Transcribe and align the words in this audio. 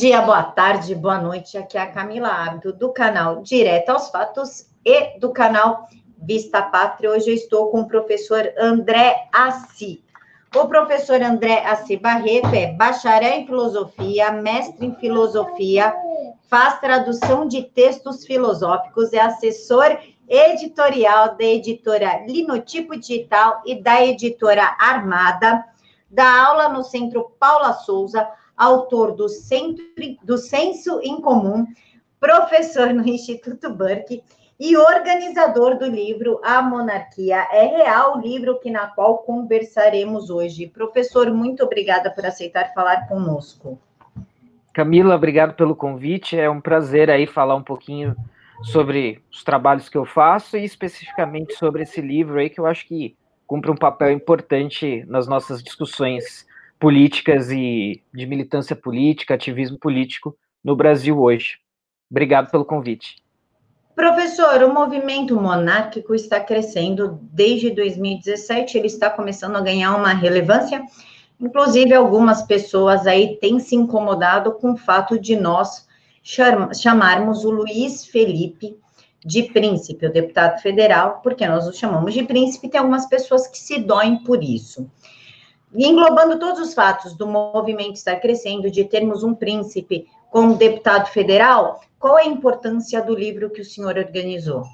dia, 0.00 0.22
boa 0.22 0.44
tarde, 0.44 0.94
boa 0.94 1.18
noite. 1.18 1.58
Aqui 1.58 1.76
é 1.76 1.80
a 1.80 1.90
Camila 1.90 2.28
Abdo, 2.28 2.72
do 2.72 2.92
canal 2.92 3.42
Direto 3.42 3.88
aos 3.88 4.10
Fatos 4.10 4.70
e 4.84 5.18
do 5.18 5.32
canal 5.32 5.88
Vista 6.16 6.62
Pátria. 6.62 7.10
Hoje 7.10 7.30
eu 7.30 7.34
estou 7.34 7.68
com 7.72 7.80
o 7.80 7.88
professor 7.88 8.48
André 8.60 9.28
Assi. 9.34 10.04
O 10.54 10.68
professor 10.68 11.20
André 11.20 11.66
Assi 11.66 11.96
Barreto 11.96 12.54
é 12.54 12.72
bacharel 12.74 13.40
em 13.40 13.46
filosofia, 13.46 14.30
mestre 14.30 14.86
em 14.86 14.94
filosofia, 14.94 15.92
faz 16.48 16.78
tradução 16.78 17.48
de 17.48 17.64
textos 17.64 18.24
filosóficos, 18.24 19.12
é 19.12 19.18
assessor 19.18 19.98
editorial 20.28 21.36
da 21.36 21.44
editora 21.44 22.24
Linotipo 22.24 22.96
Digital 22.96 23.62
e 23.66 23.74
da 23.82 24.06
editora 24.06 24.76
Armada, 24.78 25.64
dá 26.08 26.46
aula 26.46 26.68
no 26.68 26.84
Centro 26.84 27.32
Paula 27.40 27.72
Souza, 27.72 28.28
autor 28.58 29.14
do, 29.14 29.28
Centro, 29.28 29.84
do 30.24 30.36
Senso 30.36 31.00
em 31.02 31.20
Comum, 31.20 31.64
professor 32.18 32.92
no 32.92 33.08
Instituto 33.08 33.72
Burke 33.72 34.22
e 34.58 34.76
organizador 34.76 35.78
do 35.78 35.86
livro 35.86 36.40
A 36.42 36.60
Monarquia 36.60 37.46
é 37.52 37.64
Real, 37.66 38.20
livro 38.20 38.58
que 38.58 38.70
na 38.70 38.88
qual 38.88 39.18
conversaremos 39.18 40.30
hoje. 40.30 40.66
Professor, 40.66 41.32
muito 41.32 41.62
obrigada 41.62 42.10
por 42.10 42.26
aceitar 42.26 42.74
falar 42.74 43.06
conosco. 43.06 43.78
Camila, 44.74 45.14
obrigado 45.14 45.54
pelo 45.54 45.76
convite. 45.76 46.36
É 46.36 46.50
um 46.50 46.60
prazer 46.60 47.08
aí 47.08 47.26
falar 47.26 47.54
um 47.54 47.62
pouquinho 47.62 48.16
sobre 48.64 49.22
os 49.30 49.44
trabalhos 49.44 49.88
que 49.88 49.96
eu 49.96 50.04
faço 50.04 50.56
e 50.56 50.64
especificamente 50.64 51.54
sobre 51.54 51.84
esse 51.84 52.00
livro 52.00 52.40
aí 52.40 52.50
que 52.50 52.58
eu 52.58 52.66
acho 52.66 52.86
que 52.88 53.16
cumpre 53.46 53.70
um 53.70 53.76
papel 53.76 54.10
importante 54.10 55.04
nas 55.06 55.28
nossas 55.28 55.62
discussões 55.62 56.47
políticas 56.78 57.50
e 57.50 58.02
de 58.12 58.26
militância 58.26 58.76
política, 58.76 59.34
ativismo 59.34 59.78
político 59.78 60.36
no 60.62 60.76
Brasil 60.76 61.20
hoje. 61.20 61.58
Obrigado 62.10 62.50
pelo 62.50 62.64
convite. 62.64 63.16
Professor, 63.94 64.62
o 64.62 64.72
movimento 64.72 65.34
monárquico 65.34 66.14
está 66.14 66.38
crescendo 66.38 67.18
desde 67.32 67.70
2017, 67.70 68.78
ele 68.78 68.86
está 68.86 69.10
começando 69.10 69.56
a 69.56 69.60
ganhar 69.60 69.96
uma 69.96 70.12
relevância. 70.12 70.80
Inclusive, 71.40 71.92
algumas 71.94 72.42
pessoas 72.42 73.06
aí 73.06 73.36
têm 73.40 73.58
se 73.58 73.74
incomodado 73.74 74.52
com 74.52 74.72
o 74.72 74.76
fato 74.76 75.18
de 75.18 75.34
nós 75.34 75.88
chamarmos 76.22 77.44
o 77.44 77.50
Luiz 77.50 78.06
Felipe 78.06 78.76
de 79.24 79.44
príncipe, 79.44 80.06
o 80.06 80.12
deputado 80.12 80.60
federal, 80.60 81.20
porque 81.22 81.46
nós 81.46 81.66
o 81.66 81.72
chamamos 81.72 82.14
de 82.14 82.22
príncipe, 82.22 82.68
tem 82.68 82.78
algumas 82.78 83.06
pessoas 83.06 83.48
que 83.48 83.58
se 83.58 83.80
doem 83.80 84.22
por 84.22 84.42
isso. 84.42 84.88
E 85.74 85.86
englobando 85.86 86.38
todos 86.38 86.60
os 86.60 86.74
fatos 86.74 87.14
do 87.14 87.26
movimento 87.26 87.94
estar 87.94 88.16
crescendo, 88.16 88.70
de 88.70 88.84
termos 88.84 89.22
um 89.22 89.34
príncipe 89.34 90.06
como 90.30 90.56
deputado 90.56 91.06
federal, 91.08 91.80
qual 91.98 92.18
é 92.18 92.22
a 92.22 92.26
importância 92.26 93.02
do 93.02 93.14
livro 93.14 93.50
que 93.50 93.60
o 93.60 93.64
senhor 93.64 93.96
organizou? 93.96 94.64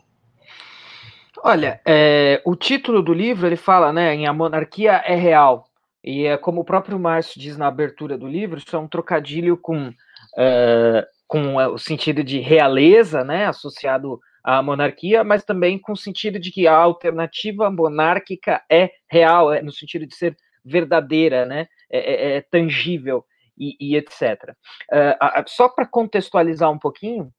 Olha, 1.42 1.80
é, 1.84 2.40
o 2.44 2.56
título 2.56 3.02
do 3.02 3.12
livro 3.12 3.46
ele 3.46 3.56
fala, 3.56 3.92
né, 3.92 4.14
em 4.14 4.26
a 4.26 4.32
monarquia 4.32 5.02
é 5.04 5.14
real 5.14 5.66
e 6.02 6.24
é 6.24 6.36
como 6.36 6.60
o 6.60 6.64
próprio 6.64 6.98
Márcio 6.98 7.40
diz 7.40 7.56
na 7.56 7.66
abertura 7.66 8.16
do 8.16 8.26
livro, 8.26 8.58
isso 8.58 8.74
é 8.74 8.78
um 8.78 8.88
trocadilho 8.88 9.56
com 9.56 9.92
é, 10.36 11.06
com 11.26 11.56
o 11.56 11.78
sentido 11.78 12.22
de 12.22 12.38
realeza, 12.38 13.24
né, 13.24 13.46
associado 13.46 14.20
à 14.42 14.62
monarquia, 14.62 15.24
mas 15.24 15.44
também 15.44 15.78
com 15.78 15.92
o 15.92 15.96
sentido 15.96 16.38
de 16.38 16.50
que 16.50 16.66
a 16.66 16.76
alternativa 16.76 17.70
monárquica 17.70 18.62
é 18.70 18.90
real, 19.10 19.52
é 19.52 19.62
no 19.62 19.72
sentido 19.72 20.06
de 20.06 20.14
ser 20.14 20.36
verdadeira, 20.64 21.44
né? 21.44 21.68
É, 21.90 21.98
é, 21.98 22.36
é 22.36 22.40
tangível 22.40 23.24
e, 23.58 23.76
e 23.80 23.96
etc. 23.96 24.54
Uh, 24.92 25.44
só 25.46 25.68
para 25.68 25.86
contextualizar 25.86 26.70
um 26.70 26.78
pouquinho, 26.78 27.32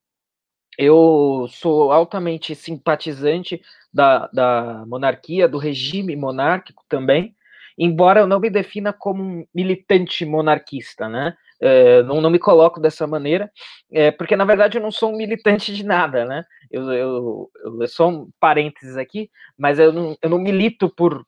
eu 0.78 1.48
sou 1.50 1.92
altamente 1.92 2.54
simpatizante 2.56 3.62
da, 3.94 4.28
da 4.28 4.84
monarquia, 4.88 5.48
do 5.48 5.58
regime 5.58 6.16
monárquico 6.16 6.84
também, 6.90 7.36
embora 7.78 8.22
eu 8.22 8.28
não 8.28 8.40
me 8.40 8.50
defina 8.50 8.92
como 8.92 9.24
um 9.24 9.46
militante 9.54 10.26
monarquista, 10.26 11.08
né? 11.08 11.36
É, 11.62 12.04
não, 12.04 12.20
não, 12.20 12.30
me 12.30 12.38
coloco 12.38 12.82
dessa 12.82 13.08
maneira, 13.08 13.50
é, 13.90 14.12
porque 14.12 14.36
na 14.36 14.44
verdade 14.44 14.78
eu 14.78 14.82
não 14.82 14.92
sou 14.92 15.14
um 15.14 15.18
militante 15.18 15.74
de 15.74 15.86
nada, 15.86 16.26
né? 16.26 16.44
Eu, 16.70 16.92
eu, 16.92 17.52
eu 17.80 17.88
sou 17.88 18.10
um 18.10 18.30
parênteses 18.42 18.98
aqui, 18.98 19.30
mas 19.58 19.80
eu 19.80 19.94
não, 19.94 20.18
eu 20.22 20.30
não 20.30 20.38
milito 20.38 20.90
por, 20.90 21.26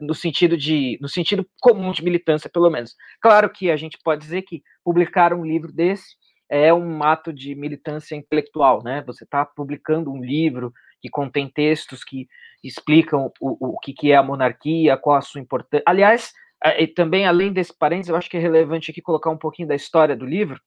no 0.00 0.14
sentido 0.14 0.56
de 0.56 0.98
no 1.00 1.08
sentido 1.08 1.46
comum 1.60 1.92
de 1.92 2.02
militância, 2.02 2.50
pelo 2.50 2.70
menos. 2.70 2.94
Claro 3.20 3.50
que 3.50 3.70
a 3.70 3.76
gente 3.76 3.98
pode 4.02 4.22
dizer 4.22 4.42
que 4.42 4.62
publicar 4.84 5.32
um 5.32 5.44
livro 5.44 5.72
desse 5.72 6.16
é 6.48 6.72
um 6.72 7.02
ato 7.02 7.32
de 7.32 7.54
militância 7.54 8.14
intelectual, 8.14 8.82
né? 8.82 9.02
Você 9.06 9.24
está 9.24 9.44
publicando 9.44 10.12
um 10.12 10.22
livro 10.22 10.72
que 11.00 11.08
contém 11.08 11.48
textos 11.48 12.04
que 12.04 12.28
explicam 12.62 13.32
o, 13.40 13.74
o 13.74 13.78
que, 13.78 13.92
que 13.92 14.12
é 14.12 14.16
a 14.16 14.22
monarquia, 14.22 14.96
qual 14.96 15.16
a 15.16 15.22
sua 15.22 15.40
importância. 15.40 15.82
Aliás, 15.86 16.32
e 16.78 16.86
também 16.86 17.26
além 17.26 17.52
desse 17.52 17.76
parênteses, 17.76 18.10
eu 18.10 18.16
acho 18.16 18.30
que 18.30 18.36
é 18.36 18.40
relevante 18.40 18.90
aqui 18.90 19.02
colocar 19.02 19.30
um 19.30 19.38
pouquinho 19.38 19.66
da 19.66 19.74
história 19.74 20.14
do 20.14 20.24
livro. 20.24 20.60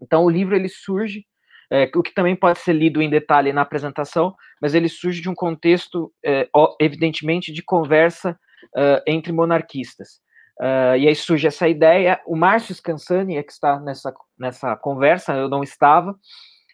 Então, 0.00 0.24
o 0.24 0.30
livro 0.30 0.54
ele 0.54 0.68
surge 0.68 1.26
é, 1.70 1.90
o 1.94 2.02
que 2.02 2.12
também 2.12 2.34
pode 2.34 2.58
ser 2.58 2.72
lido 2.72 3.00
em 3.00 3.08
detalhe 3.08 3.52
na 3.52 3.62
apresentação, 3.62 4.34
mas 4.60 4.74
ele 4.74 4.88
surge 4.88 5.22
de 5.22 5.28
um 5.28 5.34
contexto, 5.34 6.12
é, 6.24 6.48
evidentemente, 6.80 7.52
de 7.52 7.62
conversa 7.62 8.38
uh, 8.76 9.02
entre 9.06 9.32
monarquistas. 9.32 10.20
Uh, 10.60 10.96
e 10.98 11.08
aí 11.08 11.14
surge 11.14 11.46
essa 11.46 11.68
ideia. 11.68 12.20
O 12.26 12.36
Márcio 12.36 12.74
Scansani 12.74 13.36
é 13.36 13.42
que 13.42 13.52
está 13.52 13.80
nessa, 13.80 14.12
nessa 14.38 14.76
conversa, 14.76 15.34
eu 15.34 15.48
não 15.48 15.62
estava, 15.62 16.14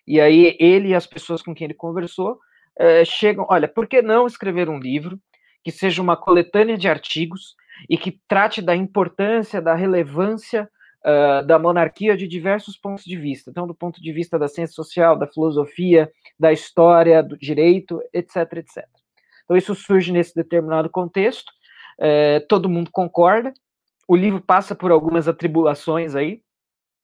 e 0.07 0.21
aí 0.21 0.57
ele 0.59 0.89
e 0.89 0.95
as 0.95 1.07
pessoas 1.07 1.43
com 1.43 1.55
quem 1.55 1.67
ele 1.67 1.75
conversou 1.75 2.33
uh, 2.81 3.05
chegam: 3.05 3.47
olha, 3.49 3.69
por 3.69 3.87
que 3.87 4.03
não 4.03 4.27
escrever 4.27 4.69
um 4.69 4.78
livro 4.78 5.21
que 5.63 5.71
seja 5.71 6.03
uma 6.03 6.17
coletânea 6.17 6.77
de 6.77 6.89
artigos 6.89 7.55
e 7.89 7.99
que 7.99 8.21
trate 8.28 8.63
da 8.63 8.75
importância, 8.75 9.61
da 9.61 9.75
relevância 9.75 10.69
uh, 11.06 11.47
da 11.47 11.59
monarquia 11.59 12.17
de 12.17 12.27
diversos 12.27 12.77
pontos 12.77 13.05
de 13.05 13.17
vista. 13.17 13.50
Então, 13.50 13.67
do 13.67 13.75
ponto 13.75 14.03
de 14.03 14.12
vista 14.12 14.39
da 14.39 14.49
ciência 14.49 14.75
social, 14.75 15.17
da 15.17 15.27
filosofia, 15.27 16.11
da 16.39 16.53
história, 16.53 17.22
do 17.22 17.39
direito, 17.39 18.03
etc, 18.12 18.37
etc. 18.55 18.84
Então, 19.45 19.56
isso 19.56 19.75
surge 19.75 20.12
nesse 20.12 20.34
determinado 20.34 20.91
contexto, 20.91 21.49
uh, 22.00 22.45
todo 22.49 22.69
mundo 22.69 22.91
concorda, 22.91 23.55
o 24.09 24.16
livro 24.16 24.41
passa 24.41 24.75
por 24.75 24.91
algumas 24.91 25.28
atribulações 25.28 26.15
aí, 26.15 26.43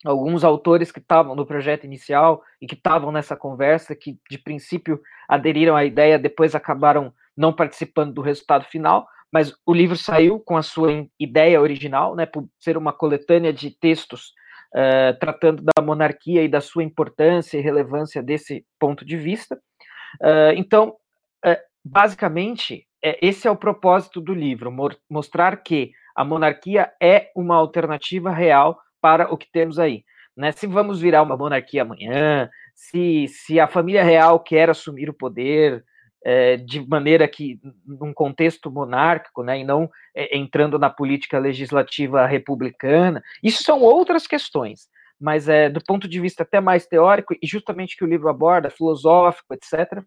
alguns 0.04 0.42
autores 0.42 0.90
que 0.90 0.98
estavam 0.98 1.34
no 1.36 1.46
projeto 1.46 1.84
inicial 1.84 2.42
e 2.60 2.66
que 2.66 2.74
estavam 2.74 3.12
nessa 3.12 3.36
conversa, 3.36 3.94
que 3.94 4.18
de 4.28 4.38
princípio 4.38 5.00
aderiram 5.28 5.76
à 5.76 5.84
ideia, 5.84 6.18
depois 6.18 6.54
acabaram 6.54 7.12
não 7.36 7.52
participando 7.52 8.12
do 8.12 8.20
resultado 8.20 8.64
final, 8.64 9.06
mas 9.32 9.54
o 9.64 9.72
livro 9.72 9.96
saiu 9.96 10.38
com 10.38 10.56
a 10.56 10.62
sua 10.62 11.06
ideia 11.18 11.60
original, 11.60 12.14
né, 12.14 12.26
por 12.26 12.46
ser 12.60 12.76
uma 12.76 12.92
coletânea 12.92 13.52
de 13.52 13.70
textos 13.70 14.32
uh, 14.74 15.18
tratando 15.18 15.62
da 15.62 15.82
monarquia 15.82 16.42
e 16.42 16.48
da 16.48 16.60
sua 16.60 16.84
importância 16.84 17.56
e 17.56 17.62
relevância 17.62 18.22
desse 18.22 18.64
ponto 18.78 19.04
de 19.04 19.16
vista. 19.16 19.56
Uh, 20.20 20.52
então, 20.56 20.96
uh, 21.46 21.56
basicamente, 21.82 22.86
esse 23.20 23.48
é 23.48 23.50
o 23.50 23.56
propósito 23.56 24.20
do 24.20 24.34
livro, 24.34 24.72
mostrar 25.10 25.56
que 25.56 25.90
a 26.14 26.24
monarquia 26.24 26.92
é 27.02 27.30
uma 27.34 27.56
alternativa 27.56 28.30
real 28.30 28.78
para 29.00 29.32
o 29.32 29.36
que 29.36 29.50
temos 29.50 29.78
aí. 29.78 30.04
Né? 30.36 30.52
Se 30.52 30.66
vamos 30.66 31.00
virar 31.00 31.22
uma 31.22 31.36
monarquia 31.36 31.82
amanhã, 31.82 32.48
se, 32.74 33.26
se 33.28 33.58
a 33.58 33.66
família 33.66 34.04
real 34.04 34.38
quer 34.38 34.70
assumir 34.70 35.10
o 35.10 35.14
poder, 35.14 35.84
é, 36.24 36.56
de 36.56 36.86
maneira 36.86 37.26
que, 37.26 37.58
num 37.86 38.12
contexto 38.12 38.70
monárquico, 38.70 39.42
né, 39.42 39.60
e 39.60 39.64
não 39.64 39.90
é, 40.14 40.36
entrando 40.36 40.78
na 40.78 40.88
política 40.88 41.38
legislativa 41.38 42.26
republicana, 42.26 43.22
isso 43.42 43.62
são 43.62 43.80
outras 43.80 44.26
questões, 44.26 44.88
mas 45.20 45.48
é, 45.48 45.68
do 45.68 45.82
ponto 45.82 46.08
de 46.08 46.20
vista 46.20 46.42
até 46.42 46.60
mais 46.60 46.86
teórico, 46.86 47.34
e 47.34 47.46
justamente 47.46 47.96
que 47.96 48.04
o 48.04 48.08
livro 48.08 48.28
aborda, 48.28 48.70
filosófico, 48.70 49.54
etc., 49.54 50.02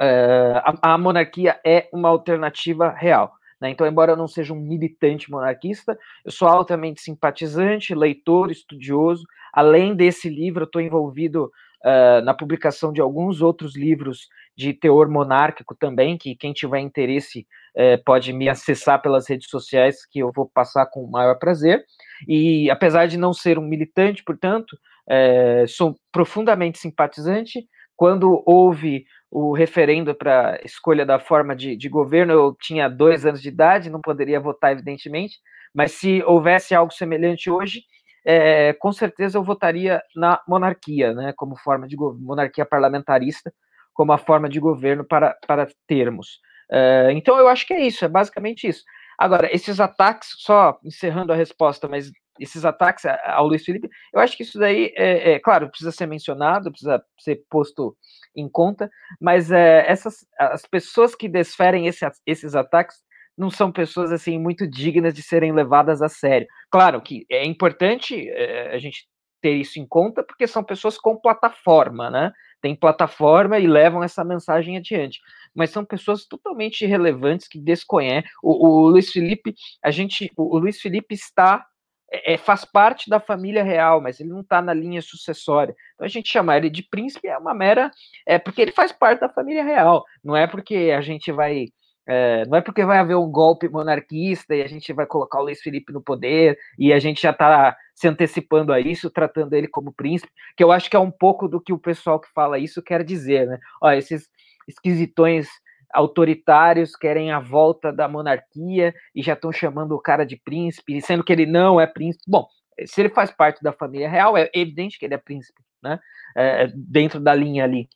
é, 0.00 0.62
a, 0.64 0.94
a, 0.94 0.98
monarquia 0.98 1.60
é 1.64 1.88
uma 1.92 2.08
alternativa 2.08 2.90
real. 2.90 3.32
Né? 3.60 3.70
Então, 3.70 3.86
embora 3.86 4.12
eu 4.12 4.16
não 4.16 4.26
seja 4.26 4.54
um 4.54 4.60
militante 4.60 5.30
monarquista, 5.30 5.98
eu 6.24 6.32
sou 6.32 6.48
altamente 6.48 7.02
simpatizante, 7.02 7.94
leitor, 7.94 8.50
estudioso. 8.50 9.24
Além 9.52 9.94
desse 9.94 10.28
livro, 10.30 10.62
eu 10.62 10.66
estou 10.66 10.80
envolvido 10.80 11.52
uh, 11.84 12.24
na 12.24 12.32
publicação 12.32 12.92
de 12.92 13.00
alguns 13.00 13.42
outros 13.42 13.76
livros 13.76 14.28
de 14.60 14.74
teor 14.74 15.08
monárquico 15.08 15.74
também, 15.74 16.18
que 16.18 16.36
quem 16.36 16.52
tiver 16.52 16.80
interesse 16.80 17.46
uh, 17.74 18.04
pode 18.04 18.30
me 18.30 18.46
acessar 18.46 19.00
pelas 19.00 19.26
redes 19.26 19.48
sociais, 19.48 20.04
que 20.04 20.18
eu 20.18 20.30
vou 20.30 20.50
passar 20.52 20.84
com 20.84 21.02
o 21.02 21.10
maior 21.10 21.38
prazer. 21.38 21.82
E 22.28 22.70
apesar 22.70 23.06
de 23.06 23.16
não 23.16 23.32
ser 23.32 23.58
um 23.58 23.66
militante, 23.66 24.22
portanto, 24.22 24.74
uh, 25.08 25.66
sou 25.66 25.96
profundamente 26.12 26.78
simpatizante. 26.78 27.66
Quando 27.96 28.42
houve 28.44 29.06
o 29.30 29.54
referendo 29.54 30.14
para 30.14 30.60
escolha 30.62 31.06
da 31.06 31.18
forma 31.18 31.56
de, 31.56 31.74
de 31.74 31.88
governo, 31.88 32.34
eu 32.34 32.54
tinha 32.60 32.86
dois 32.86 33.24
anos 33.24 33.40
de 33.40 33.48
idade, 33.48 33.88
não 33.88 34.02
poderia 34.02 34.40
votar, 34.40 34.72
evidentemente, 34.72 35.38
mas 35.74 35.92
se 35.92 36.22
houvesse 36.24 36.74
algo 36.74 36.92
semelhante 36.92 37.48
hoje, 37.48 37.82
é, 38.26 38.74
com 38.74 38.92
certeza 38.92 39.38
eu 39.38 39.42
votaria 39.42 40.02
na 40.14 40.38
monarquia, 40.46 41.14
né, 41.14 41.32
como 41.34 41.56
forma 41.56 41.88
de 41.88 41.96
monarquia 41.96 42.66
parlamentarista, 42.66 43.50
como 44.00 44.12
a 44.12 44.18
forma 44.18 44.48
de 44.48 44.58
governo 44.58 45.04
para, 45.04 45.36
para 45.46 45.68
termos. 45.86 46.40
É, 46.72 47.10
então 47.12 47.36
eu 47.36 47.46
acho 47.48 47.66
que 47.66 47.74
é 47.74 47.86
isso, 47.86 48.02
é 48.02 48.08
basicamente 48.08 48.66
isso. 48.66 48.82
Agora, 49.18 49.54
esses 49.54 49.78
ataques, 49.78 50.30
só 50.38 50.78
encerrando 50.82 51.34
a 51.34 51.36
resposta, 51.36 51.86
mas 51.86 52.10
esses 52.38 52.64
ataques 52.64 53.04
ao 53.04 53.46
Luiz 53.46 53.62
Felipe, 53.62 53.90
eu 54.14 54.18
acho 54.18 54.38
que 54.38 54.42
isso 54.42 54.58
daí, 54.58 54.90
é, 54.96 55.32
é 55.32 55.38
claro, 55.38 55.68
precisa 55.68 55.92
ser 55.92 56.06
mencionado, 56.06 56.70
precisa 56.70 57.04
ser 57.18 57.42
posto 57.50 57.94
em 58.34 58.48
conta, 58.48 58.90
mas 59.20 59.50
é, 59.50 59.84
essas 59.86 60.26
as 60.38 60.62
pessoas 60.62 61.14
que 61.14 61.28
desferem 61.28 61.86
esse, 61.86 62.10
esses 62.24 62.54
ataques 62.54 62.96
não 63.36 63.50
são 63.50 63.70
pessoas 63.70 64.10
assim 64.12 64.38
muito 64.38 64.66
dignas 64.66 65.12
de 65.12 65.22
serem 65.22 65.52
levadas 65.52 66.00
a 66.00 66.08
sério. 66.08 66.48
Claro 66.70 67.02
que 67.02 67.26
é 67.30 67.44
importante 67.44 68.30
é, 68.30 68.74
a 68.74 68.78
gente 68.78 69.09
ter 69.40 69.54
isso 69.54 69.78
em 69.78 69.86
conta, 69.86 70.22
porque 70.22 70.46
são 70.46 70.62
pessoas 70.62 70.98
com 70.98 71.16
plataforma, 71.16 72.10
né? 72.10 72.32
Tem 72.60 72.74
plataforma 72.74 73.58
e 73.58 73.66
levam 73.66 74.02
essa 74.02 74.22
mensagem 74.22 74.76
adiante 74.76 75.20
mas 75.54 75.70
são 75.70 75.84
pessoas 75.84 76.24
totalmente 76.26 76.82
irrelevantes 76.82 77.48
que 77.48 77.58
desconhecem. 77.58 78.28
O, 78.42 78.68
o 78.68 78.88
Luiz 78.88 79.10
Felipe, 79.10 79.54
a 79.82 79.90
gente, 79.90 80.30
o, 80.36 80.56
o 80.56 80.58
Luiz 80.58 80.80
Felipe 80.80 81.14
está 81.14 81.66
é, 82.12 82.34
é 82.34 82.36
faz 82.36 82.64
parte 82.64 83.08
da 83.08 83.20
família 83.20 83.62
real, 83.62 84.00
mas 84.00 84.20
ele 84.20 84.30
não 84.30 84.40
está 84.40 84.60
na 84.62 84.74
linha 84.74 85.02
sucessória. 85.02 85.74
Então 85.94 86.04
a 86.04 86.08
gente 86.08 86.30
chamar 86.30 86.58
ele 86.58 86.70
de 86.70 86.82
príncipe 86.82 87.28
é 87.28 87.38
uma 87.38 87.54
mera, 87.54 87.90
é 88.26 88.38
porque 88.38 88.60
ele 88.62 88.72
faz 88.72 88.92
parte 88.92 89.20
da 89.20 89.28
família 89.28 89.64
real. 89.64 90.04
Não 90.22 90.36
é 90.36 90.46
porque 90.46 90.92
a 90.96 91.00
gente 91.00 91.32
vai 91.32 91.68
é, 92.12 92.44
não 92.46 92.58
é 92.58 92.60
porque 92.60 92.84
vai 92.84 92.98
haver 92.98 93.16
um 93.16 93.30
golpe 93.30 93.68
monarquista 93.68 94.56
e 94.56 94.62
a 94.62 94.66
gente 94.66 94.92
vai 94.92 95.06
colocar 95.06 95.38
o 95.38 95.44
Luiz 95.44 95.60
Felipe 95.60 95.92
no 95.92 96.02
poder 96.02 96.58
e 96.76 96.92
a 96.92 96.98
gente 96.98 97.22
já 97.22 97.30
está 97.30 97.76
se 97.94 98.08
antecipando 98.08 98.72
a 98.72 98.80
isso, 98.80 99.10
tratando 99.10 99.54
ele 99.54 99.68
como 99.68 99.92
príncipe, 99.92 100.32
que 100.56 100.64
eu 100.64 100.72
acho 100.72 100.90
que 100.90 100.96
é 100.96 100.98
um 100.98 101.10
pouco 101.10 101.46
do 101.46 101.60
que 101.60 101.72
o 101.72 101.78
pessoal 101.78 102.18
que 102.18 102.28
fala 102.32 102.58
isso 102.58 102.82
quer 102.82 103.04
dizer, 103.04 103.46
né? 103.46 103.58
Ó, 103.80 103.92
esses, 103.92 104.28
esquisitões 104.66 105.46
autoritários 105.92 106.96
querem 106.96 107.30
a 107.30 107.38
volta 107.38 107.92
da 107.92 108.08
monarquia 108.08 108.92
e 109.14 109.22
já 109.22 109.34
estão 109.34 109.52
chamando 109.52 109.92
o 109.92 110.00
cara 110.00 110.24
de 110.24 110.36
príncipe, 110.36 111.00
sendo 111.00 111.22
que 111.22 111.32
ele 111.32 111.46
não 111.46 111.80
é 111.80 111.86
príncipe. 111.86 112.24
Bom, 112.26 112.46
se 112.86 113.00
ele 113.00 113.08
faz 113.08 113.30
parte 113.30 113.62
da 113.62 113.72
família 113.72 114.08
real, 114.08 114.36
é 114.36 114.50
evidente 114.54 114.98
que 114.98 115.04
ele 115.04 115.14
é 115.14 115.18
príncipe, 115.18 115.60
né? 115.82 115.98
É, 116.36 116.64
é, 116.64 116.72
dentro 116.74 117.20
da 117.20 117.34
linha 117.34 117.64
ali. 117.64 117.88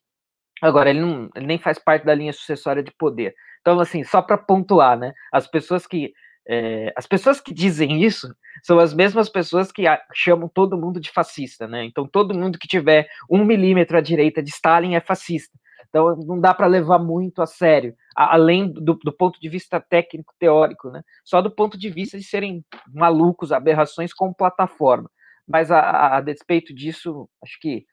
Agora, 0.65 0.89
ele, 0.89 1.01
não, 1.01 1.29
ele 1.37 1.47
nem 1.47 1.59
faz 1.59 1.79
parte 1.79 2.07
da 2.07 2.15
linha 2.15 2.33
sucessória 2.33 2.83
de 2.83 2.91
poder. 2.91 3.35
Então, 3.61 3.79
assim, 3.81 4.03
só 4.03 4.23
para 4.23 4.39
pontuar, 4.39 4.99
né? 4.99 5.13
As 5.31 5.47
pessoas 5.47 5.87
que 5.87 6.15
é, 6.49 6.91
as 6.97 7.07
pessoas 7.07 7.39
que 7.39 7.53
dizem 7.53 8.03
isso 8.03 8.35
são 8.63 8.79
as 8.79 8.95
mesmas 8.95 9.29
pessoas 9.29 9.71
que 9.71 9.83
chamam 10.15 10.49
todo 10.49 10.79
mundo 10.79 10.99
de 10.99 11.11
fascista, 11.11 11.69
né? 11.69 11.85
Então, 11.85 12.09
todo 12.09 12.35
mundo 12.35 12.59
que 12.59 12.67
tiver 12.67 13.07
um 13.31 13.45
milímetro 13.45 13.99
à 13.99 14.01
direita 14.01 14.43
de 14.43 14.49
Stalin 14.49 14.95
é 14.95 15.01
fascista. 15.01 15.59
Então, 15.91 16.17
não 16.17 16.41
dá 16.41 16.55
para 16.55 16.67
levar 16.67 16.99
muito 16.99 17.43
a 17.43 17.47
sério, 17.47 17.95
além 18.17 18.73
do, 18.73 18.95
do, 18.95 19.13
ponto 19.13 19.39
de 19.39 19.51
vista 19.51 19.79
técnico 19.79 20.33
teórico, 20.39 20.89
né? 20.89 21.03
Só 21.23 21.43
do 21.43 21.51
ponto 21.51 21.77
de 21.77 21.91
vista 21.91 22.17
de 22.17 22.25
serem 22.25 22.65
malucos, 22.91 23.53
aberrações 23.53 24.15
com 24.15 24.33
plataforma. 24.33 25.11
Mas 25.47 25.71
a, 25.71 25.79
a, 25.79 26.17
a 26.17 26.21
despeito 26.23 26.75
disso, 26.75 27.29
acho 27.43 27.59
que 27.61 27.85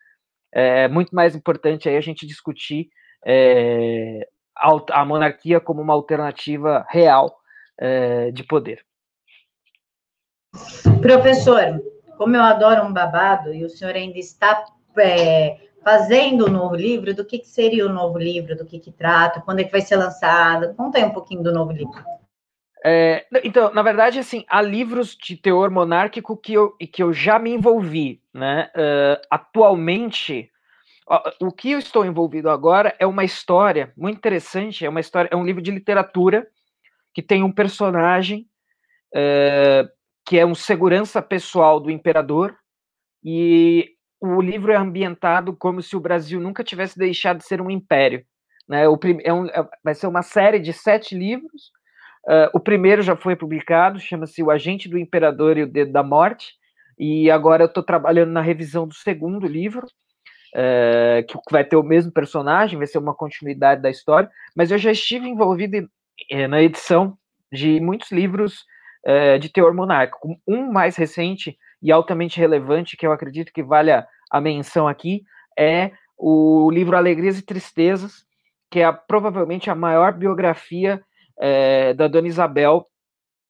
é 0.51 0.87
muito 0.87 1.15
mais 1.15 1.35
importante 1.35 1.87
aí 1.87 1.95
a 1.95 2.01
gente 2.01 2.27
discutir 2.27 2.89
é, 3.25 4.27
a, 4.55 5.01
a, 5.01 5.05
monarquia 5.05 5.59
como 5.59 5.81
uma 5.81 5.93
alternativa 5.93 6.85
real 6.89 7.39
é, 7.79 8.31
de 8.31 8.43
poder. 8.43 8.83
Professor, 11.01 11.81
como 12.17 12.35
eu 12.35 12.41
adoro 12.41 12.85
um 12.85 12.93
babado 12.93 13.53
e 13.53 13.63
o 13.63 13.69
senhor 13.69 13.95
ainda 13.95 14.19
está 14.19 14.65
é, 14.97 15.57
fazendo 15.83 16.45
o 16.45 16.49
novo 16.49 16.75
livro, 16.75 17.13
do 17.15 17.25
que, 17.25 17.39
que 17.39 17.47
seria 17.47 17.85
o 17.85 17.93
novo 17.93 18.17
livro, 18.17 18.55
do 18.55 18.65
que, 18.65 18.79
que 18.79 18.91
trata, 18.91 19.41
quando 19.41 19.59
é 19.59 19.63
que 19.63 19.71
vai 19.71 19.81
ser 19.81 19.95
lançado? 19.95 20.75
Conta 20.75 20.97
aí 20.97 21.03
um 21.03 21.11
pouquinho 21.11 21.43
do 21.43 21.53
novo 21.53 21.71
livro. 21.71 22.03
É, 22.83 23.25
então, 23.43 23.71
na 23.73 23.83
verdade, 23.83 24.17
assim, 24.19 24.43
há 24.47 24.61
livros 24.61 25.15
de 25.15 25.37
teor 25.37 25.69
monárquico 25.69 26.35
que 26.35 26.53
eu, 26.53 26.71
que 26.91 27.03
eu 27.03 27.13
já 27.13 27.37
me 27.37 27.51
envolvi, 27.51 28.21
né? 28.33 28.71
Uh, 28.75 29.21
atualmente, 29.29 30.49
o 31.39 31.51
que 31.51 31.71
eu 31.71 31.79
estou 31.79 32.05
envolvido 32.05 32.49
agora 32.49 32.95
é 32.97 33.05
uma 33.05 33.23
história 33.23 33.93
muito 33.95 34.17
interessante, 34.17 34.85
é 34.85 34.89
uma 34.89 34.99
história, 34.99 35.29
é 35.31 35.35
um 35.35 35.45
livro 35.45 35.61
de 35.61 35.69
literatura 35.69 36.47
que 37.13 37.21
tem 37.21 37.43
um 37.43 37.51
personagem 37.51 38.47
uh, 39.15 39.87
que 40.25 40.39
é 40.39 40.45
um 40.45 40.55
segurança 40.55 41.21
pessoal 41.21 41.79
do 41.79 41.91
imperador 41.91 42.55
e 43.23 43.95
o 44.19 44.41
livro 44.41 44.71
é 44.71 44.75
ambientado 44.75 45.55
como 45.55 45.81
se 45.81 45.95
o 45.95 45.99
Brasil 45.99 46.39
nunca 46.39 46.63
tivesse 46.63 46.97
deixado 46.97 47.39
de 47.39 47.45
ser 47.45 47.61
um 47.61 47.69
império. 47.69 48.23
Né? 48.67 48.87
O 48.87 48.97
é 49.23 49.33
um, 49.33 49.47
é, 49.47 49.67
vai 49.83 49.95
ser 49.95 50.07
uma 50.07 50.21
série 50.21 50.59
de 50.59 50.71
sete 50.71 51.17
livros. 51.17 51.71
Uh, 52.25 52.49
o 52.53 52.59
primeiro 52.59 53.01
já 53.01 53.15
foi 53.15 53.35
publicado, 53.35 53.99
chama-se 53.99 54.43
O 54.43 54.51
Agente 54.51 54.87
do 54.87 54.97
Imperador 54.97 55.57
e 55.57 55.63
o 55.63 55.67
Dedo 55.67 55.91
da 55.91 56.03
Morte, 56.03 56.53
e 56.97 57.31
agora 57.31 57.63
eu 57.63 57.67
estou 57.67 57.81
trabalhando 57.81 58.31
na 58.31 58.41
revisão 58.41 58.87
do 58.87 58.93
segundo 58.93 59.47
livro, 59.47 59.87
uh, 60.55 61.25
que 61.27 61.35
vai 61.51 61.63
ter 61.63 61.75
o 61.75 61.83
mesmo 61.83 62.11
personagem, 62.11 62.77
vai 62.77 62.87
ser 62.87 62.99
uma 62.99 63.15
continuidade 63.15 63.81
da 63.81 63.89
história, 63.89 64.29
mas 64.55 64.71
eu 64.71 64.77
já 64.77 64.91
estive 64.91 65.27
envolvido 65.27 65.89
eh, 66.29 66.47
na 66.47 66.61
edição 66.61 67.17
de 67.51 67.79
muitos 67.79 68.11
livros 68.11 68.65
uh, 69.05 69.39
de 69.39 69.49
teor 69.49 69.73
monárquico. 69.73 70.39
Um 70.47 70.71
mais 70.71 70.95
recente 70.95 71.57
e 71.81 71.91
altamente 71.91 72.39
relevante, 72.39 72.95
que 72.95 73.07
eu 73.07 73.11
acredito 73.11 73.51
que 73.51 73.63
vale 73.63 73.91
a, 73.91 74.05
a 74.29 74.39
menção 74.39 74.87
aqui, 74.87 75.23
é 75.57 75.91
o 76.15 76.69
livro 76.71 76.95
Alegrias 76.95 77.39
e 77.39 77.41
Tristezas, 77.41 78.25
que 78.69 78.79
é 78.79 78.85
a, 78.85 78.93
provavelmente 78.93 79.71
a 79.71 79.75
maior 79.75 80.13
biografia 80.13 81.01
é, 81.41 81.93
da 81.93 82.07
Dona 82.07 82.27
Isabel 82.27 82.87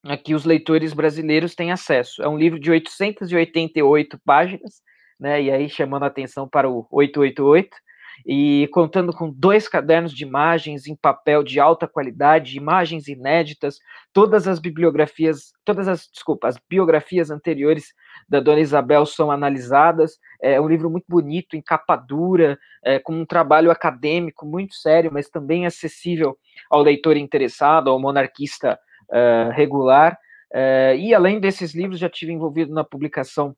a 0.03 0.17
que 0.17 0.33
os 0.33 0.45
leitores 0.45 0.93
brasileiros 0.93 1.53
têm 1.53 1.71
acesso. 1.71 2.23
É 2.23 2.27
um 2.27 2.37
livro 2.37 2.59
de 2.59 2.71
888 2.71 4.19
páginas, 4.25 4.81
né, 5.19 5.41
e 5.43 5.51
aí 5.51 5.69
chamando 5.69 6.03
a 6.03 6.07
atenção 6.07 6.49
para 6.49 6.67
o 6.67 6.87
888, 6.89 7.77
e 8.25 8.67
contando 8.71 9.13
com 9.13 9.31
dois 9.31 9.67
cadernos 9.67 10.13
de 10.13 10.23
imagens 10.23 10.87
em 10.87 10.95
papel 10.95 11.43
de 11.43 11.59
alta 11.59 11.87
qualidade, 11.87 12.57
imagens 12.57 13.07
inéditas, 13.07 13.79
todas 14.13 14.47
as 14.47 14.59
bibliografias, 14.59 15.53
todas 15.65 15.87
as, 15.87 16.07
desculpa, 16.11 16.47
as 16.47 16.57
biografias 16.69 17.31
anteriores 17.31 17.93
da 18.27 18.39
Dona 18.39 18.59
Isabel 18.59 19.05
são 19.05 19.31
analisadas. 19.31 20.17
É 20.41 20.59
um 20.59 20.67
livro 20.67 20.89
muito 20.89 21.05
bonito, 21.07 21.55
em 21.55 21.61
capa 21.61 21.95
dura, 21.95 22.57
é, 22.83 22.99
com 22.99 23.13
um 23.13 23.25
trabalho 23.25 23.71
acadêmico 23.71 24.45
muito 24.45 24.75
sério, 24.75 25.11
mas 25.13 25.29
também 25.29 25.65
acessível 25.65 26.37
ao 26.69 26.81
leitor 26.81 27.17
interessado, 27.17 27.89
ao 27.89 27.99
monarquista 27.99 28.79
uh, 29.09 29.51
regular. 29.51 30.17
Uh, 30.53 30.95
e 30.97 31.13
além 31.13 31.39
desses 31.39 31.73
livros, 31.73 31.99
já 31.99 32.09
tive 32.09 32.33
envolvido 32.33 32.73
na 32.73 32.83
publicação 32.83 33.55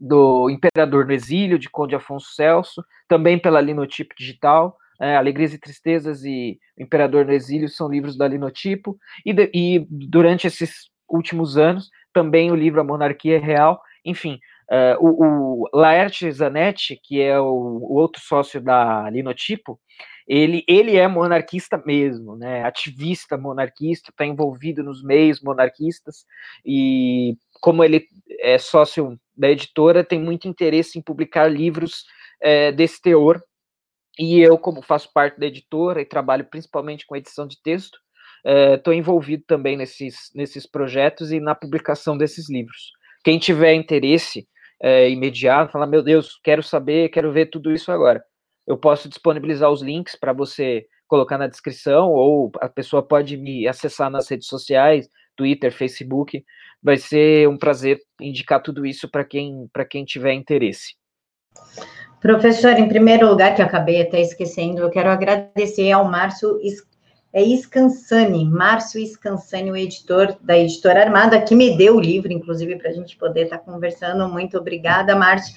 do 0.00 0.48
Imperador 0.50 1.06
no 1.06 1.12
Exílio, 1.12 1.58
de 1.58 1.68
Conde 1.68 1.94
Afonso 1.94 2.32
Celso, 2.34 2.84
também 3.08 3.38
pela 3.38 3.60
Linotipo 3.60 4.14
Digital. 4.16 4.76
É, 5.00 5.16
Alegrias 5.16 5.54
e 5.54 5.58
Tristezas 5.58 6.24
e 6.24 6.58
Imperador 6.76 7.24
no 7.24 7.32
Exílio 7.32 7.68
são 7.68 7.88
livros 7.88 8.18
da 8.18 8.26
Linotipo, 8.26 8.98
e, 9.24 9.32
de, 9.32 9.48
e 9.54 9.86
durante 9.88 10.48
esses 10.48 10.90
últimos 11.08 11.56
anos, 11.56 11.88
também 12.12 12.50
o 12.50 12.56
livro 12.56 12.80
A 12.80 12.84
Monarquia 12.84 13.36
é 13.36 13.38
Real, 13.38 13.80
enfim, 14.04 14.40
uh, 14.70 14.96
o, 14.98 15.62
o 15.62 15.68
Laerte 15.72 16.30
Zanetti, 16.32 17.00
que 17.00 17.20
é 17.20 17.38
o, 17.38 17.46
o, 17.46 17.94
outro 17.94 18.20
sócio 18.20 18.60
da 18.60 19.08
Linotipo, 19.08 19.78
ele, 20.26 20.64
ele 20.68 20.96
é 20.96 21.08
monarquista 21.08 21.80
mesmo, 21.86 22.36
né, 22.36 22.62
ativista 22.64 23.38
monarquista, 23.38 24.10
está 24.10 24.26
envolvido 24.26 24.82
nos 24.82 25.02
meios 25.02 25.40
monarquistas, 25.40 26.26
e 26.64 27.36
como 27.60 27.82
ele 27.82 28.04
é 28.40 28.58
sócio 28.58 29.18
da 29.38 29.48
editora, 29.50 30.04
tem 30.04 30.20
muito 30.20 30.48
interesse 30.48 30.98
em 30.98 31.02
publicar 31.02 31.46
livros 31.48 32.04
é, 32.42 32.72
desse 32.72 33.00
teor. 33.00 33.40
E 34.18 34.40
eu, 34.40 34.58
como 34.58 34.82
faço 34.82 35.10
parte 35.12 35.38
da 35.38 35.46
editora 35.46 36.00
e 36.00 36.04
trabalho 36.04 36.44
principalmente 36.50 37.06
com 37.06 37.16
edição 37.16 37.46
de 37.46 37.56
texto, 37.62 37.98
estou 38.44 38.92
é, 38.92 38.96
envolvido 38.96 39.44
também 39.46 39.76
nesses, 39.76 40.30
nesses 40.34 40.66
projetos 40.66 41.30
e 41.30 41.38
na 41.38 41.54
publicação 41.54 42.16
desses 42.16 42.50
livros. 42.50 42.92
Quem 43.24 43.38
tiver 43.38 43.74
interesse 43.74 44.46
é, 44.82 45.08
imediato, 45.10 45.72
falar, 45.72 45.86
meu 45.86 46.02
Deus, 46.02 46.38
quero 46.42 46.62
saber, 46.62 47.10
quero 47.10 47.32
ver 47.32 47.46
tudo 47.46 47.72
isso 47.72 47.90
agora. 47.92 48.22
Eu 48.66 48.76
posso 48.76 49.08
disponibilizar 49.08 49.70
os 49.70 49.82
links 49.82 50.16
para 50.16 50.32
você 50.32 50.84
colocar 51.06 51.38
na 51.38 51.46
descrição, 51.46 52.10
ou 52.10 52.50
a 52.60 52.68
pessoa 52.68 53.02
pode 53.02 53.36
me 53.36 53.66
acessar 53.66 54.10
nas 54.10 54.28
redes 54.28 54.46
sociais, 54.46 55.08
Twitter, 55.38 55.72
Facebook, 55.72 56.44
vai 56.82 56.96
ser 56.96 57.48
um 57.48 57.56
prazer 57.56 58.00
indicar 58.20 58.60
tudo 58.60 58.84
isso 58.84 59.08
para 59.08 59.24
quem, 59.24 59.70
quem 59.88 60.04
tiver 60.04 60.34
interesse. 60.34 60.96
Professor, 62.20 62.72
em 62.72 62.88
primeiro 62.88 63.28
lugar, 63.28 63.54
que 63.54 63.62
eu 63.62 63.66
acabei 63.66 64.02
até 64.02 64.20
esquecendo, 64.20 64.82
eu 64.82 64.90
quero 64.90 65.08
agradecer 65.08 65.92
ao 65.92 66.04
Márcio 66.04 66.58
é 67.32 67.44
Scansani, 67.56 68.44
Márcio 68.44 69.06
Scansani, 69.06 69.70
o 69.70 69.76
editor 69.76 70.36
da 70.40 70.58
Editora 70.58 71.04
Armada, 71.04 71.40
que 71.40 71.54
me 71.54 71.76
deu 71.76 71.96
o 71.96 72.00
livro, 72.00 72.32
inclusive, 72.32 72.76
para 72.76 72.90
a 72.90 72.92
gente 72.92 73.16
poder 73.16 73.44
estar 73.44 73.58
tá 73.58 73.64
conversando. 73.64 74.28
Muito 74.28 74.58
obrigada, 74.58 75.14
Márcio. 75.14 75.54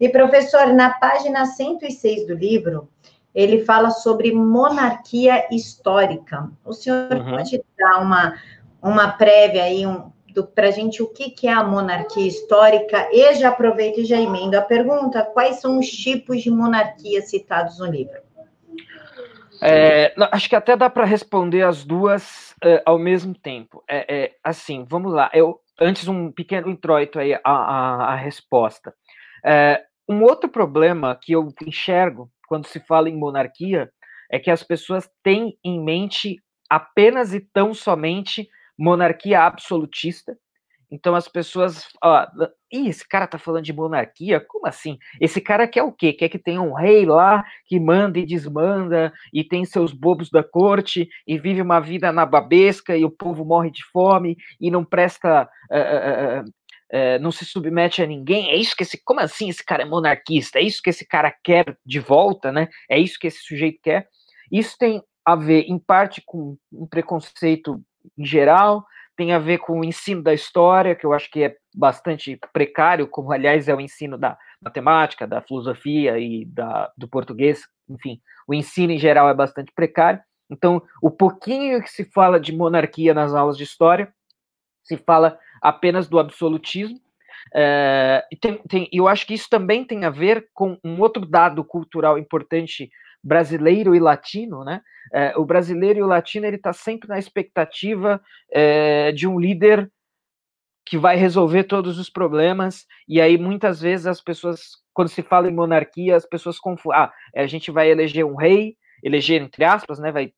E, 0.00 0.08
professor, 0.08 0.68
na 0.68 0.90
página 0.90 1.44
106 1.44 2.26
do 2.26 2.34
livro, 2.34 2.88
ele 3.34 3.64
fala 3.64 3.90
sobre 3.90 4.32
monarquia 4.32 5.46
histórica. 5.50 6.50
O 6.64 6.72
senhor 6.72 7.12
uhum. 7.12 7.30
pode 7.30 7.62
dar 7.78 8.00
uma, 8.00 8.34
uma 8.82 9.12
prévia 9.12 9.64
aí 9.64 9.86
um, 9.86 10.10
para 10.54 10.68
a 10.68 10.70
gente 10.70 11.02
o 11.02 11.08
que, 11.08 11.30
que 11.30 11.48
é 11.48 11.52
a 11.52 11.64
monarquia 11.64 12.26
histórica? 12.26 13.08
E 13.12 13.34
já 13.34 13.48
aproveito 13.48 14.00
e 14.00 14.04
já 14.04 14.16
emendo 14.16 14.56
a 14.56 14.62
pergunta: 14.62 15.24
quais 15.24 15.60
são 15.60 15.78
os 15.78 15.88
tipos 15.88 16.42
de 16.42 16.50
monarquia 16.50 17.20
citados 17.22 17.78
no 17.78 17.86
livro? 17.86 18.20
É, 19.60 20.14
acho 20.30 20.48
que 20.48 20.54
até 20.54 20.76
dá 20.76 20.88
para 20.88 21.04
responder 21.04 21.62
as 21.62 21.84
duas 21.84 22.54
é, 22.62 22.80
ao 22.86 22.98
mesmo 22.98 23.34
tempo. 23.34 23.82
É, 23.88 24.16
é, 24.16 24.34
assim, 24.44 24.84
vamos 24.88 25.12
lá. 25.12 25.30
Eu 25.34 25.60
antes 25.80 26.08
um 26.08 26.32
pequeno 26.32 26.68
introito 26.68 27.18
aí 27.18 27.34
a, 27.34 27.40
a, 27.44 28.12
a 28.12 28.14
resposta. 28.16 28.92
É, 29.44 29.84
um 30.08 30.22
outro 30.22 30.48
problema 30.48 31.18
que 31.20 31.32
eu 31.32 31.52
enxergo 31.64 32.30
quando 32.48 32.66
se 32.66 32.80
fala 32.80 33.08
em 33.08 33.16
monarquia 33.16 33.90
é 34.30 34.38
que 34.38 34.50
as 34.50 34.62
pessoas 34.62 35.08
têm 35.22 35.56
em 35.64 35.82
mente 35.82 36.42
apenas 36.68 37.32
e 37.32 37.40
tão 37.40 37.72
somente 37.72 38.48
monarquia 38.78 39.40
absolutista, 39.42 40.36
então 40.90 41.14
as 41.14 41.28
pessoas, 41.28 41.86
ó, 42.02 42.26
Ih, 42.72 42.88
esse 42.88 43.06
cara 43.06 43.26
tá 43.26 43.38
falando 43.38 43.64
de 43.64 43.72
monarquia? 43.72 44.40
Como 44.40 44.66
assim? 44.66 44.98
Esse 45.20 45.40
cara 45.40 45.68
quer 45.68 45.82
o 45.82 45.92
quê? 45.92 46.12
Quer 46.12 46.28
que 46.28 46.38
tenha 46.38 46.60
um 46.62 46.72
rei 46.72 47.04
lá 47.04 47.44
que 47.66 47.78
manda 47.78 48.18
e 48.18 48.26
desmanda 48.26 49.12
e 49.32 49.44
tem 49.44 49.64
seus 49.64 49.92
bobos 49.92 50.30
da 50.30 50.42
corte 50.42 51.08
e 51.26 51.38
vive 51.38 51.60
uma 51.60 51.80
vida 51.80 52.10
na 52.10 52.24
babesca 52.24 52.96
e 52.96 53.04
o 53.04 53.10
povo 53.10 53.44
morre 53.44 53.70
de 53.70 53.84
fome 53.84 54.36
e 54.60 54.70
não 54.70 54.84
presta, 54.84 55.48
uh, 55.70 56.40
uh, 56.40 56.48
uh, 56.48 57.18
não 57.20 57.30
se 57.32 57.44
submete 57.44 58.02
a 58.02 58.06
ninguém? 58.06 58.50
É 58.50 58.56
isso 58.56 58.74
que 58.76 58.82
esse, 58.82 59.02
como 59.02 59.20
assim 59.20 59.50
esse 59.50 59.64
cara 59.64 59.82
é 59.82 59.86
monarquista? 59.86 60.58
É 60.58 60.62
isso 60.62 60.80
que 60.82 60.90
esse 60.90 61.06
cara 61.06 61.34
quer 61.44 61.76
de 61.84 62.00
volta, 62.00 62.50
né? 62.50 62.68
É 62.88 62.98
isso 62.98 63.18
que 63.18 63.26
esse 63.26 63.42
sujeito 63.42 63.78
quer? 63.82 64.08
Isso 64.50 64.76
tem 64.78 65.02
a 65.24 65.36
ver, 65.36 65.66
em 65.68 65.78
parte, 65.78 66.22
com 66.24 66.56
um 66.72 66.86
preconceito 66.86 67.82
em 68.16 68.24
geral, 68.24 68.86
tem 69.16 69.32
a 69.32 69.38
ver 69.38 69.58
com 69.58 69.80
o 69.80 69.84
ensino 69.84 70.22
da 70.22 70.32
história, 70.32 70.94
que 70.94 71.04
eu 71.04 71.12
acho 71.12 71.28
que 71.30 71.42
é 71.42 71.56
bastante 71.74 72.38
precário, 72.52 73.08
como 73.08 73.32
aliás 73.32 73.68
é 73.68 73.74
o 73.74 73.80
ensino 73.80 74.16
da 74.16 74.38
matemática, 74.60 75.26
da 75.26 75.40
filosofia 75.40 76.18
e 76.18 76.44
da, 76.44 76.92
do 76.96 77.08
português, 77.08 77.66
enfim, 77.88 78.20
o 78.46 78.54
ensino 78.54 78.92
em 78.92 78.98
geral 78.98 79.28
é 79.28 79.34
bastante 79.34 79.72
precário. 79.72 80.20
Então, 80.50 80.82
o 81.02 81.10
pouquinho 81.10 81.82
que 81.82 81.90
se 81.90 82.04
fala 82.04 82.40
de 82.40 82.52
monarquia 82.52 83.12
nas 83.12 83.34
aulas 83.34 83.56
de 83.56 83.64
história, 83.64 84.12
se 84.82 84.96
fala 84.96 85.38
apenas 85.60 86.08
do 86.08 86.18
absolutismo. 86.18 86.98
É, 87.54 88.24
e 88.32 88.36
tem, 88.36 88.58
tem, 88.68 88.88
eu 88.92 89.08
acho 89.08 89.26
que 89.26 89.34
isso 89.34 89.48
também 89.50 89.84
tem 89.84 90.04
a 90.04 90.10
ver 90.10 90.48
com 90.54 90.78
um 90.84 91.00
outro 91.00 91.26
dado 91.26 91.64
cultural 91.64 92.18
importante 92.18 92.90
brasileiro 93.28 93.94
e 93.94 94.00
latino, 94.00 94.64
né? 94.64 94.80
É, 95.12 95.36
o 95.36 95.44
brasileiro 95.44 95.98
e 95.98 96.02
o 96.02 96.06
latino 96.06 96.46
ele 96.46 96.56
está 96.56 96.72
sempre 96.72 97.08
na 97.08 97.18
expectativa 97.18 98.20
é, 98.50 99.12
de 99.12 99.26
um 99.28 99.38
líder 99.38 99.90
que 100.84 100.96
vai 100.96 101.16
resolver 101.16 101.64
todos 101.64 101.98
os 101.98 102.08
problemas 102.08 102.86
e 103.06 103.20
aí 103.20 103.36
muitas 103.36 103.80
vezes 103.80 104.06
as 104.06 104.22
pessoas 104.22 104.60
quando 104.94 105.08
se 105.08 105.22
fala 105.22 105.48
em 105.48 105.54
monarquia 105.54 106.16
as 106.16 106.26
pessoas 106.26 106.58
confundem 106.58 107.00
ah 107.00 107.12
a 107.36 107.46
gente 107.46 107.70
vai 107.70 107.90
eleger 107.90 108.24
um 108.24 108.36
rei 108.36 108.74
eleger 109.02 109.42
entre 109.42 109.64
aspas 109.64 109.98
né 109.98 110.10
vai 110.10 110.32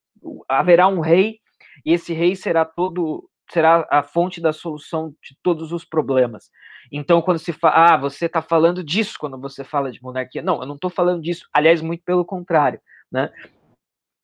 haverá 0.48 0.88
um 0.88 1.00
rei 1.00 1.38
e 1.84 1.92
esse 1.92 2.12
rei 2.12 2.34
será 2.34 2.64
todo 2.64 3.29
será 3.52 3.86
a 3.90 4.02
fonte 4.02 4.40
da 4.40 4.52
solução 4.52 5.14
de 5.22 5.36
todos 5.42 5.72
os 5.72 5.84
problemas. 5.84 6.50
Então, 6.90 7.22
quando 7.22 7.38
se 7.38 7.52
fala, 7.52 7.94
ah, 7.94 7.96
você 7.96 8.26
está 8.26 8.42
falando 8.42 8.82
disso 8.82 9.16
quando 9.18 9.38
você 9.40 9.64
fala 9.64 9.90
de 9.90 10.02
monarquia. 10.02 10.42
Não, 10.42 10.60
eu 10.60 10.66
não 10.66 10.74
estou 10.74 10.90
falando 10.90 11.22
disso. 11.22 11.46
Aliás, 11.52 11.80
muito 11.80 12.02
pelo 12.04 12.24
contrário. 12.24 12.80
Né? 13.10 13.30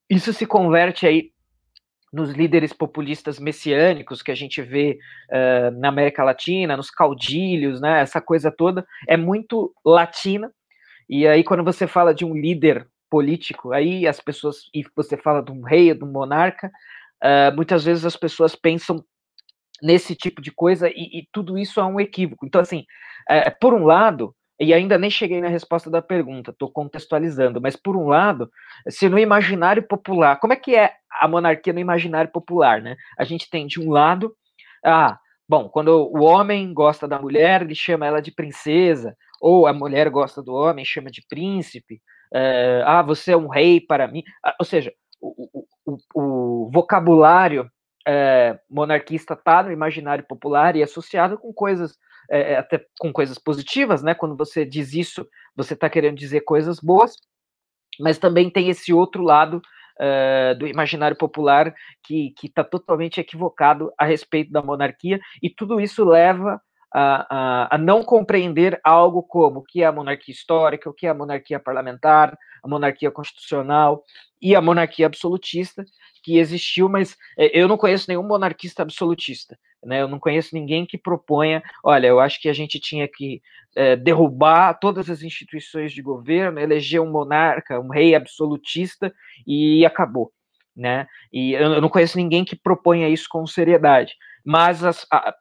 Isso 0.09 0.33
se 0.33 0.47
converte 0.47 1.07
aí 1.07 1.33
nos 2.13 2.31
líderes 2.31 2.73
populistas 2.73 3.39
messiânicos 3.39 4.23
que 4.23 4.31
a 4.31 4.35
gente 4.35 4.63
vê 4.63 4.99
uh, 5.31 5.71
na 5.79 5.89
América 5.89 6.25
Latina, 6.25 6.77
nos 6.77 6.91
caudilhos, 6.91 7.81
né? 7.81 8.01
Essa 8.01 8.21
coisa 8.21 8.51
toda 8.51 8.87
é 9.09 9.17
muito 9.17 9.75
latina. 9.85 10.51
E 11.09 11.27
aí, 11.27 11.45
quando 11.45 11.65
você 11.65 11.87
fala 11.87 12.15
de 12.15 12.25
um 12.25 12.35
líder 12.35 12.89
político, 13.11 13.73
aí 13.73 14.07
as 14.07 14.21
pessoas, 14.21 14.63
e 14.75 14.85
você 14.95 15.17
fala 15.17 15.43
de 15.43 15.53
um 15.53 15.63
rei, 15.63 15.93
de 15.93 16.05
um 16.05 16.11
monarca, 16.11 16.71
uh, 17.23 17.55
muitas 17.55 17.85
vezes 17.85 18.05
as 18.05 18.17
pessoas 18.17 18.55
pensam 18.57 19.05
nesse 19.83 20.15
tipo 20.15 20.41
de 20.41 20.51
coisa, 20.51 20.89
e, 20.89 21.21
e 21.21 21.29
tudo 21.33 21.59
isso 21.59 21.81
é 21.81 21.85
um 21.85 22.01
equívoco. 22.01 22.47
Então, 22.47 22.61
assim, 22.61 22.85
é, 23.29 23.51
por 23.51 23.75
um 23.75 23.85
lado, 23.85 24.35
e 24.59 24.73
ainda 24.73 24.97
nem 24.99 25.11
cheguei 25.11 25.41
na 25.41 25.49
resposta 25.49 25.91
da 25.91 26.01
pergunta, 26.01 26.51
estou 26.51 26.71
contextualizando, 26.71 27.61
mas 27.61 27.77
por 27.77 27.97
um 27.97 28.07
lado, 28.07 28.51
se 28.89 29.09
no 29.09 29.19
imaginário 29.19 29.83
popular, 29.83 30.39
como 30.41 30.53
é 30.53 30.57
que 30.57 30.75
é 30.75 30.95
a 31.21 31.29
monarquia 31.29 31.73
no 31.73 31.79
imaginário 31.79 32.31
popular, 32.31 32.81
né? 32.81 32.97
A 33.19 33.25
gente 33.25 33.51
tem 33.51 33.67
de 33.67 33.81
um 33.81 33.91
lado, 33.91 34.35
ah, 34.85 35.19
bom, 35.49 35.69
quando 35.69 35.89
o 35.89 36.23
homem 36.25 36.73
gosta 36.73 37.07
da 37.07 37.19
mulher, 37.19 37.63
ele 37.63 37.75
chama 37.75 38.07
ela 38.07 38.21
de 38.21 38.31
princesa, 38.33 39.15
ou 39.41 39.67
a 39.67 39.73
mulher 39.73 40.09
gosta 40.11 40.43
do 40.43 40.55
homem, 40.55 40.85
chama 40.85 41.11
de 41.11 41.23
príncipe, 41.29 42.01
é, 42.33 42.83
ah, 42.87 43.03
você 43.03 43.33
é 43.33 43.37
um 43.37 43.49
rei 43.49 43.81
para 43.81 44.09
mim, 44.09 44.23
ah, 44.45 44.55
ou 44.59 44.65
seja, 44.65 44.93
o, 45.21 45.67
o, 45.85 45.97
o 46.15 46.71
vocabulário 46.71 47.71
é, 48.07 48.59
monarquista 48.71 49.35
está 49.35 49.63
no 49.63 49.73
imaginário 49.73 50.25
popular 50.25 50.77
e 50.77 50.81
é 50.81 50.85
associado 50.85 51.39
com 51.39 51.53
coisas 51.53 51.99
é, 52.31 52.57
até 52.57 52.85
com 52.99 53.13
coisas 53.13 53.39
positivas, 53.39 54.03
né? 54.03 54.15
Quando 54.15 54.37
você 54.37 54.65
diz 54.65 54.93
isso, 54.93 55.27
você 55.55 55.75
está 55.75 55.89
querendo 55.89 56.17
dizer 56.17 56.41
coisas 56.41 56.81
boas, 56.81 57.15
mas 58.01 58.19
também 58.19 58.51
tem 58.51 58.69
esse 58.69 58.93
outro 58.93 59.23
lado 59.23 59.63
uh, 60.01 60.59
do 60.59 60.67
imaginário 60.67 61.17
popular 61.17 61.73
que 62.03 62.35
está 62.43 62.65
totalmente 62.65 63.21
equivocado 63.21 63.93
a 63.99 64.05
respeito 64.05 64.51
da 64.51 64.63
monarquia, 64.63 65.21
e 65.43 65.49
tudo 65.49 65.81
isso 65.81 66.05
leva 66.05 66.61
a, 66.93 67.27
a, 67.31 67.75
a, 67.75 67.79
não 67.79 68.03
compreender 68.03 68.81
algo 68.83 69.23
como 69.23 69.61
o 69.61 69.63
que 69.63 69.83
é 69.83 69.87
a 69.87 69.93
monarquia 69.93 70.33
histórica, 70.33 70.89
o 70.89 70.95
que 70.95 71.07
é 71.07 71.11
a 71.11 71.15
monarquia 71.15 71.61
parlamentar, 71.61 72.37
a 72.63 72.69
monarquia 72.69 73.11
constitucional 73.11 74.03
e 74.41 74.55
a 74.55 74.61
monarquia 74.61 75.07
absolutista, 75.07 75.85
que 76.27 76.39
existiu, 76.39 76.89
mas 76.89 77.17
é, 77.39 77.57
eu 77.57 77.69
não 77.69 77.77
conheço 77.77 78.07
nenhum 78.09 78.25
monarquista 78.25 78.83
absolutista. 78.83 79.57
Né? 79.81 80.03
Eu 80.03 80.09
não 80.09 80.19
conheço 80.19 80.57
ninguém 80.57 80.85
que 80.85 80.99
proponha, 80.99 81.63
olha, 81.85 82.09
eu 82.09 82.19
acho 82.19 82.41
que 82.41 82.49
a 82.49 82.53
gente 82.53 82.81
tinha 82.81 83.07
que 83.07 83.41
é, 83.77 83.95
derrubar 83.95 84.75
todas 84.75 85.09
as 85.09 85.23
instituições 85.23 85.93
de 85.93 86.03
governo, 86.03 86.59
eleger 86.59 87.01
um 87.01 87.09
monarca, 87.09 87.79
um 87.79 87.91
rei 87.91 88.17
absolutista 88.17 89.15
e 89.47 89.87
acabou. 89.87 90.33
Né? 90.77 91.07
E 91.33 91.53
eu 91.53 91.81
não 91.81 91.89
conheço 91.89 92.19
ninguém 92.19 92.45
que 92.45 92.57
proponha 92.57 93.09
isso 93.09 93.29
com 93.31 93.47
seriedade. 93.47 94.13
Mas 94.45 94.83
as, 94.83 95.07
a, 95.13 95.33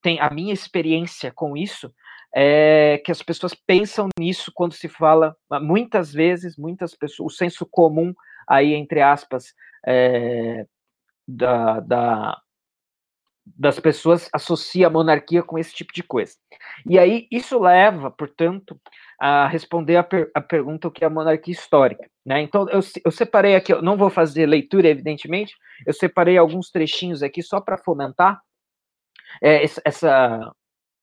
tem 0.00 0.20
a 0.20 0.30
minha 0.30 0.54
experiência 0.54 1.32
com 1.32 1.56
isso 1.56 1.92
é 2.32 3.02
que 3.04 3.10
as 3.10 3.24
pessoas 3.24 3.54
pensam 3.54 4.06
nisso 4.16 4.52
quando 4.54 4.72
se 4.74 4.86
fala, 4.88 5.34
muitas 5.60 6.12
vezes, 6.12 6.56
muitas 6.56 6.94
pessoas, 6.94 7.34
o 7.34 7.36
senso 7.36 7.66
comum 7.68 8.14
aí, 8.48 8.74
entre 8.74 9.00
aspas, 9.00 9.54
é, 9.86 10.66
da, 11.26 11.80
da, 11.80 12.40
das 13.44 13.78
pessoas 13.78 14.28
associa 14.32 14.86
a 14.86 14.90
monarquia 14.90 15.42
com 15.42 15.58
esse 15.58 15.74
tipo 15.74 15.92
de 15.92 16.02
coisa. 16.02 16.34
E 16.86 16.98
aí 16.98 17.26
isso 17.30 17.58
leva, 17.58 18.10
portanto, 18.10 18.80
a 19.20 19.46
responder 19.46 19.96
a, 19.96 20.02
per 20.02 20.30
a 20.34 20.40
pergunta 20.40 20.88
o 20.88 20.90
que 20.90 21.04
é 21.04 21.06
a 21.06 21.10
monarquia 21.10 21.52
histórica. 21.52 22.08
Né? 22.24 22.40
Então 22.42 22.68
eu, 22.70 22.80
eu 23.04 23.10
separei 23.10 23.54
aqui, 23.54 23.72
eu 23.72 23.82
não 23.82 23.96
vou 23.96 24.10
fazer 24.10 24.46
leitura, 24.46 24.88
evidentemente, 24.88 25.54
eu 25.86 25.92
separei 25.92 26.38
alguns 26.38 26.70
trechinhos 26.70 27.22
aqui 27.22 27.42
só 27.42 27.60
para 27.60 27.78
fomentar 27.78 28.40
é, 29.42 29.62
essa, 29.84 30.52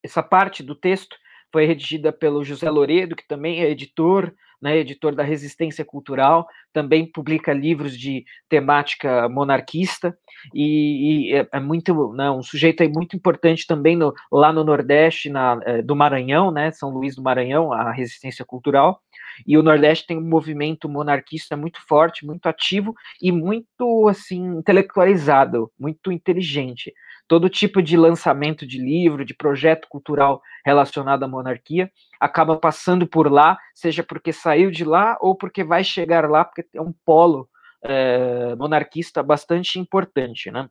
essa 0.03 0.23
parte 0.23 0.63
do 0.63 0.75
texto 0.75 1.15
foi 1.55 1.65
redigida 1.65 2.11
pelo 2.11 2.43
José 2.43 2.69
Loredo, 2.69 3.15
que 3.15 3.25
também 3.25 3.61
é 3.61 3.69
editor, 3.69 4.33
né, 4.61 4.77
editor 4.77 5.15
da 5.15 5.23
Resistência 5.23 5.85
Cultural, 5.85 6.45
também 6.73 7.09
publica 7.09 7.53
livros 7.53 7.97
de 7.97 8.25
temática 8.49 9.29
monarquista 9.29 10.13
e, 10.53 11.29
e 11.29 11.33
é, 11.33 11.47
é, 11.53 11.59
muito, 11.61 12.11
né, 12.11 12.29
um 12.29 12.43
sujeito 12.43 12.83
aí 12.83 12.89
muito 12.89 13.15
importante 13.15 13.65
também 13.65 13.95
no, 13.95 14.13
lá 14.29 14.51
no 14.51 14.65
Nordeste, 14.65 15.29
na, 15.29 15.57
é, 15.63 15.81
do 15.81 15.95
Maranhão, 15.95 16.51
né, 16.51 16.71
São 16.71 16.89
Luís 16.89 17.15
do 17.15 17.23
Maranhão, 17.23 17.71
a 17.71 17.89
Resistência 17.89 18.43
Cultural. 18.43 18.99
E 19.47 19.57
o 19.57 19.63
Nordeste 19.63 20.07
tem 20.07 20.17
um 20.17 20.27
movimento 20.27 20.89
monarquista 20.89 21.55
muito 21.55 21.79
forte, 21.87 22.25
muito 22.25 22.47
ativo 22.47 22.93
e 23.21 23.31
muito 23.31 24.09
assim 24.09 24.57
intelectualizado, 24.57 25.71
muito 25.79 26.11
inteligente 26.11 26.93
todo 27.27 27.49
tipo 27.49 27.81
de 27.81 27.97
lançamento 27.97 28.65
de 28.65 28.79
livro, 28.79 29.25
de 29.25 29.33
projeto 29.33 29.87
cultural 29.89 30.41
relacionado 30.65 31.23
à 31.23 31.27
monarquia, 31.27 31.91
acaba 32.19 32.57
passando 32.57 33.07
por 33.07 33.31
lá, 33.31 33.57
seja 33.73 34.03
porque 34.03 34.31
saiu 34.31 34.69
de 34.69 34.83
lá 34.83 35.17
ou 35.19 35.35
porque 35.35 35.63
vai 35.63 35.83
chegar 35.83 36.29
lá, 36.29 36.45
porque 36.45 36.65
é 36.73 36.81
um 36.81 36.93
polo 37.05 37.49
é, 37.83 38.55
monarquista 38.55 39.23
bastante 39.23 39.79
importante, 39.79 40.51
né? 40.51 40.69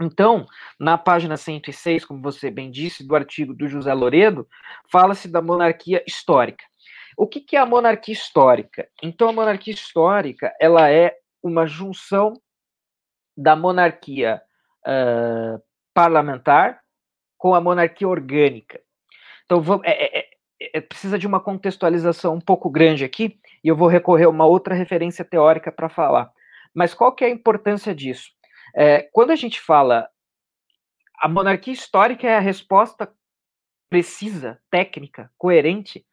Então, 0.00 0.46
na 0.78 0.96
página 0.96 1.36
106, 1.36 2.06
como 2.06 2.22
você 2.22 2.50
bem 2.50 2.70
disse, 2.70 3.06
do 3.06 3.14
artigo 3.14 3.52
do 3.52 3.68
José 3.68 3.92
Loredo, 3.92 4.48
fala-se 4.90 5.28
da 5.28 5.42
monarquia 5.42 6.02
histórica. 6.06 6.64
O 7.16 7.26
que, 7.26 7.40
que 7.40 7.54
é 7.54 7.58
a 7.58 7.66
monarquia 7.66 8.14
histórica? 8.14 8.88
Então, 9.02 9.28
a 9.28 9.32
monarquia 9.32 9.74
histórica 9.74 10.54
ela 10.58 10.90
é 10.90 11.14
uma 11.42 11.66
junção 11.66 12.32
da 13.36 13.54
monarquia 13.54 14.40
uh, 14.86 15.62
parlamentar 15.94 16.80
com 17.36 17.54
a 17.54 17.60
monarquia 17.60 18.08
orgânica. 18.08 18.80
Então, 19.44 19.80
é, 19.84 19.90
é, 19.90 20.18
é, 20.60 20.70
é, 20.74 20.80
precisa 20.80 21.18
de 21.18 21.26
uma 21.26 21.40
contextualização 21.40 22.34
um 22.34 22.40
pouco 22.40 22.70
grande 22.70 23.04
aqui, 23.04 23.40
e 23.64 23.68
eu 23.68 23.76
vou 23.76 23.88
recorrer 23.88 24.24
a 24.24 24.30
uma 24.30 24.46
outra 24.46 24.74
referência 24.74 25.24
teórica 25.24 25.72
para 25.72 25.88
falar. 25.88 26.30
Mas 26.74 26.94
qual 26.94 27.12
que 27.12 27.24
é 27.24 27.28
a 27.28 27.30
importância 27.30 27.94
disso? 27.94 28.30
É, 28.74 29.08
quando 29.12 29.30
a 29.30 29.36
gente 29.36 29.60
fala 29.60 30.08
a 31.18 31.28
monarquia 31.28 31.74
histórica 31.74 32.26
é 32.26 32.36
a 32.36 32.40
resposta 32.40 33.12
precisa, 33.90 34.58
técnica, 34.70 35.30
coerente 35.36 36.06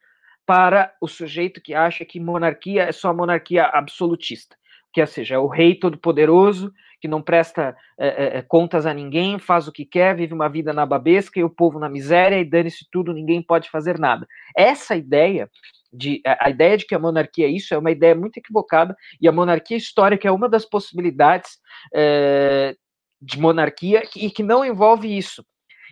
para 0.44 0.94
o 1.00 1.06
sujeito 1.06 1.62
que 1.62 1.74
acha 1.74 2.04
que 2.04 2.18
monarquia 2.18 2.84
é 2.84 2.92
só 2.92 3.14
monarquia 3.14 3.64
absolutista, 3.66 4.56
que 4.98 5.02
é, 5.02 5.06
seja, 5.06 5.36
é 5.36 5.38
o 5.38 5.46
rei 5.46 5.76
todo-poderoso 5.76 6.72
que 7.00 7.06
não 7.06 7.22
presta 7.22 7.76
é, 7.96 8.38
é, 8.38 8.42
contas 8.42 8.84
a 8.84 8.92
ninguém, 8.92 9.38
faz 9.38 9.68
o 9.68 9.72
que 9.72 9.84
quer, 9.84 10.16
vive 10.16 10.34
uma 10.34 10.48
vida 10.48 10.72
na 10.72 10.84
babesca 10.84 11.38
e 11.38 11.44
o 11.44 11.50
povo 11.50 11.78
na 11.78 11.88
miséria 11.88 12.40
e 12.40 12.44
dane-se 12.44 12.84
tudo, 12.90 13.12
ninguém 13.12 13.40
pode 13.40 13.70
fazer 13.70 13.96
nada. 13.96 14.26
Essa 14.56 14.96
ideia 14.96 15.48
de 15.92 16.20
a 16.26 16.50
ideia 16.50 16.76
de 16.76 16.84
que 16.84 16.96
a 16.96 16.98
monarquia 16.98 17.46
é 17.46 17.50
isso 17.50 17.72
é 17.72 17.78
uma 17.78 17.92
ideia 17.92 18.16
muito 18.16 18.38
equivocada 18.38 18.96
e 19.20 19.28
a 19.28 19.32
monarquia 19.32 19.76
histórica 19.76 20.26
é 20.26 20.32
uma 20.32 20.48
das 20.48 20.64
possibilidades 20.64 21.58
é, 21.94 22.74
de 23.22 23.38
monarquia 23.38 24.02
e 24.16 24.28
que 24.28 24.42
não 24.42 24.64
envolve 24.64 25.16
isso. 25.16 25.46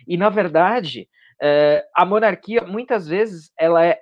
E 0.05 0.17
na 0.17 0.29
verdade, 0.29 1.07
é, 1.41 1.85
a 1.95 2.05
monarquia 2.05 2.61
muitas 2.63 3.07
vezes 3.07 3.49
ela 3.57 3.85
é 3.85 4.01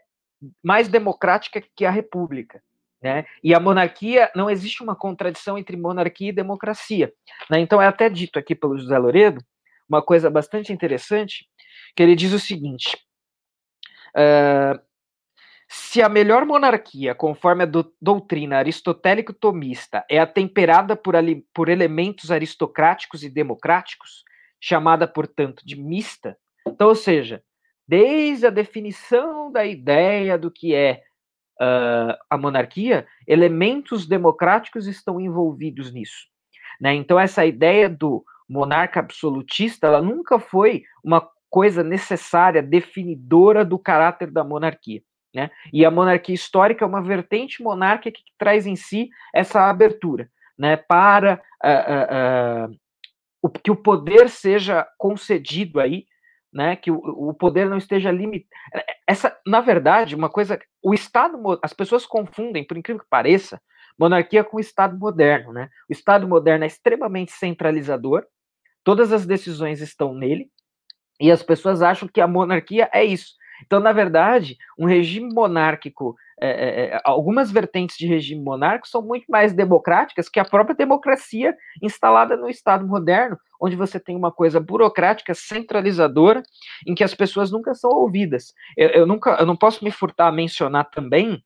mais 0.64 0.88
democrática 0.88 1.62
que 1.76 1.86
a 1.86 1.92
república. 1.92 2.60
Né? 3.06 3.24
E 3.44 3.54
a 3.54 3.60
monarquia, 3.60 4.32
não 4.36 4.50
existe 4.50 4.82
uma 4.82 4.96
contradição 4.96 5.60
entre 5.60 5.78
monarquia 5.78 6.30
e 6.30 6.32
democracia. 6.32 7.14
Né? 7.52 7.60
Então, 7.60 7.80
é 7.80 7.86
até 7.86 8.10
dito 8.10 8.40
aqui 8.40 8.56
pelo 8.56 8.76
José 8.80 8.98
Loredo, 8.98 9.46
uma 9.88 10.02
coisa 10.02 10.28
bastante 10.28 10.74
interessante, 10.74 11.48
que 11.96 12.02
ele 12.02 12.16
diz 12.16 12.34
o 12.34 12.40
seguinte: 12.40 12.98
uh, 14.18 14.82
se 15.68 16.02
a 16.02 16.10
melhor 16.10 16.48
monarquia, 16.48 17.14
conforme 17.14 17.62
a 17.62 17.68
do, 17.68 17.94
doutrina 18.02 18.58
aristotélico-tomista, 18.58 20.04
é 20.10 20.18
atemperada 20.18 20.96
por, 20.96 21.16
ali, 21.16 21.46
por 21.54 21.70
elementos 21.70 22.32
aristocráticos 22.32 23.22
e 23.22 23.30
democráticos, 23.30 24.24
chamada, 24.60 25.08
portanto, 25.08 25.62
de 25.64 25.76
mista, 25.76 26.36
então, 26.68 26.88
ou 26.88 26.96
seja, 26.96 27.44
desde 27.88 28.48
a 28.48 28.50
definição 28.50 29.52
da 29.52 29.64
ideia 29.64 30.40
do 30.40 30.50
que 30.50 30.74
é 30.74 31.04
uh, 31.62 32.16
a 32.30 32.38
monarquia, 32.38 33.08
elementos 33.28 34.08
democráticos 34.08 34.88
estão 34.88 35.20
envolvidos 35.20 35.92
nisso. 35.92 36.28
Né? 36.80 36.94
Então, 36.96 37.20
essa 37.20 37.46
ideia 37.46 37.90
do 37.90 38.24
monarca 38.48 39.00
absolutista, 39.00 39.88
ela 39.88 40.02
nunca 40.02 40.40
foi 40.40 40.84
uma 41.04 41.28
coisa 41.50 41.84
necessária, 41.84 42.62
definidora 42.62 43.64
do 43.64 43.80
caráter 43.80 44.30
da 44.30 44.44
monarquia. 44.44 45.02
Né? 45.34 45.50
E 45.74 45.86
a 45.86 45.92
monarquia 45.92 46.36
histórica 46.36 46.86
é 46.86 46.88
uma 46.88 47.02
vertente 47.02 47.62
monárquica 47.62 48.18
que 48.18 48.32
traz 48.38 48.66
em 48.66 48.76
si 48.76 49.10
essa 49.34 49.70
abertura 49.70 50.30
né, 50.58 50.78
para 50.78 51.42
uh, 51.64 52.72
uh, 52.72 53.50
uh, 53.50 53.60
que 53.62 53.72
o 53.72 53.76
poder 53.76 54.30
seja 54.30 54.88
concedido 54.98 55.80
aí 55.80 56.06
né, 56.56 56.78
que 56.78 56.90
o, 56.90 56.96
o 56.96 57.34
poder 57.34 57.70
não 57.70 57.78
esteja 57.78 58.10
limitado. 58.10 58.50
Essa, 59.06 59.38
na 59.46 59.60
verdade, 59.60 60.16
uma 60.16 60.30
coisa, 60.30 60.58
o 60.82 60.94
Estado, 60.94 61.38
as 61.62 61.74
pessoas 61.74 62.06
confundem, 62.06 62.66
por 62.66 62.78
incrível 62.78 63.04
que 63.04 63.10
pareça, 63.10 63.62
monarquia 64.00 64.42
com 64.42 64.56
o 64.56 64.60
Estado 64.62 64.98
moderno, 64.98 65.52
né? 65.52 65.70
O 65.90 65.92
Estado 65.92 66.26
moderno 66.26 66.64
é 66.64 66.68
extremamente 66.68 67.34
centralizador, 67.34 68.26
todas 68.86 69.12
as 69.12 69.26
decisões 69.26 69.82
estão 69.82 70.14
nele, 70.14 70.50
e 71.20 71.30
as 71.30 71.44
pessoas 71.44 71.82
acham 71.82 72.08
que 72.08 72.22
a 72.22 72.28
monarquia 72.28 72.90
é 72.94 73.04
isso. 73.04 73.34
Então, 73.64 73.80
na 73.80 73.92
verdade, 73.92 74.58
um 74.78 74.86
regime 74.86 75.34
monárquico, 75.34 76.16
é, 76.40 76.50
é, 76.50 76.86
é, 76.88 77.02
algumas 77.04 77.50
vertentes 77.50 77.98
de 77.98 78.08
regime 78.08 78.44
monárquico 78.44 78.88
são 78.88 79.02
muito 79.02 79.26
mais 79.30 79.54
democráticas 79.54 80.28
que 80.28 80.40
a 80.40 80.46
própria 80.46 80.76
democracia 80.76 81.56
instalada 81.82 82.36
no 82.36 82.50
Estado 82.50 82.86
moderno, 82.86 83.38
onde 83.62 83.76
você 83.76 84.00
tem 84.00 84.16
uma 84.16 84.32
coisa 84.32 84.60
burocrática, 84.60 85.34
centralizadora, 85.34 86.44
em 86.86 86.94
que 86.94 87.04
as 87.04 87.16
pessoas 87.16 87.52
nunca 87.52 87.74
são 87.74 87.90
ouvidas. 87.90 88.54
Eu, 88.76 88.90
eu 88.90 89.06
nunca, 89.06 89.38
eu 89.40 89.46
não 89.46 89.56
posso 89.56 89.84
me 89.84 89.92
furtar 89.92 90.28
a 90.28 90.32
mencionar 90.32 90.90
também. 90.90 91.42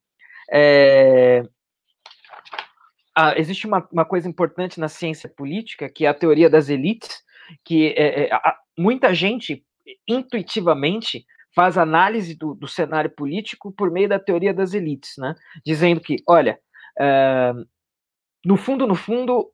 É, 0.52 1.44
existe 3.36 3.68
uma, 3.68 3.88
uma, 3.92 4.06
coisa 4.06 4.28
importante 4.28 4.80
na 4.80 4.88
ciência 4.88 5.30
política, 5.30 5.90
que 5.90 6.06
é 6.06 6.10
a 6.10 6.14
teoria 6.14 6.50
das 6.50 6.70
elites, 6.70 7.22
que 7.64 7.94
é, 7.98 8.24
é, 8.24 8.40
muita 8.78 9.14
gente 9.14 9.64
intuitivamente 10.08 11.26
faz 11.56 11.78
análise 11.78 12.36
do, 12.36 12.54
do, 12.54 12.68
cenário 12.68 13.10
político 13.10 13.72
por 13.72 13.92
meio 13.92 14.08
da 14.08 14.20
teoria 14.20 14.54
das 14.54 14.74
elites, 14.74 15.14
né? 15.18 15.36
Dizendo 15.66 16.00
que, 16.00 16.18
olha, 16.28 16.60
uh, 17.00 17.66
no 18.46 18.56
fundo, 18.56 18.88
no 18.88 18.96
fundo, 18.96 19.52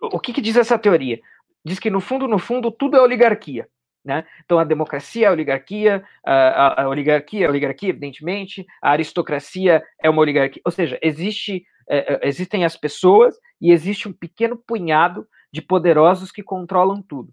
o 0.00 0.20
que, 0.20 0.32
que, 0.32 0.40
diz 0.40 0.56
essa 0.56 0.78
teoria? 0.78 1.20
Diz 1.64 1.78
que 1.78 1.90
no 1.90 2.00
fundo, 2.00 2.26
no 2.26 2.38
fundo, 2.38 2.70
tudo 2.70 2.96
é 2.96 3.00
oligarquia. 3.00 3.68
Né? 4.04 4.24
Então 4.44 4.58
a 4.58 4.64
democracia 4.64 5.26
é 5.26 5.28
a 5.28 5.32
oligarquia, 5.32 6.02
a, 6.26 6.82
a, 6.82 6.88
oligarquia 6.88 7.44
é 7.44 7.46
a 7.46 7.50
oligarquia, 7.50 7.90
evidentemente, 7.90 8.66
a 8.82 8.90
aristocracia 8.90 9.80
é 10.02 10.10
uma 10.10 10.20
oligarquia, 10.20 10.60
ou 10.64 10.72
seja, 10.72 10.98
existe, 11.00 11.64
é 11.88 12.26
existem 12.26 12.64
as 12.64 12.76
pessoas 12.76 13.36
e 13.60 13.70
existe 13.70 14.08
um 14.08 14.12
pequeno 14.12 14.56
punhado 14.56 15.24
de 15.52 15.62
poderosos 15.62 16.32
que 16.32 16.42
controlam 16.42 17.00
tudo. 17.00 17.32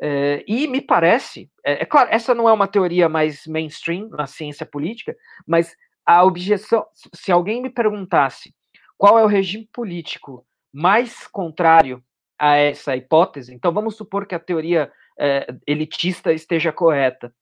É, 0.00 0.44
e 0.46 0.68
me 0.68 0.80
parece, 0.80 1.50
é, 1.64 1.82
é, 1.82 1.84
claro, 1.84 2.08
essa 2.12 2.34
não 2.34 2.48
é 2.48 2.52
uma 2.52 2.68
teoria 2.68 3.08
mais 3.08 3.46
mainstream 3.46 4.08
na 4.10 4.26
ciência 4.26 4.64
política, 4.64 5.16
mas 5.46 5.76
a 6.06 6.24
objeção, 6.24 6.86
se 7.14 7.32
alguém 7.32 7.60
me 7.60 7.68
perguntasse 7.68 8.54
qual 8.96 9.18
é 9.18 9.24
o 9.24 9.28
regime 9.28 9.68
político 9.72 10.46
mais 10.72 11.26
contrário 11.26 12.02
a 12.38 12.56
essa 12.56 12.96
hipótese, 12.96 13.52
então 13.52 13.72
vamos 13.72 13.96
supor 13.96 14.26
que 14.26 14.34
a 14.34 14.38
teoria 14.38 14.90
é, 15.18 15.46
elitista 15.66 16.32
esteja 16.32 16.72
correta. 16.72 17.32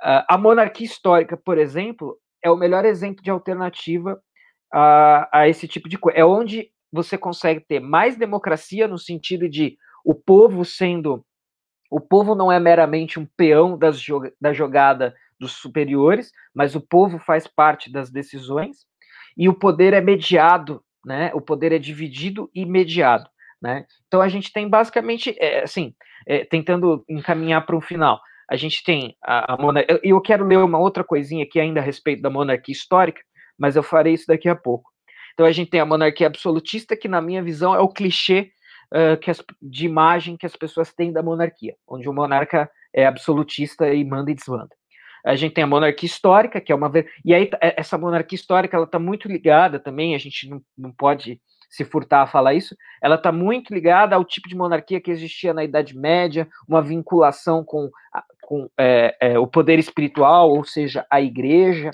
a 0.00 0.38
monarquia 0.38 0.86
histórica, 0.86 1.36
por 1.36 1.58
exemplo, 1.58 2.18
é 2.42 2.50
o 2.50 2.56
melhor 2.56 2.84
exemplo 2.84 3.22
de 3.22 3.30
alternativa 3.30 4.20
a, 4.72 5.40
a 5.40 5.48
esse 5.48 5.68
tipo 5.68 5.88
de 5.88 5.98
coisa. 5.98 6.18
É 6.18 6.24
onde 6.24 6.70
você 6.90 7.18
consegue 7.18 7.60
ter 7.60 7.80
mais 7.80 8.16
democracia 8.16 8.88
no 8.88 8.98
sentido 8.98 9.48
de 9.48 9.76
o 10.04 10.14
povo 10.14 10.64
sendo 10.64 11.24
o 11.94 12.00
povo 12.00 12.34
não 12.34 12.50
é 12.50 12.58
meramente 12.58 13.20
um 13.20 13.26
peão 13.36 13.78
das, 13.78 14.04
da 14.40 14.52
jogada 14.52 15.14
dos 15.38 15.52
superiores, 15.52 16.32
mas 16.52 16.74
o 16.74 16.80
povo 16.80 17.20
faz 17.20 17.46
parte 17.46 17.88
das 17.88 18.10
decisões 18.10 18.78
e 19.36 19.48
o 19.48 19.54
poder 19.54 19.92
é 19.92 20.00
mediado, 20.00 20.82
né? 21.06 21.30
O 21.34 21.40
poder 21.40 21.70
é 21.70 21.78
dividido 21.78 22.50
e 22.52 22.66
mediado, 22.66 23.30
né? 23.62 23.86
Então 24.08 24.20
a 24.20 24.28
gente 24.28 24.52
tem 24.52 24.68
basicamente, 24.68 25.36
é, 25.38 25.62
assim, 25.62 25.94
é, 26.26 26.44
tentando 26.44 27.04
encaminhar 27.08 27.64
para 27.64 27.76
um 27.76 27.80
final. 27.80 28.20
A 28.50 28.56
gente 28.56 28.82
tem 28.82 29.16
a, 29.22 29.54
a 29.54 29.56
monarquia. 29.56 30.00
Eu 30.02 30.20
quero 30.20 30.44
ler 30.44 30.58
uma 30.58 30.80
outra 30.80 31.04
coisinha 31.04 31.44
aqui 31.44 31.60
ainda 31.60 31.78
a 31.78 31.84
respeito 31.84 32.22
da 32.22 32.28
monarquia 32.28 32.72
histórica, 32.72 33.22
mas 33.56 33.76
eu 33.76 33.84
farei 33.84 34.14
isso 34.14 34.26
daqui 34.26 34.48
a 34.48 34.56
pouco. 34.56 34.90
Então 35.32 35.46
a 35.46 35.52
gente 35.52 35.70
tem 35.70 35.78
a 35.78 35.86
monarquia 35.86 36.26
absolutista, 36.26 36.96
que 36.96 37.06
na 37.06 37.20
minha 37.20 37.40
visão 37.40 37.72
é 37.72 37.78
o 37.78 37.88
clichê 37.88 38.50
que 39.20 39.30
as, 39.30 39.42
de 39.60 39.86
imagem 39.86 40.36
que 40.36 40.46
as 40.46 40.54
pessoas 40.54 40.92
têm 40.92 41.12
da 41.12 41.22
monarquia, 41.22 41.74
onde 41.86 42.08
o 42.08 42.12
monarca 42.12 42.70
é 42.92 43.06
absolutista 43.06 43.92
e 43.92 44.04
manda 44.04 44.30
e 44.30 44.34
desmanda. 44.34 44.70
A 45.24 45.34
gente 45.34 45.54
tem 45.54 45.64
a 45.64 45.66
monarquia 45.66 46.06
histórica, 46.06 46.60
que 46.60 46.70
é 46.70 46.74
uma. 46.74 46.92
E 47.24 47.34
aí, 47.34 47.50
é, 47.60 47.80
essa 47.80 47.96
monarquia 47.96 48.36
histórica, 48.36 48.76
ela 48.76 48.84
está 48.84 48.98
muito 48.98 49.26
ligada 49.26 49.80
também, 49.80 50.14
a 50.14 50.18
gente 50.18 50.48
não, 50.48 50.60
não 50.76 50.92
pode 50.92 51.40
se 51.70 51.84
furtar 51.84 52.22
a 52.22 52.26
falar 52.26 52.54
isso, 52.54 52.76
ela 53.02 53.16
está 53.16 53.32
muito 53.32 53.74
ligada 53.74 54.14
ao 54.14 54.24
tipo 54.24 54.48
de 54.48 54.54
monarquia 54.54 55.00
que 55.00 55.10
existia 55.10 55.52
na 55.52 55.64
Idade 55.64 55.96
Média, 55.96 56.46
uma 56.68 56.80
vinculação 56.80 57.64
com, 57.64 57.90
com 58.42 58.68
é, 58.78 59.16
é, 59.20 59.38
o 59.38 59.46
poder 59.46 59.78
espiritual, 59.78 60.50
ou 60.50 60.62
seja, 60.62 61.04
a 61.10 61.20
igreja. 61.20 61.90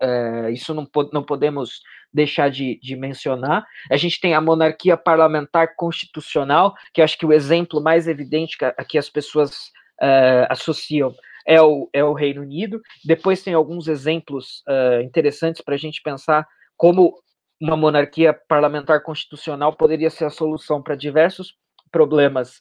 É, 0.00 0.50
isso 0.50 0.74
não, 0.74 0.86
não 1.12 1.22
podemos 1.22 1.80
deixar 2.12 2.50
de, 2.50 2.78
de, 2.80 2.96
mencionar. 2.96 3.64
A 3.90 3.96
gente 3.96 4.20
tem 4.20 4.34
a 4.34 4.40
monarquia 4.40 4.96
parlamentar 4.96 5.74
constitucional, 5.76 6.74
que 6.92 7.02
acho 7.02 7.18
que 7.18 7.26
o 7.26 7.32
exemplo 7.32 7.80
mais 7.80 8.08
evidente 8.08 8.56
que, 8.56 8.64
a, 8.64 8.72
que 8.72 8.98
as 8.98 9.08
pessoas 9.08 9.68
uh, 10.00 10.46
associam 10.48 11.14
é 11.46 11.60
o, 11.62 11.88
é 11.92 12.04
o 12.04 12.12
Reino 12.12 12.42
Unido. 12.42 12.80
Depois 13.04 13.42
tem 13.42 13.54
alguns 13.54 13.86
exemplos 13.88 14.62
uh, 14.68 15.00
interessantes 15.02 15.62
para 15.62 15.74
a 15.74 15.78
gente 15.78 16.02
pensar 16.02 16.46
como 16.76 17.14
uma 17.60 17.76
monarquia 17.76 18.34
parlamentar 18.48 19.02
constitucional 19.02 19.74
poderia 19.74 20.10
ser 20.10 20.26
a 20.26 20.30
solução 20.30 20.82
para 20.82 20.94
diversos 20.94 21.54
problemas 21.90 22.60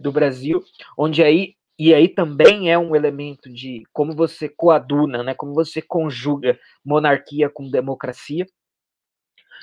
do 0.00 0.12
Brasil, 0.12 0.62
onde 0.96 1.22
aí 1.22 1.54
e 1.78 1.92
aí 1.92 2.08
também 2.08 2.70
é 2.70 2.78
um 2.78 2.94
elemento 2.94 3.52
de 3.52 3.82
como 3.92 4.14
você 4.14 4.48
coaduna, 4.48 5.22
né, 5.22 5.34
como 5.34 5.52
você 5.52 5.82
conjuga 5.82 6.58
monarquia 6.84 7.50
com 7.50 7.68
democracia. 7.68 8.46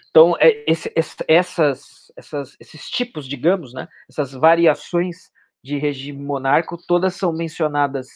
Então, 0.09 0.35
é, 0.39 0.63
esse, 0.69 0.91
essas, 1.27 2.11
essas, 2.17 2.57
esses 2.59 2.89
tipos, 2.89 3.27
digamos, 3.27 3.73
né, 3.73 3.87
essas 4.09 4.33
variações 4.33 5.31
de 5.63 5.77
regime 5.77 6.21
monárquico, 6.21 6.77
todas 6.85 7.15
são 7.15 7.31
mencionadas 7.31 8.07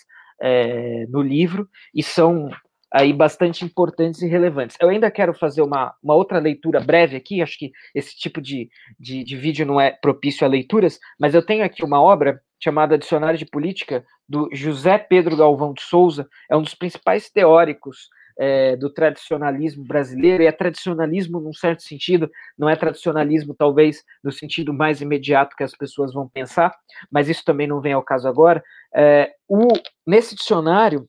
é, 0.42 1.06
no 1.08 1.22
livro 1.22 1.70
e 1.94 2.04
são 2.04 2.50
aí 2.92 3.14
bastante 3.14 3.64
importantes 3.64 4.22
e 4.22 4.28
relevantes. 4.28 4.78
Eu 4.80 4.90
ainda 4.90 5.10
quero 5.12 5.34
fazer 5.34 5.62
uma, 5.62 5.94
uma 6.02 6.16
outra 6.16 6.40
leitura 6.40 6.80
breve 6.80 7.16
aqui, 7.16 7.42
acho 7.42 7.58
que 7.58 7.72
esse 7.94 8.16
tipo 8.16 8.42
de, 8.42 8.70
de, 9.00 9.24
de 9.24 9.38
vídeo 9.38 9.66
não 9.66 9.80
é 9.80 9.92
propício 9.92 10.46
a 10.46 10.50
leituras, 10.50 11.00
mas 11.20 11.34
eu 11.34 11.46
tenho 11.46 11.64
aqui 11.64 11.84
uma 11.84 12.02
obra 12.02 12.42
chamada 12.66 12.98
Dicionário 12.98 13.38
de 13.38 13.46
Política, 13.46 14.04
do 14.28 14.50
José 14.52 14.98
Pedro 14.98 15.38
Galvão 15.38 15.72
de 15.72 15.84
Souza, 15.84 16.28
é 16.50 16.58
um 16.58 16.64
dos 16.64 16.74
principais 16.74 17.30
teóricos 17.30 18.10
é, 18.40 18.76
do 18.76 18.90
tradicionalismo 18.90 19.86
brasileiro, 19.86 20.42
e 20.42 20.48
é 20.48 20.52
tradicionalismo 20.52 21.40
num 21.40 21.54
certo 21.54 21.84
sentido, 21.84 22.28
não 22.58 22.68
é 22.68 22.76
tradicionalismo 22.76 23.54
talvez 23.54 24.04
no 24.24 24.32
sentido 24.32 24.74
mais 24.74 25.00
imediato 25.00 25.56
que 25.56 25.64
as 25.64 25.78
pessoas 25.78 26.12
vão 26.12 26.28
pensar, 26.28 26.76
mas 27.12 27.30
isso 27.30 27.46
também 27.46 27.68
não 27.68 27.80
vem 27.80 27.94
ao 27.94 28.04
caso 28.04 28.28
agora. 28.28 28.64
É, 28.96 29.32
o, 29.48 29.68
nesse 30.06 30.36
dicionário, 30.36 31.08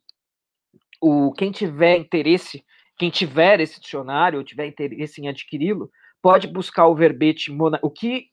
o, 1.00 1.32
quem 1.32 1.50
tiver 1.50 1.96
interesse, 1.96 2.62
quem 2.98 3.08
tiver 3.08 3.60
esse 3.60 3.80
dicionário, 3.80 4.38
ou 4.38 4.44
tiver 4.44 4.66
interesse 4.66 5.22
em 5.22 5.28
adquiri-lo, 5.28 5.90
pode 6.20 6.48
buscar 6.48 6.86
o 6.86 6.94
verbete, 6.94 7.50
o 7.80 7.90
que 7.90 8.26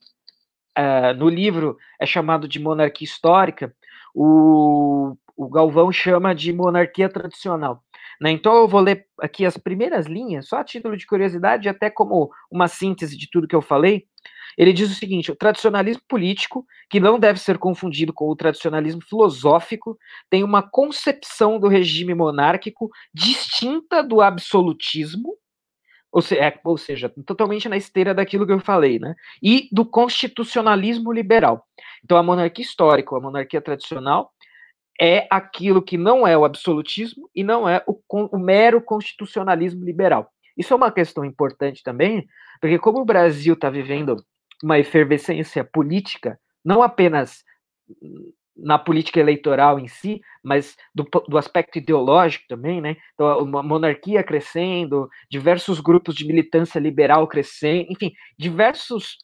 uh, 0.78 1.14
no 1.18 1.30
livro 1.30 1.78
é 2.00 2.06
chamado 2.06 2.48
de 2.48 2.60
monarquia 2.60 3.06
histórica, 3.06 3.74
o, 4.14 5.16
o 5.36 5.50
Galvão 5.50 5.92
chama 5.92 6.34
de 6.34 6.54
monarquia 6.54 7.10
tradicional. 7.10 7.84
Né? 8.22 8.32
Então 8.32 8.56
eu 8.56 8.68
vou 8.68 8.82
ler 8.82 9.06
aqui 9.20 9.46
as 9.46 9.58
primeiras 9.58 10.06
linhas, 10.06 10.48
só 10.48 10.58
a 10.58 10.64
título 10.64 10.96
de 10.96 11.06
curiosidade, 11.06 11.68
até 11.68 11.90
como 11.90 12.30
uma 12.52 12.68
síntese 12.68 13.18
de 13.18 13.30
tudo 13.30 13.48
que 13.48 13.56
eu 13.56 13.62
falei. 13.62 14.06
Ele 14.58 14.72
diz 14.72 14.92
o 14.92 14.96
seguinte: 14.96 15.32
o 15.32 15.36
tradicionalismo 15.36 16.04
político, 16.08 16.66
que 16.90 17.00
não 17.00 17.20
deve 17.20 17.40
ser 17.40 17.58
confundido 17.58 18.14
com 18.14 18.30
o 18.30 18.36
tradicionalismo 18.36 19.02
filosófico, 19.02 19.98
tem 20.30 20.44
uma 20.44 20.62
concepção 20.62 21.60
do 21.60 21.68
regime 21.68 22.14
monárquico 22.14 22.90
distinta 23.14 24.04
do 24.04 24.22
absolutismo, 24.22 25.36
ou, 26.13 26.21
se, 26.21 26.38
é, 26.38 26.60
ou 26.63 26.78
seja, 26.78 27.12
totalmente 27.26 27.67
na 27.67 27.76
esteira 27.76 28.13
daquilo 28.13 28.45
que 28.45 28.54
eu 28.54 28.60
falei, 28.60 28.99
né? 28.99 29.15
E 29.41 29.67
do 29.71 29.84
constitucionalismo 29.84 31.12
liberal. 31.12 31.65
Então, 32.04 32.15
a 32.17 32.23
monarquia 32.23 32.63
histórica, 32.63 33.17
a 33.17 33.19
monarquia 33.19 33.60
tradicional, 33.60 34.32
é 35.02 35.28
aquilo 35.32 35.82
que 35.82 35.97
não 35.97 36.28
é 36.28 36.38
o 36.38 36.45
absolutismo 36.45 37.28
e 37.36 37.43
não 37.43 37.67
é 37.67 37.84
o, 37.88 37.99
o 38.08 38.38
mero 38.38 38.80
constitucionalismo 38.80 39.84
liberal. 39.84 40.30
Isso 40.56 40.71
é 40.71 40.78
uma 40.78 40.91
questão 40.91 41.26
importante 41.26 41.82
também, 41.82 42.28
porque 42.62 42.78
como 42.78 42.99
o 42.99 43.06
Brasil 43.06 43.56
está 43.56 43.71
vivendo 43.71 44.23
uma 44.63 44.78
efervescência 44.78 45.63
política, 45.63 46.39
não 46.63 46.84
apenas 46.84 47.43
na 48.56 48.78
política 48.78 49.20
eleitoral 49.20 49.80
em 49.80 49.88
si, 49.88 50.22
mas 50.44 50.76
do, 50.94 51.08
do, 51.28 51.38
aspecto 51.38 51.78
ideológico 51.78 52.46
também, 52.48 52.82
né? 52.82 52.98
Então, 53.13 53.39
uma 53.39 53.63
monarquia 53.63 54.24
crescendo, 54.24 55.10
diversos 55.30 55.80
grupos 55.80 56.16
de 56.16 56.26
militância 56.26 56.80
liberal 56.80 57.28
crescendo, 57.28 57.88
enfim, 57.89 58.12
diversos 58.38 59.18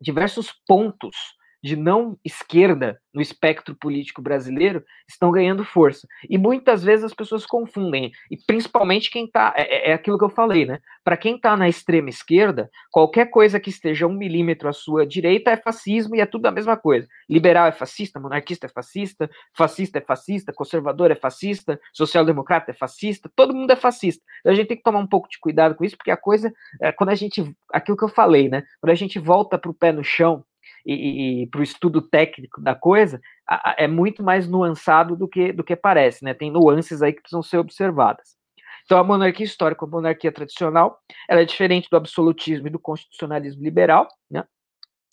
diversos 0.00 0.52
pontos 0.66 1.35
de 1.66 1.74
não 1.74 2.16
esquerda 2.24 2.96
no 3.12 3.20
espectro 3.20 3.74
político 3.74 4.22
brasileiro 4.22 4.84
estão 5.08 5.32
ganhando 5.32 5.64
força. 5.64 6.06
E 6.30 6.38
muitas 6.38 6.84
vezes 6.84 7.04
as 7.04 7.12
pessoas 7.12 7.44
confundem, 7.44 8.12
e 8.30 8.36
principalmente 8.46 9.10
quem 9.10 9.24
está. 9.24 9.52
É, 9.56 9.90
é, 9.90 9.92
aquilo 9.92 10.16
que 10.16 10.24
eu 10.24 10.30
falei, 10.30 10.64
né? 10.64 10.78
Para 11.02 11.16
quem 11.16 11.34
está 11.34 11.56
na 11.56 11.68
extrema 11.68 12.08
esquerda, 12.08 12.70
qualquer 12.92 13.30
coisa 13.30 13.58
que 13.58 13.68
esteja 13.68 14.06
um 14.06 14.12
milímetro 14.12 14.68
à 14.68 14.72
sua 14.72 15.04
direita 15.04 15.50
é 15.50 15.56
fascismo 15.56 16.14
e 16.14 16.20
é 16.20 16.26
tudo 16.26 16.46
a 16.46 16.52
mesma 16.52 16.76
coisa. 16.76 17.08
Liberal 17.28 17.66
é 17.66 17.72
fascista, 17.72 18.20
monarquista 18.20 18.66
é 18.66 18.68
fascista, 18.68 19.28
fascista 19.52 19.98
é 19.98 20.00
fascista, 20.00 20.52
conservador 20.52 21.10
é 21.10 21.16
fascista, 21.16 21.80
social-democrata 21.92 22.70
é 22.70 22.74
fascista, 22.74 23.28
todo 23.34 23.52
mundo 23.52 23.72
é 23.72 23.76
fascista. 23.76 24.22
Então 24.38 24.52
a 24.52 24.54
gente 24.54 24.68
tem 24.68 24.76
que 24.76 24.84
tomar 24.84 25.00
um 25.00 25.08
pouco 25.08 25.28
de 25.28 25.40
cuidado 25.40 25.74
com 25.74 25.84
isso, 25.84 25.96
porque 25.96 26.12
a 26.12 26.16
coisa, 26.16 26.52
é, 26.80 26.92
quando 26.92 27.10
a 27.10 27.16
gente. 27.16 27.52
Aquilo 27.72 27.96
que 27.96 28.04
eu 28.04 28.08
falei, 28.08 28.48
né? 28.48 28.62
Quando 28.80 28.92
a 28.92 28.94
gente 28.94 29.18
volta 29.18 29.58
para 29.58 29.70
o 29.70 29.74
pé 29.74 29.90
no 29.90 30.04
chão 30.04 30.44
e, 30.86 31.42
e 31.42 31.46
para 31.48 31.60
o 31.60 31.64
estudo 31.64 32.00
técnico 32.00 32.60
da 32.60 32.74
coisa, 32.74 33.20
a, 33.46 33.70
a, 33.70 33.74
é 33.78 33.88
muito 33.88 34.22
mais 34.22 34.48
nuançado 34.48 35.16
do 35.16 35.26
que, 35.26 35.52
do 35.52 35.64
que 35.64 35.74
parece, 35.74 36.24
né? 36.24 36.32
Tem 36.32 36.50
nuances 36.50 37.02
aí 37.02 37.12
que 37.12 37.20
precisam 37.20 37.42
ser 37.42 37.58
observadas. 37.58 38.36
Então, 38.84 38.98
a 38.98 39.02
monarquia 39.04 39.44
histórica, 39.44 39.84
a 39.84 39.88
monarquia 39.88 40.30
tradicional, 40.30 41.00
ela 41.28 41.40
é 41.40 41.44
diferente 41.44 41.88
do 41.90 41.96
absolutismo 41.96 42.68
e 42.68 42.70
do 42.70 42.78
constitucionalismo 42.78 43.62
liberal, 43.62 44.06
né? 44.30 44.44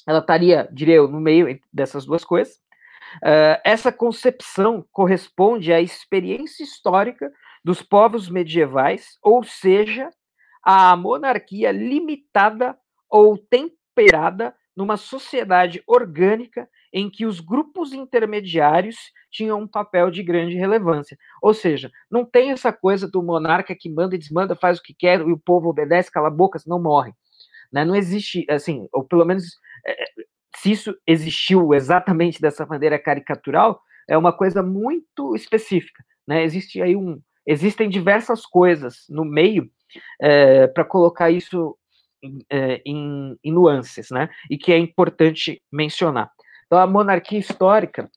Ela 0.07 0.19
estaria, 0.19 0.69
diria 0.71 0.95
eu, 0.95 1.07
no 1.07 1.19
meio 1.19 1.59
dessas 1.71 2.05
duas 2.05 2.23
coisas. 2.23 2.55
Uh, 3.17 3.57
essa 3.63 3.91
concepção 3.91 4.85
corresponde 4.91 5.73
à 5.73 5.81
experiência 5.81 6.63
histórica 6.63 7.31
dos 7.63 7.81
povos 7.81 8.29
medievais, 8.29 9.17
ou 9.23 9.43
seja, 9.43 10.09
à 10.61 10.95
monarquia 10.95 11.71
limitada 11.71 12.77
ou 13.09 13.37
temperada 13.37 14.53
numa 14.75 14.97
sociedade 14.97 15.83
orgânica 15.85 16.67
em 16.91 17.09
que 17.09 17.25
os 17.25 17.39
grupos 17.39 17.93
intermediários 17.93 18.95
tinham 19.31 19.59
um 19.61 19.67
papel 19.67 20.11
de 20.11 20.21
grande 20.21 20.55
relevância. 20.55 21.17
Ou 21.41 21.53
seja, 21.53 21.91
não 22.09 22.23
tem 22.23 22.51
essa 22.51 22.71
coisa 22.71 23.09
do 23.09 23.23
monarca 23.23 23.75
que 23.75 23.89
manda 23.89 24.15
e 24.15 24.19
desmanda, 24.19 24.55
faz 24.55 24.79
o 24.79 24.83
que 24.83 24.93
quer 24.93 25.21
e 25.21 25.31
o 25.31 25.39
povo 25.39 25.69
obedece, 25.69 26.11
cala 26.11 26.27
a 26.27 26.31
boca, 26.31 26.59
senão 26.59 26.81
morre. 26.81 27.13
Né? 27.71 27.83
Não 27.83 27.95
existe, 27.95 28.45
assim, 28.49 28.87
ou 28.91 29.03
pelo 29.03 29.25
menos 29.25 29.57
é, 29.85 30.05
se 30.55 30.71
isso 30.71 30.95
existiu 31.05 31.73
exatamente 31.73 32.39
dessa 32.39 32.65
maneira 32.65 32.99
caricatural, 32.99 33.81
é 34.07 34.17
uma 34.17 34.31
coisa 34.31 34.61
muito 34.61 35.35
específica. 35.35 36.03
Né? 36.27 36.43
Existe 36.43 36.81
aí 36.81 36.95
um, 36.95 37.19
existem 37.45 37.89
diversas 37.89 38.45
coisas 38.45 39.05
no 39.09 39.25
meio 39.25 39.69
é, 40.21 40.67
para 40.67 40.85
colocar 40.85 41.31
isso 41.31 41.77
é, 41.81 41.82
em, 42.23 43.37
em, 43.43 43.51
nuances, 43.51 44.09
né? 44.09 44.29
E 44.49 44.57
que 44.57 44.71
é 44.71 44.77
importante 44.77 45.61
mencionar. 45.71 46.31
Então, 46.65 46.79
a 46.79 46.87
monarquia 46.87 47.39
histórica 47.39 48.09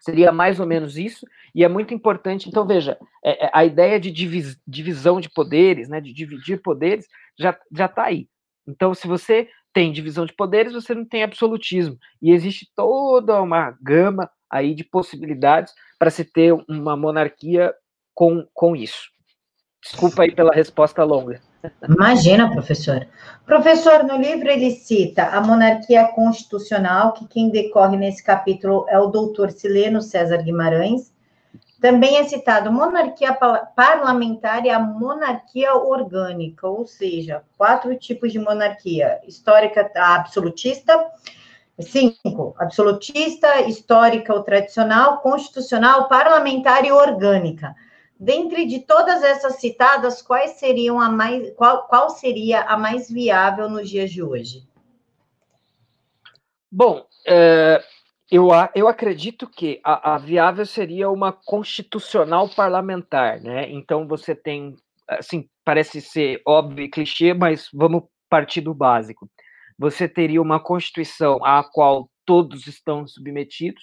seria 0.00 0.32
mais 0.32 0.58
ou 0.58 0.66
menos 0.66 0.96
isso, 0.96 1.26
e 1.54 1.64
é 1.64 1.68
muito 1.68 1.92
importante. 1.92 2.48
Então, 2.48 2.66
veja, 2.66 2.98
é, 3.24 3.46
é 3.46 3.50
a 3.52 3.64
ideia 3.64 4.00
de 4.00 4.10
divis, 4.10 4.58
divisão 4.66 5.20
de 5.20 5.28
poderes, 5.28 5.88
né? 5.88 6.00
De 6.00 6.12
dividir 6.12 6.62
poderes, 6.62 7.06
já 7.38 7.58
já 7.70 7.86
está 7.86 8.04
aí. 8.04 8.28
Então, 8.66 8.94
se 8.94 9.06
você 9.06 9.48
tem 9.72 9.92
divisão 9.92 10.26
de 10.26 10.32
poderes, 10.32 10.72
você 10.72 10.94
não 10.94 11.04
tem 11.04 11.22
absolutismo. 11.22 11.98
E 12.20 12.30
existe 12.30 12.70
toda 12.76 13.40
uma 13.40 13.76
gama 13.82 14.30
aí 14.50 14.74
de 14.74 14.84
possibilidades 14.84 15.72
para 15.98 16.10
se 16.10 16.24
ter 16.24 16.52
uma 16.68 16.96
monarquia 16.96 17.74
com, 18.14 18.46
com 18.52 18.76
isso. 18.76 19.10
Desculpa 19.82 20.22
aí 20.22 20.32
pela 20.32 20.54
resposta 20.54 21.02
longa. 21.02 21.40
Imagina, 21.88 22.50
professor. 22.50 23.06
Professor, 23.46 24.02
no 24.04 24.16
livro 24.16 24.48
ele 24.48 24.72
cita 24.72 25.26
a 25.26 25.40
monarquia 25.40 26.08
constitucional, 26.08 27.12
que 27.12 27.26
quem 27.26 27.50
decorre 27.50 27.96
nesse 27.96 28.22
capítulo 28.22 28.84
é 28.88 28.98
o 28.98 29.06
doutor 29.06 29.50
Sileno 29.50 30.02
César 30.02 30.42
Guimarães. 30.42 31.12
Também 31.80 32.18
é 32.18 32.24
citado 32.24 32.72
monarquia 32.72 33.36
parlamentar 33.76 34.64
e 34.64 34.70
a 34.70 34.78
monarquia 34.78 35.74
orgânica, 35.74 36.68
ou 36.68 36.86
seja, 36.86 37.42
quatro 37.58 37.96
tipos 37.96 38.30
de 38.32 38.38
monarquia: 38.38 39.20
histórica, 39.26 39.90
absolutista, 39.96 41.10
cinco, 41.80 42.54
absolutista, 42.58 43.62
histórica 43.62 44.32
ou 44.32 44.42
tradicional, 44.42 45.18
constitucional, 45.18 46.08
parlamentar 46.08 46.84
e 46.84 46.92
orgânica. 46.92 47.74
Dentre 48.22 48.66
de 48.66 48.78
todas 48.78 49.20
essas 49.24 49.56
citadas, 49.56 50.22
quais 50.22 50.52
seriam 50.52 51.00
a 51.00 51.08
mais, 51.08 51.52
qual, 51.54 51.88
qual 51.88 52.08
seria 52.08 52.60
a 52.60 52.76
mais 52.76 53.10
viável 53.10 53.68
nos 53.68 53.90
dias 53.90 54.12
de 54.12 54.22
hoje? 54.22 54.62
Bom, 56.70 57.04
é, 57.26 57.82
eu, 58.30 58.50
eu 58.76 58.86
acredito 58.86 59.48
que 59.48 59.80
a, 59.82 60.14
a, 60.14 60.18
viável 60.18 60.64
seria 60.64 61.10
uma 61.10 61.32
constitucional 61.32 62.48
parlamentar, 62.48 63.40
né? 63.40 63.68
Então 63.68 64.06
você 64.06 64.36
tem, 64.36 64.76
assim, 65.08 65.48
parece 65.64 66.00
ser 66.00 66.40
óbvio 66.46 66.84
e 66.84 66.88
clichê, 66.88 67.34
mas 67.34 67.68
vamos 67.74 68.04
partir 68.30 68.60
do 68.60 68.72
básico. 68.72 69.28
Você 69.76 70.08
teria 70.08 70.40
uma 70.40 70.60
constituição 70.60 71.44
à 71.44 71.64
qual 71.64 72.08
todos 72.24 72.68
estão 72.68 73.04
submetidos, 73.04 73.82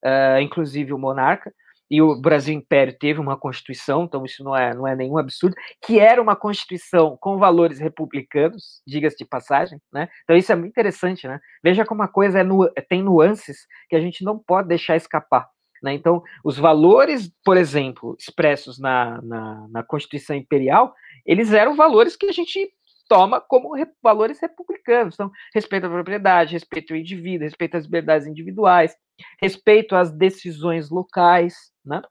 é, 0.00 0.40
inclusive 0.40 0.92
o 0.92 0.98
monarca, 0.98 1.52
e 1.90 2.00
o 2.00 2.20
Brasil 2.20 2.54
Império 2.54 2.96
teve 2.98 3.20
uma 3.20 3.36
constituição, 3.36 4.04
então 4.04 4.24
isso 4.24 4.42
não 4.42 4.56
é, 4.56 4.74
não 4.74 4.86
é 4.86 4.96
nenhum 4.96 5.18
absurdo, 5.18 5.54
que 5.84 5.98
era 5.98 6.20
uma 6.20 6.34
constituição 6.34 7.16
com 7.20 7.38
valores 7.38 7.78
republicanos, 7.78 8.82
diga-se 8.86 9.16
de 9.18 9.24
passagem, 9.24 9.78
né? 9.92 10.08
Então 10.24 10.36
isso 10.36 10.50
é 10.50 10.54
muito 10.54 10.70
interessante, 10.70 11.28
né? 11.28 11.38
Veja 11.62 11.84
como 11.84 12.02
a 12.02 12.08
coisa 12.08 12.40
é 12.40 12.44
nu 12.44 12.68
tem 12.88 13.02
nuances 13.02 13.66
que 13.88 13.96
a 13.96 14.00
gente 14.00 14.24
não 14.24 14.38
pode 14.38 14.68
deixar 14.68 14.96
escapar. 14.96 15.48
Né? 15.82 15.92
Então, 15.92 16.22
os 16.42 16.56
valores, 16.56 17.30
por 17.44 17.58
exemplo, 17.58 18.16
expressos 18.18 18.80
na, 18.80 19.20
na, 19.20 19.68
na 19.68 19.82
Constituição 19.82 20.34
Imperial, 20.34 20.94
eles 21.26 21.52
eram 21.52 21.76
valores 21.76 22.16
que 22.16 22.24
a 22.24 22.32
gente 22.32 22.70
toma 23.06 23.38
como 23.40 23.74
re 23.74 23.86
valores 24.02 24.40
republicanos. 24.40 25.14
Então, 25.14 25.30
respeito 25.54 25.86
à 25.86 25.90
propriedade, 25.90 26.54
respeito 26.54 26.94
ao 26.94 26.98
indivíduo, 26.98 27.44
respeito 27.44 27.76
às 27.76 27.84
liberdades 27.84 28.26
individuais, 28.26 28.96
respeito 29.40 29.94
às 29.94 30.10
decisões 30.10 30.90
locais, 30.90 31.54
né? 31.84 32.02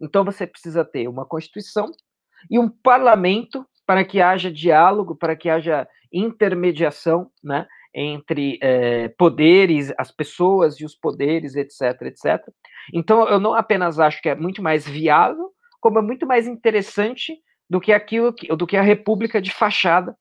Então, 0.00 0.24
você 0.24 0.46
precisa 0.46 0.84
ter 0.84 1.08
uma 1.08 1.24
Constituição 1.24 1.90
e 2.50 2.58
um 2.58 2.68
parlamento 2.68 3.66
para 3.86 4.04
que 4.04 4.20
haja 4.20 4.52
diálogo, 4.52 5.16
para 5.16 5.34
que 5.34 5.48
haja 5.48 5.88
intermediação, 6.12 7.30
né? 7.42 7.66
Entre 7.94 8.58
é, 8.62 9.08
poderes, 9.08 9.92
as 9.96 10.12
pessoas 10.12 10.78
e 10.78 10.84
os 10.84 10.94
poderes, 10.94 11.56
etc, 11.56 12.02
etc. 12.02 12.46
Então, 12.92 13.26
eu 13.28 13.40
não 13.40 13.54
apenas 13.54 13.98
acho 13.98 14.20
que 14.20 14.28
é 14.28 14.34
muito 14.34 14.62
mais 14.62 14.86
viável, 14.86 15.50
como 15.80 15.98
é 15.98 16.02
muito 16.02 16.26
mais 16.26 16.46
interessante 16.46 17.34
do 17.68 17.80
que 17.80 17.92
aquilo 17.92 18.32
que, 18.32 18.54
do 18.54 18.66
que 18.66 18.76
a 18.76 18.82
república 18.82 19.40
de 19.40 19.50
fachada 19.50 20.16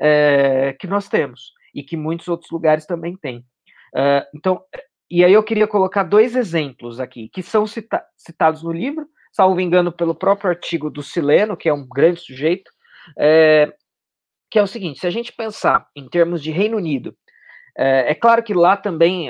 é, 0.00 0.74
que 0.78 0.86
nós 0.86 1.08
temos 1.08 1.52
e 1.74 1.82
que 1.82 1.96
muitos 1.96 2.28
outros 2.28 2.50
lugares 2.50 2.86
também 2.86 3.16
têm. 3.16 3.38
Uh, 3.94 4.24
então, 4.34 4.62
e 5.14 5.24
aí 5.24 5.32
eu 5.32 5.42
queria 5.42 5.66
colocar 5.66 6.02
dois 6.02 6.34
exemplos 6.34 6.98
aqui 6.98 7.28
que 7.28 7.42
são 7.42 7.66
cita 7.66 8.02
citados 8.16 8.62
no 8.62 8.72
livro, 8.72 9.06
salvo 9.32 9.60
engano 9.60 9.92
pelo 9.92 10.14
próprio 10.14 10.50
artigo 10.50 10.90
do 10.90 11.02
Sileno, 11.02 11.56
que 11.56 11.68
é 11.68 11.74
um 11.74 11.86
grande 11.86 12.20
sujeito, 12.20 12.70
é, 13.18 13.72
que 14.50 14.58
é 14.58 14.62
o 14.62 14.66
seguinte: 14.66 15.00
se 15.00 15.06
a 15.06 15.10
gente 15.10 15.32
pensar 15.32 15.86
em 15.94 16.08
termos 16.08 16.42
de 16.42 16.50
Reino 16.50 16.76
Unido, 16.76 17.16
é, 17.76 18.12
é 18.12 18.14
claro 18.14 18.42
que 18.42 18.54
lá 18.54 18.76
também 18.76 19.28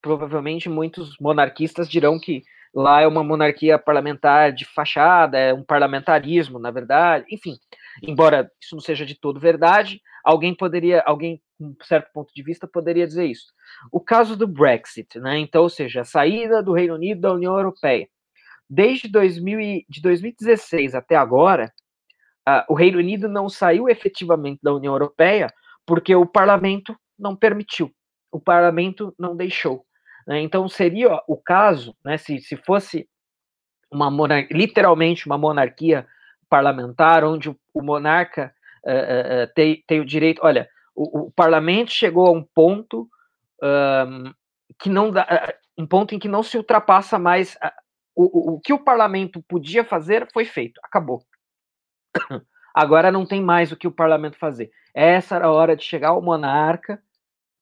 provavelmente 0.00 0.68
muitos 0.68 1.16
monarquistas 1.20 1.88
dirão 1.88 2.20
que 2.20 2.44
Lá 2.76 3.00
é 3.00 3.06
uma 3.06 3.24
monarquia 3.24 3.78
parlamentar 3.78 4.52
de 4.52 4.66
fachada, 4.66 5.38
é 5.38 5.54
um 5.54 5.64
parlamentarismo, 5.64 6.58
na 6.58 6.70
verdade. 6.70 7.24
Enfim, 7.30 7.56
embora 8.02 8.50
isso 8.60 8.74
não 8.74 8.80
seja 8.80 9.06
de 9.06 9.18
todo 9.18 9.40
verdade, 9.40 10.00
alguém 10.24 10.54
poderia, 10.54 11.02
alguém 11.06 11.40
com 11.58 11.66
um 11.66 11.76
certo 11.84 12.10
ponto 12.12 12.32
de 12.34 12.42
vista 12.42 12.66
poderia 12.66 13.06
dizer 13.06 13.26
isso. 13.26 13.46
O 13.90 14.00
caso 14.00 14.36
do 14.36 14.46
Brexit, 14.46 15.18
né? 15.18 15.38
Então, 15.38 15.62
ou 15.62 15.70
seja, 15.70 16.02
a 16.02 16.04
saída 16.04 16.62
do 16.62 16.72
Reino 16.72 16.94
Unido 16.94 17.20
da 17.20 17.32
União 17.32 17.56
Europeia. 17.56 18.08
Desde 18.68 19.08
2000 19.08 19.84
de 19.88 20.02
2016 20.02 20.94
até 20.94 21.14
agora, 21.16 21.72
uh, 22.48 22.64
o 22.68 22.74
Reino 22.74 22.98
Unido 22.98 23.28
não 23.28 23.48
saiu 23.48 23.88
efetivamente 23.88 24.60
da 24.62 24.74
União 24.74 24.92
Europeia 24.92 25.52
porque 25.86 26.14
o 26.14 26.26
parlamento 26.26 26.96
não 27.18 27.36
permitiu, 27.36 27.90
o 28.30 28.40
parlamento 28.40 29.14
não 29.18 29.36
deixou. 29.36 29.86
Né? 30.26 30.40
Então, 30.40 30.68
seria 30.68 31.22
o 31.28 31.36
caso, 31.36 31.96
né, 32.04 32.18
se, 32.18 32.40
se 32.40 32.56
fosse 32.56 33.08
uma 33.90 34.10
literalmente 34.50 35.26
uma 35.26 35.38
monarquia 35.38 36.06
parlamentar, 36.48 37.24
onde 37.24 37.48
o, 37.48 37.82
monarca 37.82 38.52
uh, 38.84 39.44
uh, 39.44 39.54
tem, 39.54 39.82
tem 39.86 40.00
o 40.00 40.04
direito. 40.04 40.40
Olha, 40.42 40.68
o, 40.94 41.26
o 41.26 41.30
parlamento 41.30 41.90
chegou 41.90 42.26
a 42.26 42.32
um 42.32 42.42
ponto 42.42 43.08
que 44.78 44.90
não 44.90 45.10
dá, 45.10 45.54
um 45.78 45.86
ponto 45.86 46.14
em 46.14 46.18
que 46.18 46.28
não 46.28 46.42
se 46.42 46.58
ultrapassa 46.58 47.18
mais. 47.18 47.56
o, 48.14 48.54
o 48.54 48.60
que 48.60 48.72
o 48.72 48.78
parlamento 48.78 49.42
podia 49.42 49.82
fazer 49.82 50.28
foi 50.32 50.44
feito, 50.44 50.78
acabou. 50.84 51.22
Agora 52.74 53.10
não 53.10 53.24
tem 53.24 53.40
mais 53.40 53.72
o 53.72 53.76
que 53.76 53.86
o 53.86 53.92
parlamento 53.92 54.38
fazer. 54.38 54.70
Essa 54.94 55.36
era 55.36 55.46
a 55.46 55.52
hora 55.52 55.74
de 55.74 55.82
chegar 55.82 56.10
ao 56.10 56.20
monarca, 56.20 57.02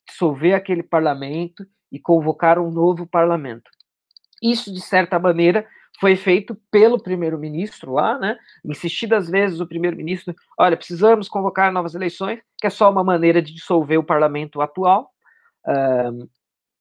dissolver 0.09 0.55
aquele 0.55 0.83
parlamento 0.83 1.65
e 1.91 2.01
convocar 2.01 2.59
um 2.59 2.71
novo 2.71 3.07
parlamento. 3.07 3.71
Isso, 4.43 4.73
de 4.73 4.81
certa 4.81 5.19
maneira, 5.19 5.67
foi 6.01 6.17
feito 6.17 6.57
pelo 6.71 7.01
primeiro-ministro 7.01 7.93
lá, 7.93 8.19
né? 8.19 8.37
Insistidas 8.65 9.29
vezes 9.29 9.61
o 9.61 9.67
primeiro-ministro, 9.67 10.35
olha, 10.59 10.77
precisamos 10.77 11.29
convocar 11.29 11.73
novas 11.73 11.95
eleições, 11.95 12.41
que 12.59 12.67
é 12.67 12.71
só 12.71 12.91
uma 12.91 13.05
maneira 13.05 13.41
de 13.41 13.55
dissolver 13.55 13.99
o 13.99 14.05
parlamento 14.05 14.61
atual. 14.61 15.11
Uh, 15.67 16.29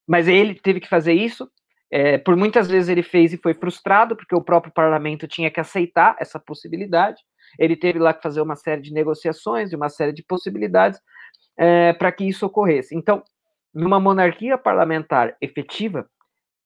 mas 0.07 0.27
ele 0.27 0.55
teve 0.55 0.79
que 0.79 0.89
fazer 0.89 1.13
isso. 1.13 1.49
É, 1.91 2.17
por 2.17 2.35
muitas 2.35 2.67
vezes 2.67 2.89
ele 2.89 3.03
fez 3.03 3.33
e 3.33 3.37
foi 3.37 3.53
frustrado, 3.53 4.15
porque 4.15 4.35
o 4.35 4.41
próprio 4.41 4.73
parlamento 4.73 5.27
tinha 5.27 5.51
que 5.51 5.59
aceitar 5.59 6.15
essa 6.19 6.39
possibilidade. 6.39 7.21
Ele 7.59 7.75
teve 7.75 7.99
lá 7.99 8.13
que 8.13 8.23
fazer 8.23 8.41
uma 8.41 8.55
série 8.55 8.81
de 8.81 8.91
negociações 8.91 9.71
e 9.71 9.75
uma 9.75 9.89
série 9.89 10.11
de 10.11 10.23
possibilidades 10.23 10.99
é, 11.55 11.93
para 11.93 12.11
que 12.11 12.23
isso 12.23 12.47
ocorresse. 12.47 12.95
Então, 12.95 13.23
numa 13.73 13.99
monarquia 13.99 14.57
parlamentar 14.57 15.35
efetiva, 15.39 16.09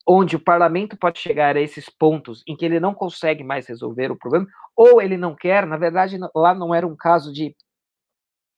onde 0.08 0.36
o 0.36 0.40
parlamento 0.40 0.98
pode 0.98 1.20
chegar 1.20 1.58
a 1.58 1.62
esses 1.62 1.90
pontos 1.90 2.42
em 2.48 2.56
que 2.56 2.64
ele 2.66 2.80
não 2.80 2.94
consegue 2.94 3.44
mais 3.44 3.68
resolver 3.68 4.12
o 4.12 4.18
problema, 4.18 4.48
ou 4.76 5.02
ele 5.02 5.18
não 5.18 5.36
quer, 5.36 5.66
na 5.66 5.78
verdade, 5.78 6.18
lá 6.34 6.56
não 6.56 6.74
era 6.74 6.88
um 6.88 6.96
caso 6.96 7.34
de 7.34 7.54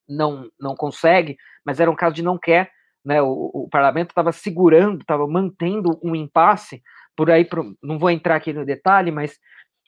não, 0.08 0.50
não 0.60 0.76
consegue, 0.76 1.38
mas 1.66 1.80
era 1.80 1.90
um 1.90 1.96
caso 1.96 2.16
de 2.16 2.24
não 2.24 2.38
quer, 2.38 2.72
né? 3.04 3.22
O, 3.22 3.52
o 3.54 3.70
parlamento 3.70 4.10
estava 4.10 4.32
segurando, 4.32 5.02
estava 5.02 5.28
mantendo 5.28 6.00
um 6.04 6.16
impasse, 6.16 6.82
por 7.16 7.32
aí, 7.32 7.48
não 7.82 7.98
vou 8.00 8.10
entrar 8.10 8.36
aqui 8.36 8.54
no 8.54 8.66
detalhe, 8.66 9.12
mas 9.12 9.38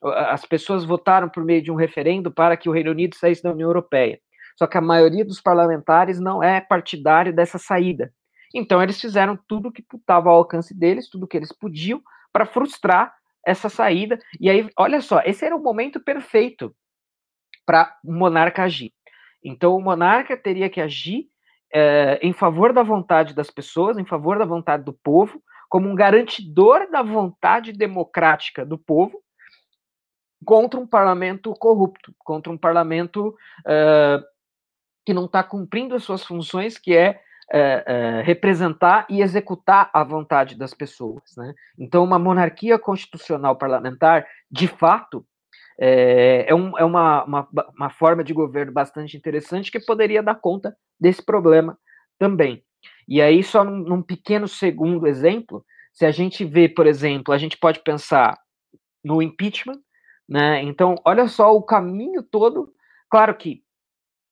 as 0.04 0.46
pessoas 0.46 0.84
votaram 0.84 1.30
por 1.30 1.46
meio 1.46 1.62
de 1.62 1.72
um 1.72 1.76
referendo 1.76 2.32
para 2.32 2.58
que 2.58 2.68
o 2.68 2.72
Reino 2.72 2.92
Unido 2.92 3.16
saísse 3.16 3.44
da 3.44 3.52
União 3.52 3.70
Europeia. 3.70 4.20
Só 4.58 4.68
que 4.68 4.78
a 4.78 4.82
maioria 4.82 5.24
dos 5.24 5.40
parlamentares 5.40 6.20
não 6.20 6.44
é 6.44 6.60
partidário 6.60 7.34
dessa 7.34 7.58
saída. 7.58 8.12
Então, 8.54 8.82
eles 8.82 9.00
fizeram 9.00 9.38
tudo 9.48 9.72
que 9.72 9.84
estava 9.96 10.30
ao 10.30 10.38
alcance 10.38 10.74
deles, 10.74 11.10
tudo 11.10 11.28
que 11.28 11.38
eles 11.38 11.52
podiam, 11.52 12.02
para 12.32 12.46
frustrar 12.46 13.14
essa 13.46 13.70
saída. 13.70 14.20
E 14.40 14.50
aí, 14.50 14.70
olha 14.78 15.02
só, 15.02 15.22
esse 15.26 15.46
era 15.46 15.56
o 15.56 15.62
momento 15.62 16.00
perfeito 16.00 16.76
para 17.66 17.98
o 18.04 18.14
monarca 18.14 18.64
agir. 18.64 18.94
Então, 19.44 19.76
o 19.76 19.82
monarca 19.82 20.38
teria 20.38 20.70
que 20.70 20.82
agir 20.82 21.28
é, 21.74 22.20
em 22.22 22.34
favor 22.34 22.74
da 22.74 22.84
vontade 22.84 23.34
das 23.34 23.50
pessoas, 23.50 23.98
em 23.98 24.06
favor 24.06 24.38
da 24.38 24.46
vontade 24.46 24.84
do 24.84 24.94
povo, 24.94 25.42
como 25.70 25.90
um 25.90 25.96
garantidor 25.96 26.90
da 26.92 27.02
vontade 27.02 27.72
democrática 27.72 28.66
do 28.66 28.78
povo, 28.78 29.22
contra 30.44 30.80
um 30.80 30.88
parlamento 30.88 31.54
corrupto, 31.54 32.14
contra 32.20 32.52
um 32.52 32.58
parlamento 32.58 33.36
é, 33.66 34.22
que 35.06 35.14
não 35.14 35.26
está 35.26 35.44
cumprindo 35.44 35.96
as 35.96 36.04
suas 36.04 36.26
funções, 36.26 36.78
que 36.78 36.96
é 36.96 37.22
é, 37.52 37.84
é, 37.86 38.22
representar 38.22 39.06
e 39.10 39.22
executar 39.22 39.90
a 39.94 40.04
vontade 40.04 40.56
das 40.56 40.74
pessoas. 40.74 41.24
Né? 41.36 41.54
Então, 41.78 42.04
uma 42.04 42.18
monarquia 42.18 42.80
constitucional 42.80 43.58
parlamentar, 43.58 44.26
de 44.50 44.68
fato, 44.68 45.26
é, 45.78 46.46
é, 46.48 46.56
um, 46.56 46.78
é 46.78 46.86
uma, 46.86 47.24
uma, 47.26 47.48
uma, 47.76 47.90
forma 47.90 48.24
de 48.24 48.34
governo 48.34 48.72
bastante 48.72 49.18
interessante 49.18 49.72
que 49.72 49.80
poderia 49.80 50.24
dar 50.24 50.36
conta 50.36 50.76
desse 51.00 51.24
problema 51.24 51.78
também. 52.18 52.64
E 53.08 53.22
aí, 53.22 53.44
só 53.44 53.64
num, 53.64 53.78
num 53.78 54.02
pequeno 54.02 54.48
segundo 54.48 55.08
exemplo, 55.08 55.66
se 55.92 56.06
a 56.06 56.12
gente 56.12 56.46
vê, 56.46 56.70
por 56.70 56.88
exemplo, 56.88 57.34
a 57.34 57.38
gente 57.38 57.58
pode 57.58 57.80
pensar 57.80 58.38
no 59.04 59.22
impeachment, 59.22 59.80
né? 60.30 60.62
Então, 60.64 60.96
olha 61.06 61.28
só 61.28 61.54
o 61.54 61.62
caminho 61.62 62.24
todo. 62.24 62.74
Claro 63.10 63.36
que 63.36 63.62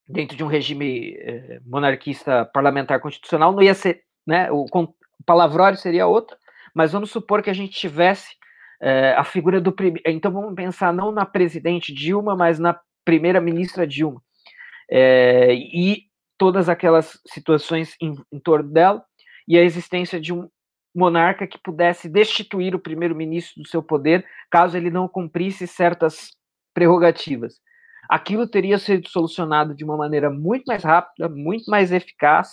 dentro 0.10 0.36
de 0.36 0.44
um 0.44 0.48
regime 0.48 1.16
eh, 1.20 1.60
monarquista 1.66 2.44
parlamentar 2.46 3.00
constitucional, 3.00 3.54
não 3.54 3.62
ia 3.62 3.76
ser, 3.76 4.02
né, 4.26 4.52
o, 4.52 4.66
o 4.66 4.94
palavrório 5.24 5.78
seria 5.78 6.08
outro, 6.08 6.36
mas 6.74 6.92
vamos 6.92 7.12
supor 7.12 7.44
que 7.44 7.50
a 7.50 7.54
gente 7.54 7.80
tivesse 7.80 8.34
eh, 8.82 9.14
a 9.16 9.24
figura 9.24 9.62
do 9.62 9.72
primeiro, 9.72 10.02
então 10.10 10.32
vamos 10.32 10.56
pensar 10.56 10.92
não 10.92 11.12
na 11.12 11.26
presidente 11.26 11.94
Dilma, 11.94 12.36
mas 12.36 12.58
na 12.58 12.80
primeira 13.06 13.40
ministra 13.40 13.86
Dilma, 13.86 14.20
eh, 14.90 15.54
e 15.54 16.04
todas 16.40 16.70
aquelas 16.70 17.20
situações 17.28 17.96
em, 18.02 18.16
em 18.32 18.40
torno 18.40 18.72
dela, 18.72 19.04
e 19.48 19.58
a 19.58 19.64
existência 19.64 20.20
de 20.20 20.34
um 20.34 20.50
monarca 20.96 21.46
que 21.46 21.60
pudesse 21.60 22.10
destituir 22.10 22.74
o 22.74 22.80
primeiro-ministro 22.80 23.62
do 23.62 23.68
seu 23.68 23.84
poder, 23.84 24.26
caso 24.50 24.76
ele 24.76 24.90
não 24.90 25.08
cumprisse 25.08 25.68
certas 25.68 26.32
prerrogativas 26.74 27.60
aquilo 28.10 28.48
teria 28.48 28.80
sido 28.80 29.08
solucionado 29.08 29.76
de 29.76 29.84
uma 29.86 29.96
maneira 29.96 30.32
muito 30.32 30.66
mais 30.66 30.84
rápida, 30.84 31.30
muito 31.30 31.70
mais 31.70 31.92
eficaz, 31.92 32.50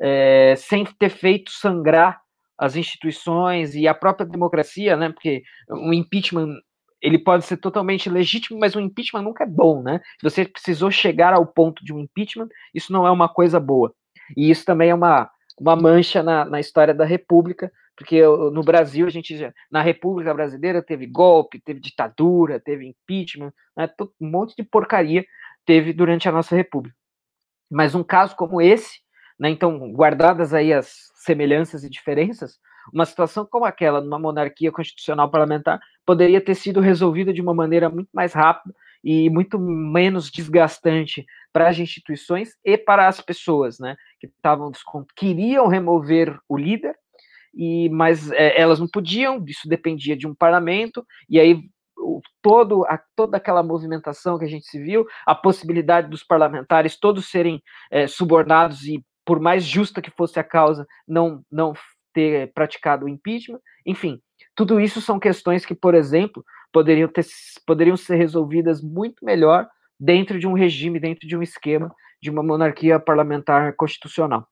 é, 0.00 0.54
sem 0.56 0.84
ter 0.84 1.08
feito 1.08 1.50
sangrar 1.50 2.20
as 2.58 2.76
instituições 2.76 3.74
e 3.74 3.88
a 3.88 3.94
própria 3.94 4.26
democracia, 4.26 4.96
né? 4.96 5.10
Porque 5.10 5.42
o 5.70 5.94
impeachment 5.94 6.54
ele 7.00 7.18
pode 7.18 7.44
ser 7.44 7.56
totalmente 7.56 8.10
legítimo, 8.10 8.58
mas 8.58 8.74
o 8.74 8.80
impeachment 8.80 9.22
nunca 9.22 9.44
é 9.44 9.46
bom, 9.46 9.82
né? 9.82 10.00
Se 10.20 10.28
você 10.28 10.44
precisou 10.44 10.90
chegar 10.90 11.32
ao 11.32 11.46
ponto 11.46 11.84
de 11.84 11.92
um 11.92 12.00
impeachment, 12.00 12.48
isso 12.74 12.92
não 12.92 13.06
é 13.06 13.10
uma 13.10 13.28
coisa 13.28 13.58
boa. 13.58 13.94
E 14.36 14.50
isso 14.50 14.64
também 14.64 14.90
é 14.90 14.94
uma 14.94 15.30
uma 15.58 15.76
mancha 15.76 16.22
na, 16.22 16.44
na 16.44 16.60
história 16.60 16.94
da 16.94 17.04
República, 17.04 17.70
porque 17.96 18.22
no 18.22 18.62
Brasil 18.62 19.06
a 19.06 19.10
gente 19.10 19.36
já, 19.36 19.52
na 19.70 19.82
República 19.82 20.32
Brasileira 20.32 20.82
teve 20.82 21.06
golpe, 21.06 21.60
teve 21.60 21.80
ditadura, 21.80 22.60
teve 22.60 22.86
impeachment, 22.86 23.52
né, 23.76 23.90
um 24.20 24.30
monte 24.30 24.54
de 24.56 24.62
porcaria 24.62 25.24
teve 25.66 25.92
durante 25.92 26.28
a 26.28 26.32
nossa 26.32 26.54
República. 26.54 26.96
Mas 27.70 27.94
um 27.94 28.04
caso 28.04 28.36
como 28.36 28.62
esse, 28.62 29.00
né, 29.38 29.50
então 29.50 29.92
guardadas 29.92 30.54
aí 30.54 30.72
as 30.72 31.10
semelhanças 31.16 31.82
e 31.82 31.90
diferenças, 31.90 32.58
uma 32.92 33.04
situação 33.04 33.44
como 33.44 33.64
aquela 33.64 34.00
numa 34.00 34.18
monarquia 34.18 34.72
constitucional 34.72 35.30
parlamentar 35.30 35.80
poderia 36.06 36.40
ter 36.40 36.54
sido 36.54 36.80
resolvida 36.80 37.32
de 37.32 37.42
uma 37.42 37.52
maneira 37.52 37.90
muito 37.90 38.08
mais 38.14 38.32
rápida 38.32 38.74
e 39.02 39.30
muito 39.30 39.58
menos 39.58 40.30
desgastante 40.30 41.24
para 41.52 41.68
as 41.68 41.78
instituições 41.78 42.56
e 42.64 42.76
para 42.76 43.08
as 43.08 43.20
pessoas, 43.20 43.78
né, 43.78 43.96
que 44.20 44.26
estavam 44.26 44.70
queriam 45.16 45.66
remover 45.66 46.38
o 46.48 46.56
líder 46.56 46.94
e 47.54 47.88
mas 47.88 48.30
é, 48.30 48.60
elas 48.60 48.78
não 48.78 48.86
podiam, 48.86 49.42
isso 49.46 49.68
dependia 49.68 50.16
de 50.16 50.26
um 50.26 50.34
parlamento, 50.34 51.04
e 51.28 51.40
aí 51.40 51.60
o, 51.96 52.20
todo, 52.40 52.84
a, 52.84 53.00
toda 53.16 53.36
aquela 53.36 53.62
movimentação 53.62 54.38
que 54.38 54.44
a 54.44 54.48
gente 54.48 54.66
se 54.66 54.80
viu, 54.80 55.06
a 55.26 55.34
possibilidade 55.34 56.08
dos 56.08 56.22
parlamentares 56.22 56.98
todos 56.98 57.28
serem 57.28 57.60
é, 57.90 58.06
subornados 58.06 58.84
e, 58.84 59.04
por 59.24 59.40
mais 59.40 59.64
justa 59.64 60.00
que 60.00 60.10
fosse 60.10 60.38
a 60.38 60.44
causa, 60.44 60.86
não, 61.06 61.42
não 61.50 61.74
ter 62.14 62.52
praticado 62.52 63.06
o 63.06 63.08
impeachment, 63.08 63.60
enfim, 63.84 64.20
tudo 64.54 64.80
isso 64.80 65.00
são 65.00 65.18
questões 65.18 65.66
que, 65.66 65.74
por 65.74 65.94
exemplo, 65.94 66.44
poderiam, 66.72 67.08
ter, 67.08 67.24
poderiam 67.66 67.96
ser 67.96 68.16
resolvidas 68.16 68.82
muito 68.82 69.24
melhor 69.24 69.68
dentro 69.98 70.38
de 70.38 70.46
um 70.46 70.52
regime, 70.52 71.00
dentro 71.00 71.26
de 71.26 71.36
um 71.36 71.42
esquema 71.42 71.94
de 72.20 72.30
uma 72.30 72.42
monarquia 72.42 72.98
parlamentar 72.98 73.74
constitucional. 73.74 74.46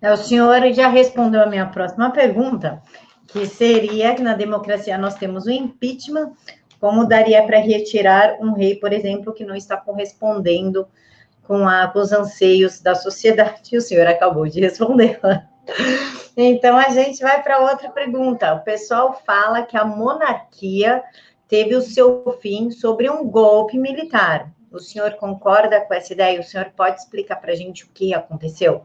É, 0.00 0.12
o 0.12 0.16
senhor 0.16 0.60
já 0.72 0.88
respondeu 0.88 1.42
a 1.42 1.46
minha 1.46 1.66
próxima 1.66 2.10
pergunta, 2.10 2.82
que 3.26 3.46
seria 3.46 4.14
que 4.14 4.22
na 4.22 4.34
democracia 4.34 4.98
nós 4.98 5.14
temos 5.14 5.46
o 5.46 5.50
impeachment, 5.50 6.32
como 6.78 7.06
daria 7.06 7.42
para 7.44 7.58
retirar 7.58 8.36
um 8.40 8.52
rei, 8.52 8.76
por 8.76 8.92
exemplo, 8.92 9.32
que 9.32 9.44
não 9.44 9.54
está 9.54 9.76
correspondendo 9.76 10.86
com, 11.42 11.66
a, 11.66 11.88
com 11.88 11.98
os 11.98 12.12
anseios 12.12 12.80
da 12.80 12.94
sociedade? 12.94 13.70
E 13.72 13.76
o 13.78 13.80
senhor 13.80 14.06
acabou 14.06 14.46
de 14.46 14.60
responder. 14.60 15.18
Então 16.36 16.76
a 16.76 16.90
gente 16.90 17.20
vai 17.22 17.42
para 17.42 17.60
outra 17.60 17.88
pergunta. 17.90 18.54
O 18.54 18.60
pessoal 18.60 19.20
fala 19.24 19.62
que 19.62 19.76
a 19.76 19.84
monarquia 19.84 21.02
teve 21.48 21.74
o 21.74 21.80
seu 21.80 22.38
fim 22.42 22.70
sobre 22.70 23.08
um 23.08 23.26
golpe 23.26 23.78
militar. 23.78 24.50
O 24.70 24.78
senhor 24.78 25.14
concorda 25.14 25.80
com 25.80 25.94
essa 25.94 26.12
ideia? 26.12 26.40
O 26.40 26.44
senhor 26.44 26.70
pode 26.76 27.00
explicar 27.00 27.36
para 27.36 27.52
a 27.52 27.56
gente 27.56 27.84
o 27.84 27.88
que 27.88 28.12
aconteceu? 28.12 28.84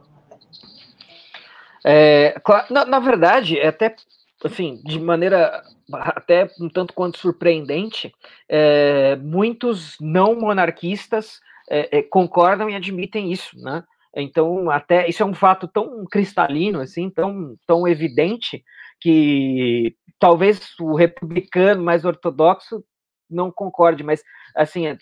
É, 1.84 2.36
na, 2.70 2.86
na, 2.86 3.00
verdade, 3.00 3.60
é 3.60 3.68
até 3.68 3.96
assim, 4.44 4.82
de 4.84 5.00
maneira 5.00 5.64
até 5.94 6.50
um 6.60 6.70
tanto 6.70 6.94
quanto 6.94 7.18
surpreendente, 7.18 8.14
é, 8.48 9.16
muitos 9.18 9.98
não 10.00 10.36
monarquistas 10.36 11.42
é, 11.70 12.00
é, 12.00 12.04
concordam 12.04 12.70
e 12.70 12.76
admitem 12.76 13.32
isso, 13.32 13.58
né? 13.60 13.84
Então, 14.16 14.70
até 14.70 15.08
isso 15.08 15.24
é 15.24 15.26
um 15.26 15.34
fato 15.34 15.68
tão 15.68 16.06
cristalino, 16.06 16.82
assim, 16.82 17.10
tão, 17.10 17.56
tão 17.66 17.88
evidente, 17.88 18.64
que 19.00 19.96
talvez 20.20 20.78
o 20.80 20.96
republicano 20.96 21.84
mais 21.84 22.06
ortodoxo 22.06 22.84
não 23.30 23.52
concorde, 23.52 24.04
mas 24.04 24.22
assim, 24.56 24.88
é, 24.88 24.98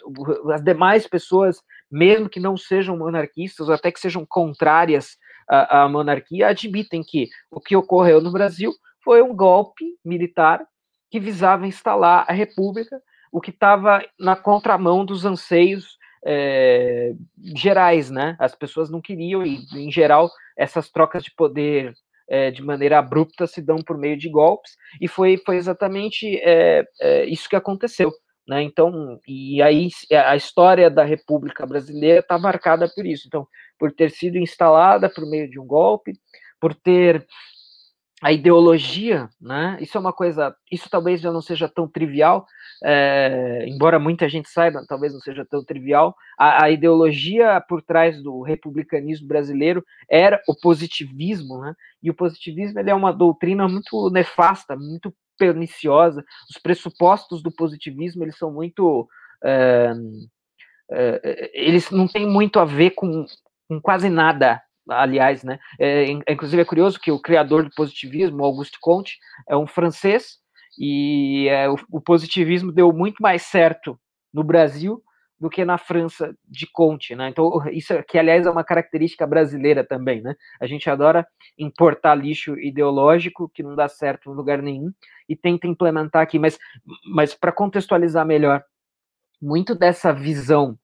as 0.54 0.64
demais 0.64 1.08
pessoas, 1.08 1.62
mesmo 1.92 2.30
que 2.30 2.40
não 2.40 2.56
sejam 2.56 2.98
monarquistas, 2.98 3.68
ou 3.68 3.74
até 3.74 3.92
que 3.92 4.00
sejam 4.00 4.26
contrárias 4.26 5.18
à, 5.48 5.84
à 5.84 5.90
monarquia, 5.90 6.48
admitem 6.48 7.04
que 7.04 7.28
o 7.52 7.60
que 7.60 7.76
ocorreu 7.76 8.22
no 8.22 8.32
Brasil 8.32 8.72
foi 9.04 9.22
um 9.22 9.36
golpe 9.36 9.86
militar 10.06 10.64
que 11.10 11.20
visava 11.20 11.68
instalar 11.68 12.26
a 12.28 12.34
república, 12.34 13.02
o 13.32 13.42
que 13.42 13.50
estava 13.50 14.06
na 14.20 14.36
contramão 14.36 15.04
dos 15.04 15.26
anseios 15.26 15.98
é, 16.26 17.14
gerais, 17.56 18.10
né? 18.10 18.36
As 18.40 18.56
pessoas 18.56 18.90
não 18.90 19.02
queriam, 19.02 19.46
e 19.46 19.60
em 19.76 19.92
geral, 19.92 20.30
essas 20.58 20.90
trocas 20.90 21.24
de 21.24 21.32
poder 21.36 21.94
é, 22.30 22.52
de 22.52 22.62
maneira 22.62 23.00
abrupta 23.00 23.48
se 23.48 23.62
dão 23.62 23.78
por 23.78 23.98
meio 23.98 24.18
de 24.18 24.30
golpes, 24.30 24.74
e 25.02 25.08
foi, 25.08 25.38
foi 25.46 25.58
exatamente 25.58 26.40
é, 26.44 26.86
isso 27.26 27.50
que 27.50 27.56
aconteceu. 27.56 28.12
Né? 28.50 28.64
Então, 28.64 29.20
e 29.28 29.62
aí 29.62 29.90
a 30.12 30.36
história 30.36 30.90
da 30.90 31.04
República 31.04 31.68
Brasileira 31.68 32.20
está 32.20 32.38
marcada 32.40 32.90
por 32.90 33.06
isso. 33.06 33.28
Então, 33.28 33.48
por 33.78 33.92
ter 33.92 34.10
sido 34.10 34.40
instalada 34.40 35.08
por 35.08 35.30
meio 35.30 35.48
de 35.48 35.60
um 35.60 35.68
golpe, 35.68 36.14
por 36.60 36.74
ter 36.74 37.26
a 38.22 38.32
ideologia, 38.32 39.30
né? 39.40 39.78
Isso 39.80 39.98
é 39.98 40.02
uma 40.02 40.12
coisa, 40.12 40.56
isso 40.72 40.90
talvez 40.90 41.22
já 41.22 41.32
não 41.32 41.42
seja 41.42 41.70
tão 41.70 41.88
trivial, 41.88 42.46
é, 42.84 43.66
embora 43.68 44.00
muita 44.00 44.28
gente 44.28 44.50
saiba, 44.50 44.86
talvez 44.88 45.14
não 45.14 45.20
seja 45.20 45.46
tão 45.46 45.64
trivial. 45.64 46.16
A, 46.38 46.66
a, 46.66 46.72
ideologia 46.72 47.62
por 47.68 47.82
trás 47.82 48.22
do 48.22 48.42
republicanismo 48.42 49.28
brasileiro 49.28 49.84
era 50.10 50.42
o 50.48 50.56
positivismo, 50.56 51.60
né? 51.60 51.74
E 52.04 52.10
o 52.10 52.14
positivismo 52.14 52.80
é 52.80 52.94
uma 52.94 53.14
doutrina 53.14 53.68
muito 53.68 54.10
nefasta, 54.10 54.76
muito 54.76 55.14
perniciosa. 55.38 56.24
Os 56.50 56.58
pressupostos 56.62 57.42
do 57.42 57.52
positivismo 57.52 58.24
eles 58.24 58.38
são 58.38 58.52
muito 58.52 59.08
é, 59.44 59.94
é, 60.92 61.52
eles 61.54 61.92
não 61.92 62.08
têm 62.08 62.28
muito 62.28 62.60
a 62.60 62.66
ver 62.66 62.92
com, 62.92 63.26
com 63.68 63.80
quase 63.80 64.10
nada 64.10 64.62
aliás, 64.90 65.44
né? 65.44 65.60
É, 65.80 66.06
inclusive 66.30 66.62
é 66.62 66.66
curioso 66.66 67.00
que 67.00 67.12
o 67.12 67.22
criador 67.22 67.64
do 67.64 67.72
positivismo, 67.76 68.44
Auguste 68.44 68.78
Comte, 68.82 69.18
é 69.48 69.56
um 69.56 69.68
francês 69.68 70.38
e 70.78 71.48
é, 71.50 71.70
o, 71.70 71.76
o, 71.92 72.02
positivismo 72.02 72.72
deu 72.72 72.92
muito 72.94 73.22
mais 73.22 73.44
certo 73.44 74.00
no 74.34 74.44
Brasil 74.44 75.04
do 75.40 75.50
que 75.50 75.64
na 75.64 75.78
França 75.78 76.36
de 76.46 76.68
Comte, 76.72 77.16
né? 77.16 77.30
Então 77.30 77.50
isso 77.72 77.94
que 78.08 78.18
aliás 78.18 78.46
é 78.46 78.52
uma 78.52 78.64
característica 78.64 79.26
brasileira 79.26 79.86
também, 79.86 80.22
né? 80.22 80.36
A 80.62 80.68
gente 80.68 80.90
adora 80.90 81.26
importar 81.58 82.16
lixo 82.16 82.58
ideológico 82.60 83.50
que 83.54 83.64
não 83.64 83.76
dá 83.76 83.88
certo 83.88 84.32
em 84.32 84.36
lugar 84.36 84.62
nenhum 84.62 84.92
e 85.28 85.36
tenta 85.36 85.68
implementar 85.68 86.22
aqui, 86.22 86.38
mas 86.38 86.58
mas 87.14 87.34
para 87.34 87.52
contextualizar 87.52 88.26
melhor, 88.26 88.64
muito 89.42 89.74
dessa 89.76 90.14
visão 90.14 90.78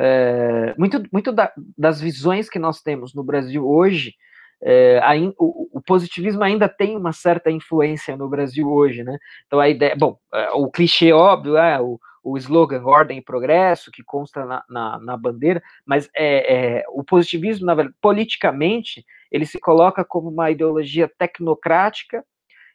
é, 0.00 0.74
muito, 0.78 1.02
muito 1.12 1.32
da, 1.32 1.52
das 1.76 2.00
visões 2.00 2.48
que 2.48 2.58
nós 2.58 2.80
temos 2.80 3.12
no 3.12 3.24
Brasil 3.24 3.68
hoje, 3.68 4.14
é, 4.62 5.00
o, 5.36 5.78
o, 5.78 5.82
positivismo 5.82 6.42
ainda 6.44 6.68
tem 6.68 6.96
uma 6.96 7.12
certa 7.12 7.50
influência 7.50 8.16
no 8.16 8.28
Brasil 8.28 8.70
hoje, 8.70 9.02
né? 9.02 9.18
Então 9.46 9.58
a 9.58 9.68
ideia, 9.68 9.96
bom, 9.96 10.16
é, 10.32 10.50
o 10.50 10.70
clichê 10.70 11.12
óbvio 11.12 11.56
é 11.56 11.80
o, 11.80 11.98
o 12.22 12.36
slogan 12.38 12.84
ordem 12.84 13.18
e 13.18 13.22
progresso 13.22 13.90
que 13.90 14.04
consta 14.04 14.44
na, 14.44 14.64
na, 14.68 15.00
na 15.00 15.16
bandeira, 15.16 15.60
mas 15.84 16.08
é, 16.14 16.78
é, 16.78 16.84
o 16.90 17.02
positivismo, 17.02 17.66
na 17.66 17.74
verdade, 17.74 17.96
politicamente, 18.00 19.04
ele 19.32 19.46
se 19.46 19.58
coloca 19.58 20.04
como 20.04 20.28
uma 20.28 20.50
ideologia 20.50 21.10
tecnocrática 21.18 22.24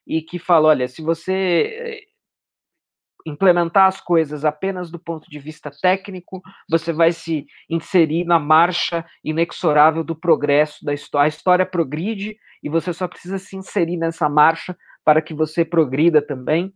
e 0.06 0.22
que 0.22 0.38
fala, 0.40 0.70
olha, 0.70 0.88
se 0.90 1.02
você 1.02 2.06
implementar 3.26 3.88
as 3.88 4.02
coisas 4.02 4.44
apenas 4.46 4.92
do 4.92 5.00
ponto 5.00 5.30
de 5.30 5.40
vista 5.40 5.72
técnico, 5.82 6.42
você 6.70 6.92
vai 6.92 7.12
se 7.12 7.46
inserir 7.70 8.26
na 8.26 8.40
marcha 8.40 9.06
inexorável 9.24 10.04
do 10.04 10.16
progresso 10.16 10.84
da 10.84 10.94
história. 10.94 11.26
A 11.26 11.30
história 11.30 11.66
progride 11.66 12.38
e 12.62 12.70
você 12.70 12.94
só 12.94 13.08
precisa 13.08 13.38
se 13.38 13.56
inserir 13.56 13.98
nessa 13.98 14.30
marcha 14.30 14.76
para 15.04 15.22
que 15.22 15.34
você 15.34 15.66
progrida 15.66 16.22
também. 16.22 16.74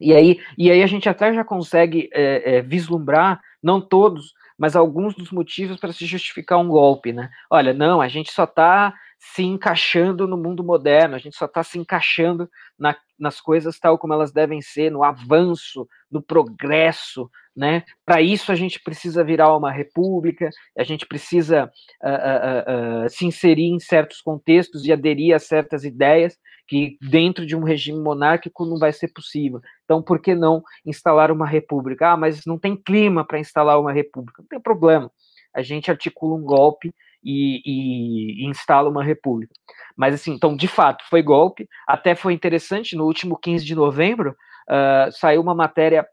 E 0.00 0.12
aí, 0.12 0.38
e 0.58 0.70
aí 0.70 0.82
a 0.82 0.86
gente 0.86 1.08
até 1.08 1.32
já 1.32 1.42
consegue 1.42 2.10
é, 2.12 2.56
é, 2.56 2.62
vislumbrar, 2.62 3.40
não 3.62 3.80
todos, 3.80 4.34
mas 4.58 4.76
alguns 4.76 5.14
dos 5.14 5.30
motivos 5.30 5.78
para 5.78 5.92
se 5.92 6.04
justificar 6.04 6.58
um 6.58 6.68
golpe, 6.68 7.12
né? 7.12 7.30
Olha, 7.50 7.72
não, 7.72 8.00
a 8.00 8.08
gente 8.08 8.30
só 8.30 8.44
está 8.44 8.94
se 9.18 9.42
encaixando 9.42 10.26
no 10.26 10.36
mundo 10.36 10.62
moderno, 10.62 11.14
a 11.14 11.18
gente 11.18 11.36
só 11.36 11.46
está 11.46 11.62
se 11.62 11.78
encaixando 11.78 12.48
na, 12.78 12.96
nas 13.18 13.40
coisas 13.40 13.78
tal 13.78 13.98
como 13.98 14.12
elas 14.12 14.32
devem 14.32 14.60
ser, 14.60 14.90
no 14.90 15.02
avanço, 15.02 15.88
no 16.10 16.22
progresso, 16.22 17.30
né? 17.54 17.82
Para 18.04 18.20
isso 18.20 18.52
a 18.52 18.54
gente 18.54 18.80
precisa 18.82 19.24
virar 19.24 19.56
uma 19.56 19.72
república, 19.72 20.50
a 20.76 20.84
gente 20.84 21.06
precisa 21.06 21.70
uh, 22.04 22.08
uh, 22.08 23.06
uh, 23.06 23.10
se 23.10 23.24
inserir 23.26 23.68
em 23.68 23.80
certos 23.80 24.20
contextos 24.20 24.84
e 24.84 24.92
aderir 24.92 25.34
a 25.34 25.38
certas 25.38 25.84
ideias 25.84 26.36
que 26.68 26.98
dentro 27.00 27.46
de 27.46 27.54
um 27.56 27.62
regime 27.62 28.00
monárquico 28.00 28.66
não 28.66 28.78
vai 28.78 28.92
ser 28.92 29.08
possível. 29.08 29.60
Então, 29.84 30.02
por 30.02 30.20
que 30.20 30.34
não 30.34 30.62
instalar 30.84 31.30
uma 31.30 31.46
república? 31.46 32.12
Ah, 32.12 32.16
mas 32.16 32.44
não 32.44 32.58
tem 32.58 32.76
clima 32.76 33.24
para 33.24 33.38
instalar 33.38 33.78
uma 33.80 33.92
república. 33.92 34.42
Não 34.42 34.48
tem 34.48 34.60
problema. 34.60 35.10
A 35.54 35.62
gente 35.62 35.90
articula 35.90 36.34
um 36.34 36.42
golpe 36.42 36.92
e, 37.26 37.60
e, 37.66 38.44
e, 38.44 38.46
instala 38.48 38.88
uma 38.88 39.02
república. 39.02 39.52
Mas 39.96 40.14
assim, 40.14 40.32
então, 40.32 40.54
de 40.54 40.68
fato, 40.68 41.04
foi 41.10 41.22
golpe. 41.22 41.68
Até 41.86 42.14
foi 42.14 42.32
interessante, 42.32 42.94
no 42.94 43.04
último 43.04 43.36
15 43.36 43.64
de 43.64 43.74
novembro, 43.74 44.30
uh, 44.70 45.10
saiu 45.10 45.42
uma 45.42 45.54
matéria 45.54 46.06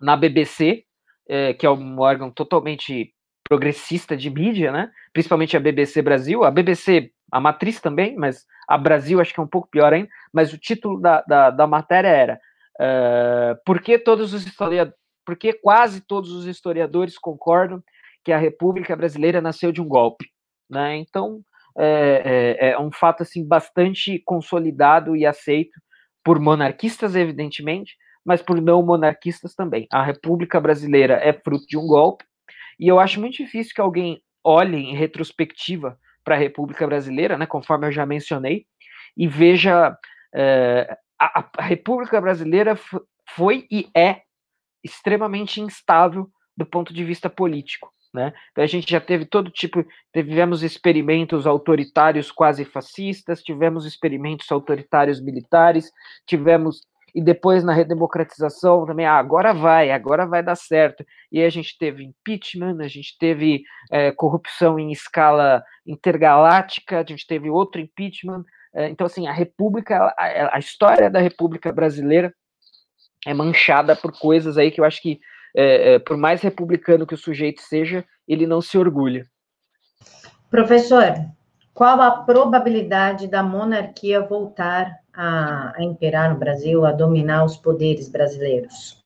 na 0.00 0.16
BBC, 0.16 0.84
eh, 1.28 1.54
que 1.54 1.64
é 1.64 1.70
um 1.70 2.00
órgão 2.00 2.28
totalmente 2.28 3.14
progressista 3.48 4.16
de 4.16 4.28
mídia, 4.28 4.72
né? 4.72 4.90
Principalmente 5.12 5.56
a 5.56 5.60
BBC 5.60 6.02
Brasil, 6.02 6.42
a 6.42 6.50
BBC, 6.50 7.12
a 7.30 7.40
matriz 7.40 7.80
também, 7.80 8.16
mas 8.16 8.44
a 8.68 8.76
Brasil 8.76 9.20
acho 9.20 9.32
que 9.32 9.38
é 9.38 9.42
um 9.42 9.48
pouco 9.48 9.68
pior 9.70 9.92
ainda. 9.92 10.08
Mas 10.32 10.52
o 10.52 10.58
título 10.58 11.00
da, 11.00 11.22
da, 11.22 11.50
da 11.50 11.66
matéria 11.66 12.08
era 12.08 12.40
uh, 12.80 13.56
por 13.64 13.80
que 13.80 13.96
todos 13.98 14.34
os 14.34 14.44
historiadores, 14.44 14.98
porque 15.24 15.52
quase 15.52 16.00
todos 16.00 16.32
os 16.32 16.46
historiadores 16.46 17.16
concordam 17.16 17.82
que 18.24 18.32
a 18.32 18.38
República 18.38 18.94
Brasileira 18.96 19.40
nasceu 19.40 19.72
de 19.72 19.80
um 19.80 19.88
golpe, 19.88 20.26
né? 20.70 20.96
Então 20.96 21.40
é, 21.76 22.56
é, 22.60 22.70
é 22.70 22.78
um 22.78 22.90
fato 22.92 23.22
assim 23.22 23.46
bastante 23.46 24.20
consolidado 24.24 25.16
e 25.16 25.26
aceito 25.26 25.80
por 26.24 26.38
monarquistas, 26.38 27.16
evidentemente, 27.16 27.96
mas 28.24 28.40
por 28.42 28.60
não 28.60 28.82
monarquistas 28.82 29.54
também. 29.54 29.86
A 29.90 30.02
República 30.02 30.60
Brasileira 30.60 31.14
é 31.14 31.32
fruto 31.32 31.66
de 31.66 31.76
um 31.76 31.86
golpe 31.86 32.24
e 32.78 32.88
eu 32.88 33.00
acho 33.00 33.20
muito 33.20 33.36
difícil 33.36 33.74
que 33.74 33.80
alguém 33.80 34.22
olhe 34.44 34.76
em 34.76 34.96
retrospectiva 34.96 35.98
para 36.24 36.34
a 36.34 36.38
República 36.38 36.86
Brasileira, 36.86 37.36
né, 37.36 37.46
conforme 37.46 37.86
eu 37.86 37.92
já 37.92 38.06
mencionei, 38.06 38.66
e 39.16 39.26
veja 39.26 39.96
é, 40.34 40.96
a, 41.20 41.48
a, 41.58 41.62
República 41.62 42.20
Brasileira 42.20 42.78
foi 43.30 43.66
e 43.70 43.88
é 43.96 44.22
extremamente 44.82 45.60
instável 45.60 46.28
do 46.56 46.66
ponto 46.66 46.92
de 46.92 47.04
vista 47.04 47.30
político. 47.30 47.92
Né? 48.12 48.32
A 48.56 48.66
gente 48.66 48.90
já 48.90 49.00
teve 49.00 49.24
todo 49.24 49.50
tipo, 49.50 49.84
tivemos 50.12 50.62
experimentos 50.62 51.46
autoritários 51.46 52.30
quase 52.30 52.64
fascistas, 52.64 53.42
tivemos 53.42 53.86
experimentos 53.86 54.50
autoritários 54.52 55.20
militares, 55.20 55.90
tivemos 56.26 56.82
e 57.14 57.22
depois 57.22 57.62
na 57.62 57.74
redemocratização 57.74 58.86
também, 58.86 59.04
ah, 59.04 59.18
agora 59.18 59.52
vai, 59.52 59.90
agora 59.90 60.26
vai 60.26 60.42
dar 60.42 60.56
certo. 60.56 61.04
E 61.30 61.42
a 61.42 61.50
gente 61.50 61.76
teve 61.76 62.04
impeachment, 62.04 62.78
a 62.80 62.88
gente 62.88 63.16
teve 63.18 63.62
é, 63.90 64.10
corrupção 64.12 64.78
em 64.78 64.90
escala 64.90 65.62
intergaláctica, 65.86 67.00
a 67.00 67.04
gente 67.04 67.26
teve 67.26 67.50
outro 67.50 67.80
impeachment. 67.80 68.44
É, 68.74 68.88
então, 68.88 69.06
assim, 69.06 69.26
a 69.26 69.32
República, 69.32 70.14
a, 70.16 70.56
a, 70.56 70.58
história 70.58 71.10
da 71.10 71.20
República 71.20 71.70
Brasileira 71.70 72.32
é 73.26 73.34
manchada 73.34 73.94
por 73.94 74.18
coisas 74.18 74.56
aí 74.56 74.70
que 74.70 74.80
eu 74.80 74.84
acho 74.84 75.02
que, 75.02 75.20
é, 75.54 75.94
é 75.94 75.98
por 75.98 76.16
mais 76.16 76.40
republicano 76.40 77.06
que 77.06 77.14
o 77.14 77.18
sujeito 77.18 77.60
seja, 77.60 78.04
ele 78.26 78.46
não 78.46 78.60
se 78.60 78.78
orgulha. 78.78 79.26
Professor, 80.50 81.14
qual 81.72 82.00
a 82.00 82.10
probabilidade 82.10 83.26
da 83.26 83.42
monarquia 83.42 84.20
voltar 84.20 84.98
a, 85.12 85.72
a 85.76 85.82
imperar 85.82 86.32
no 86.32 86.38
Brasil, 86.38 86.84
a 86.84 86.92
dominar 86.92 87.44
os 87.44 87.56
poderes 87.56 88.08
brasileiros? 88.08 89.02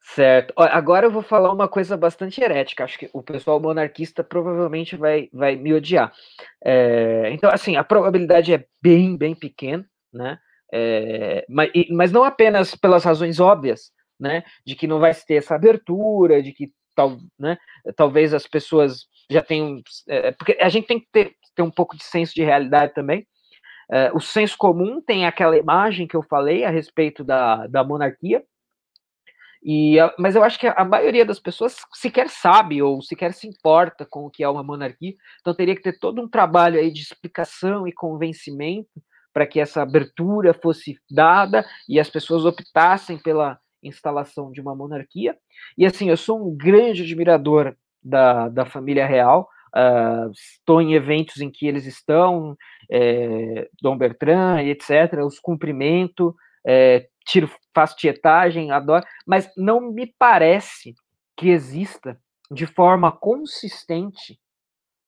Certo. 0.00 0.52
Agora 0.56 1.06
eu 1.06 1.10
vou 1.10 1.22
falar 1.22 1.50
uma 1.50 1.66
coisa 1.66 1.96
bastante 1.96 2.40
herética. 2.42 2.84
Acho 2.84 2.98
que 2.98 3.10
o 3.12 3.22
pessoal 3.22 3.58
monarquista 3.58 4.22
provavelmente 4.22 4.96
vai, 4.96 5.30
vai 5.32 5.56
me 5.56 5.72
odiar. 5.72 6.12
É, 6.62 7.30
então, 7.32 7.50
assim, 7.50 7.76
a 7.76 7.82
probabilidade 7.82 8.52
é 8.52 8.66
bem, 8.82 9.16
bem 9.16 9.34
pequena, 9.34 9.84
né? 10.12 10.38
É, 10.72 11.46
mas, 11.48 11.70
mas 11.90 12.12
não 12.12 12.22
apenas 12.22 12.74
pelas 12.74 13.02
razões 13.02 13.40
óbvias, 13.40 13.92
né? 14.24 14.42
De 14.66 14.74
que 14.74 14.86
não 14.86 14.98
vai 14.98 15.14
ter 15.14 15.34
essa 15.34 15.54
abertura, 15.54 16.42
de 16.42 16.52
que 16.52 16.72
tal, 16.96 17.18
né, 17.38 17.58
talvez 17.94 18.32
as 18.32 18.46
pessoas 18.46 19.06
já 19.30 19.42
tenham. 19.42 19.82
É, 20.08 20.32
porque 20.32 20.56
a 20.60 20.68
gente 20.68 20.86
tem 20.86 20.98
que 20.98 21.08
ter, 21.12 21.34
ter 21.54 21.62
um 21.62 21.70
pouco 21.70 21.96
de 21.96 22.04
senso 22.04 22.34
de 22.34 22.42
realidade 22.42 22.94
também. 22.94 23.26
É, 23.92 24.10
o 24.14 24.20
senso 24.20 24.56
comum 24.56 25.02
tem 25.02 25.26
aquela 25.26 25.56
imagem 25.58 26.06
que 26.06 26.16
eu 26.16 26.22
falei 26.22 26.64
a 26.64 26.70
respeito 26.70 27.22
da, 27.22 27.66
da 27.66 27.84
monarquia, 27.84 28.42
e, 29.62 29.96
mas 30.18 30.36
eu 30.36 30.44
acho 30.44 30.58
que 30.58 30.66
a 30.66 30.84
maioria 30.84 31.24
das 31.24 31.40
pessoas 31.40 31.76
sequer 31.94 32.28
sabe 32.28 32.82
ou 32.82 33.00
sequer 33.00 33.32
se 33.32 33.46
importa 33.46 34.06
com 34.08 34.26
o 34.26 34.30
que 34.30 34.42
é 34.42 34.48
uma 34.48 34.62
monarquia, 34.62 35.14
então 35.40 35.54
teria 35.54 35.74
que 35.74 35.82
ter 35.82 35.98
todo 35.98 36.20
um 36.22 36.28
trabalho 36.28 36.78
aí 36.78 36.90
de 36.90 37.00
explicação 37.00 37.86
e 37.86 37.92
convencimento 37.92 39.02
para 39.32 39.46
que 39.46 39.58
essa 39.58 39.82
abertura 39.82 40.54
fosse 40.54 40.96
dada 41.10 41.66
e 41.88 41.98
as 41.98 42.08
pessoas 42.08 42.44
optassem 42.44 43.18
pela 43.18 43.58
instalação 43.84 44.50
de 44.50 44.60
uma 44.60 44.74
monarquia. 44.74 45.36
E 45.76 45.84
assim, 45.84 46.08
eu 46.08 46.16
sou 46.16 46.40
um 46.40 46.56
grande 46.56 47.02
admirador 47.02 47.76
da, 48.02 48.48
da 48.48 48.64
família 48.64 49.06
real, 49.06 49.48
uh, 49.74 50.30
estou 50.32 50.80
em 50.80 50.94
eventos 50.94 51.40
em 51.40 51.50
que 51.50 51.66
eles 51.66 51.86
estão, 51.86 52.56
é, 52.90 53.68
Dom 53.80 53.96
Bertrand, 53.96 54.62
etc., 54.62 55.24
os 55.24 55.38
cumprimento, 55.38 56.34
é, 56.66 57.08
tiro, 57.26 57.50
faço 57.74 57.96
tietagem, 57.96 58.70
adoro, 58.70 59.04
mas 59.26 59.50
não 59.56 59.80
me 59.92 60.06
parece 60.18 60.94
que 61.36 61.48
exista 61.48 62.18
de 62.50 62.66
forma 62.66 63.10
consistente, 63.10 64.38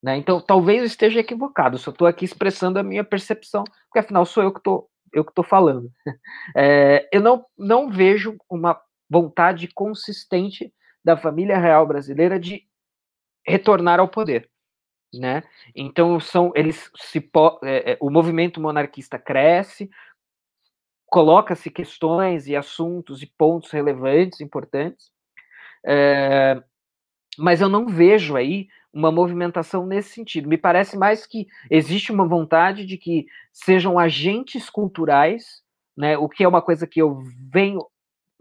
né? 0.02 0.16
Então, 0.16 0.40
talvez 0.40 0.80
eu 0.80 0.86
esteja 0.86 1.20
equivocado, 1.20 1.78
só 1.78 1.90
estou 1.90 2.06
aqui 2.06 2.24
expressando 2.24 2.78
a 2.78 2.82
minha 2.82 3.04
percepção, 3.04 3.64
porque 3.64 3.98
afinal 3.98 4.24
sou 4.24 4.42
eu 4.42 4.52
que 4.52 4.58
estou 4.58 4.88
eu 5.18 5.24
que 5.24 5.30
estou 5.30 5.44
falando. 5.44 5.90
É, 6.56 7.08
eu 7.12 7.20
não, 7.20 7.44
não 7.58 7.90
vejo 7.90 8.36
uma 8.48 8.80
vontade 9.10 9.68
consistente 9.68 10.72
da 11.04 11.16
família 11.16 11.58
real 11.58 11.86
brasileira 11.86 12.38
de 12.38 12.64
retornar 13.46 13.98
ao 14.00 14.08
poder 14.08 14.48
né? 15.18 15.42
Então 15.74 16.18
são 16.20 16.52
eles 16.54 16.90
se 16.96 17.18
é, 17.64 17.92
é, 17.92 17.98
o 18.00 18.10
movimento 18.10 18.60
monarquista 18.60 19.18
cresce, 19.18 19.90
coloca-se 21.06 21.70
questões 21.70 22.46
e 22.46 22.56
assuntos 22.56 23.22
e 23.22 23.26
pontos 23.26 23.70
relevantes, 23.70 24.40
importantes, 24.40 25.10
é, 25.84 26.62
mas 27.38 27.60
eu 27.60 27.68
não 27.68 27.86
vejo 27.86 28.36
aí 28.36 28.68
uma 28.96 29.12
movimentação 29.12 29.86
nesse 29.86 30.10
sentido. 30.10 30.48
Me 30.48 30.56
parece 30.56 30.96
mais 30.96 31.26
que 31.26 31.46
existe 31.70 32.10
uma 32.10 32.26
vontade 32.26 32.86
de 32.86 32.96
que 32.96 33.26
sejam 33.52 33.98
agentes 33.98 34.70
culturais, 34.70 35.62
né? 35.96 36.16
O 36.16 36.28
que 36.28 36.42
é 36.42 36.48
uma 36.48 36.62
coisa 36.62 36.86
que 36.86 37.00
eu 37.00 37.22
venho 37.52 37.84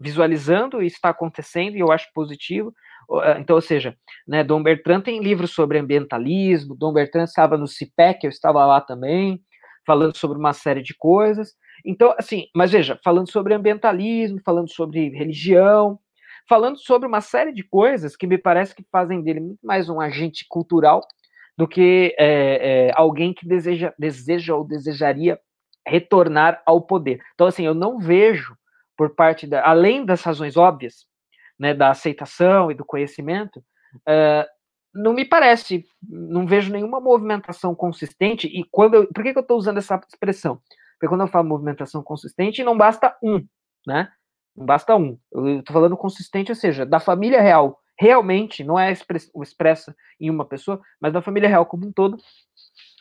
visualizando 0.00 0.82
e 0.82 0.86
está 0.86 1.10
acontecendo 1.10 1.76
e 1.76 1.80
eu 1.80 1.92
acho 1.92 2.10
positivo, 2.14 2.74
eh, 3.22 3.38
então, 3.40 3.56
ou 3.56 3.62
seja, 3.62 3.96
né, 4.26 4.44
Dom 4.44 4.62
Bertrand 4.62 5.00
tem 5.00 5.22
livros 5.22 5.52
sobre 5.52 5.78
ambientalismo, 5.78 6.74
Dom 6.74 6.92
Bertrand 6.92 7.24
estava 7.24 7.56
no 7.56 7.66
CIPEC, 7.66 8.24
eu 8.24 8.30
estava 8.30 8.64
lá 8.66 8.80
também, 8.80 9.42
falando 9.86 10.16
sobre 10.16 10.38
uma 10.38 10.52
série 10.52 10.82
de 10.82 10.94
coisas. 10.94 11.54
Então, 11.84 12.14
assim, 12.18 12.46
mas 12.54 12.72
veja, 12.72 12.98
falando 13.04 13.30
sobre 13.30 13.54
ambientalismo, 13.54 14.40
falando 14.44 14.70
sobre 14.70 15.08
religião, 15.10 15.98
falando 16.48 16.78
sobre 16.78 17.08
uma 17.08 17.20
série 17.20 17.52
de 17.52 17.62
coisas 17.62 18.16
que 18.16 18.26
me 18.26 18.38
parece 18.38 18.74
que 18.74 18.84
fazem 18.90 19.22
dele 19.22 19.40
muito 19.40 19.66
mais 19.66 19.88
um 19.88 20.00
agente 20.00 20.46
cultural 20.48 21.02
do 21.56 21.66
que 21.66 22.14
é, 22.18 22.88
é, 22.88 22.92
alguém 22.94 23.32
que 23.32 23.46
deseja, 23.46 23.92
deseja 23.98 24.54
ou 24.54 24.64
desejaria 24.64 25.40
retornar 25.86 26.62
ao 26.66 26.80
poder. 26.82 27.20
Então, 27.34 27.46
assim, 27.46 27.64
eu 27.64 27.74
não 27.74 27.98
vejo 27.98 28.56
por 28.96 29.14
parte 29.14 29.46
da, 29.46 29.66
além 29.66 30.04
das 30.04 30.22
razões 30.22 30.56
óbvias, 30.56 31.06
né, 31.58 31.72
da 31.72 31.90
aceitação 31.90 32.70
e 32.70 32.74
do 32.74 32.84
conhecimento, 32.84 33.58
uh, 34.00 34.46
não 34.94 35.12
me 35.12 35.24
parece, 35.24 35.84
não 36.02 36.46
vejo 36.46 36.72
nenhuma 36.72 37.00
movimentação 37.00 37.74
consistente. 37.74 38.46
E 38.46 38.64
quando 38.70 38.94
eu, 38.94 39.06
por 39.12 39.22
que, 39.22 39.32
que 39.32 39.38
eu 39.38 39.42
estou 39.42 39.58
usando 39.58 39.78
essa 39.78 40.00
expressão? 40.08 40.60
Porque 40.98 41.08
quando 41.08 41.20
eu 41.22 41.28
falo 41.28 41.48
movimentação 41.48 42.02
consistente, 42.02 42.64
não 42.64 42.76
basta 42.76 43.16
um, 43.22 43.46
né? 43.86 44.10
Não 44.56 44.66
basta 44.66 44.96
um. 44.96 45.18
Eu 45.32 45.60
estou 45.60 45.74
falando 45.74 45.96
consistente, 45.96 46.50
ou 46.50 46.56
seja, 46.56 46.86
da 46.86 46.98
família 46.98 47.40
real, 47.40 47.78
realmente, 47.98 48.64
não 48.64 48.78
é 48.78 48.92
expressa 48.92 49.94
em 50.20 50.30
uma 50.30 50.44
pessoa, 50.44 50.80
mas 51.00 51.12
da 51.12 51.22
família 51.22 51.48
real 51.48 51.66
como 51.66 51.86
um 51.86 51.92
todo, 51.92 52.16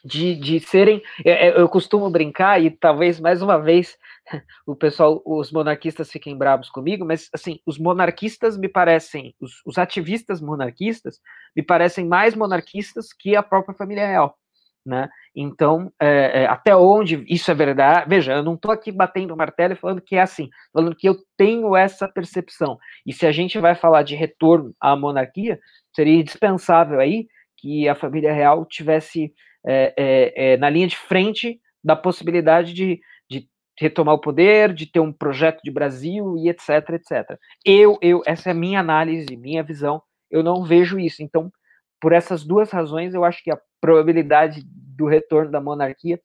de, 0.06 0.36
de 0.36 0.60
serem. 0.60 1.02
Eu, 1.24 1.34
é, 1.34 1.48
é, 1.48 1.60
eu 1.60 1.68
costumo 1.68 2.10
brincar, 2.10 2.62
e 2.62 2.70
talvez 2.70 3.20
mais 3.20 3.42
uma 3.42 3.58
vez 3.58 3.98
o 4.66 4.76
pessoal, 4.76 5.22
os 5.26 5.52
monarquistas 5.52 6.12
fiquem 6.12 6.38
bravos 6.38 6.70
comigo, 6.70 7.04
mas 7.04 7.30
assim, 7.34 7.60
os 7.66 7.80
monarquistas 7.80 8.56
me 8.58 8.70
parecem, 8.70 9.34
os, 9.40 9.62
os 9.66 9.78
ativistas 9.78 10.40
monarquistas 10.40 11.20
me 11.56 11.64
parecem 11.64 12.06
mais 12.06 12.36
monarquistas 12.36 13.12
que 13.12 13.36
a 13.36 13.44
própria 13.44 13.76
família 13.76 14.08
real. 14.08 14.38
Né? 14.86 15.10
Então, 15.36 15.92
é, 16.00 16.44
é, 16.44 16.46
até 16.46 16.76
onde 16.76 17.26
isso 17.28 17.50
é 17.50 17.56
verdade? 17.56 18.08
Veja, 18.08 18.34
eu 18.34 18.44
não 18.44 18.54
estou 18.54 18.72
aqui 18.72 18.92
batendo 18.92 19.34
o 19.34 19.38
martelo 19.38 19.74
e 19.74 19.76
falando 19.76 20.00
que 20.00 20.16
é 20.16 20.22
assim, 20.22 20.48
falando 20.72 20.96
que 20.96 21.10
eu 21.10 21.18
tenho 21.36 21.76
essa 21.76 22.08
percepção. 22.08 22.78
E 23.04 23.12
se 23.12 23.26
a 23.26 23.32
gente 23.32 23.58
vai 23.58 23.74
falar 23.74 24.04
de 24.04 24.16
retorno 24.16 24.76
à 24.80 24.96
monarquia, 24.96 25.60
seria 25.92 26.20
indispensável 26.20 27.00
aí 27.00 27.28
que 27.58 27.90
a 27.90 27.96
família 27.96 28.32
real 28.32 28.64
tivesse 28.64 29.34
é, 29.66 29.94
é, 29.98 30.54
é, 30.54 30.58
na 30.58 30.70
linha 30.70 30.88
de 30.88 30.96
frente 30.96 31.60
da 31.84 31.96
possibilidade 31.96 32.72
de, 32.72 33.02
de 33.28 33.50
retomar 33.80 34.14
o 34.14 34.22
poder, 34.22 34.72
de 34.72 34.86
ter 34.86 35.00
um 35.00 35.12
projeto 35.12 35.62
de 35.64 35.72
Brasil 35.72 36.38
e 36.38 36.48
etc, 36.48 36.90
etc. 36.92 37.40
Eu, 37.66 37.98
eu, 38.02 38.22
essa 38.28 38.50
é 38.50 38.52
a 38.52 38.56
minha 38.56 38.80
análise, 38.80 39.36
minha 39.36 39.64
visão, 39.64 40.00
eu 40.30 40.44
não 40.44 40.64
vejo 40.64 41.00
isso. 41.00 41.24
Então, 41.24 41.52
por 42.00 42.14
essas 42.14 42.44
duas 42.44 42.72
razões, 42.72 43.14
eu 43.14 43.24
acho 43.24 43.44
que 43.44 43.52
a 43.52 43.60
probabilidade 43.82 44.64
do 44.66 45.06
retorno 45.06 45.52
da 45.52 45.62
monarquia 45.62 46.20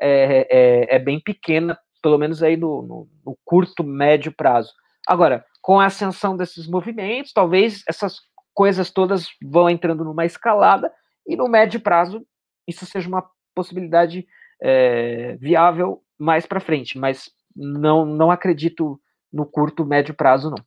é, 0.00 0.46
é, 0.50 0.96
é 0.96 0.98
bem 0.98 1.20
pequena, 1.20 1.78
pelo 2.02 2.18
menos 2.18 2.42
aí 2.42 2.56
no, 2.56 2.82
no, 2.82 3.08
no, 3.24 3.38
curto, 3.44 3.82
médio 3.82 4.32
prazo. 4.32 4.72
Agora, 5.06 5.44
com 5.62 5.80
a 5.80 5.86
ascensão 5.86 6.36
desses 6.36 6.66
movimentos, 6.66 7.32
talvez 7.32 7.82
essas 7.88 8.20
coisas 8.54 8.90
todas 8.90 9.28
vão 9.42 9.68
entrando 9.68 10.04
numa 10.04 10.24
escalada 10.24 10.92
e 11.26 11.36
no 11.36 11.48
médio 11.48 11.80
prazo 11.80 12.26
isso 12.66 12.84
seja 12.86 13.08
uma 13.08 13.24
possibilidade 13.54 14.26
é, 14.60 15.36
viável 15.36 16.02
mais 16.18 16.46
para 16.46 16.60
frente, 16.60 16.98
mas 16.98 17.30
não, 17.54 18.04
não 18.04 18.30
acredito 18.30 19.00
no 19.32 19.46
curto, 19.46 19.84
médio 19.84 20.14
prazo, 20.14 20.50
não. 20.50 20.64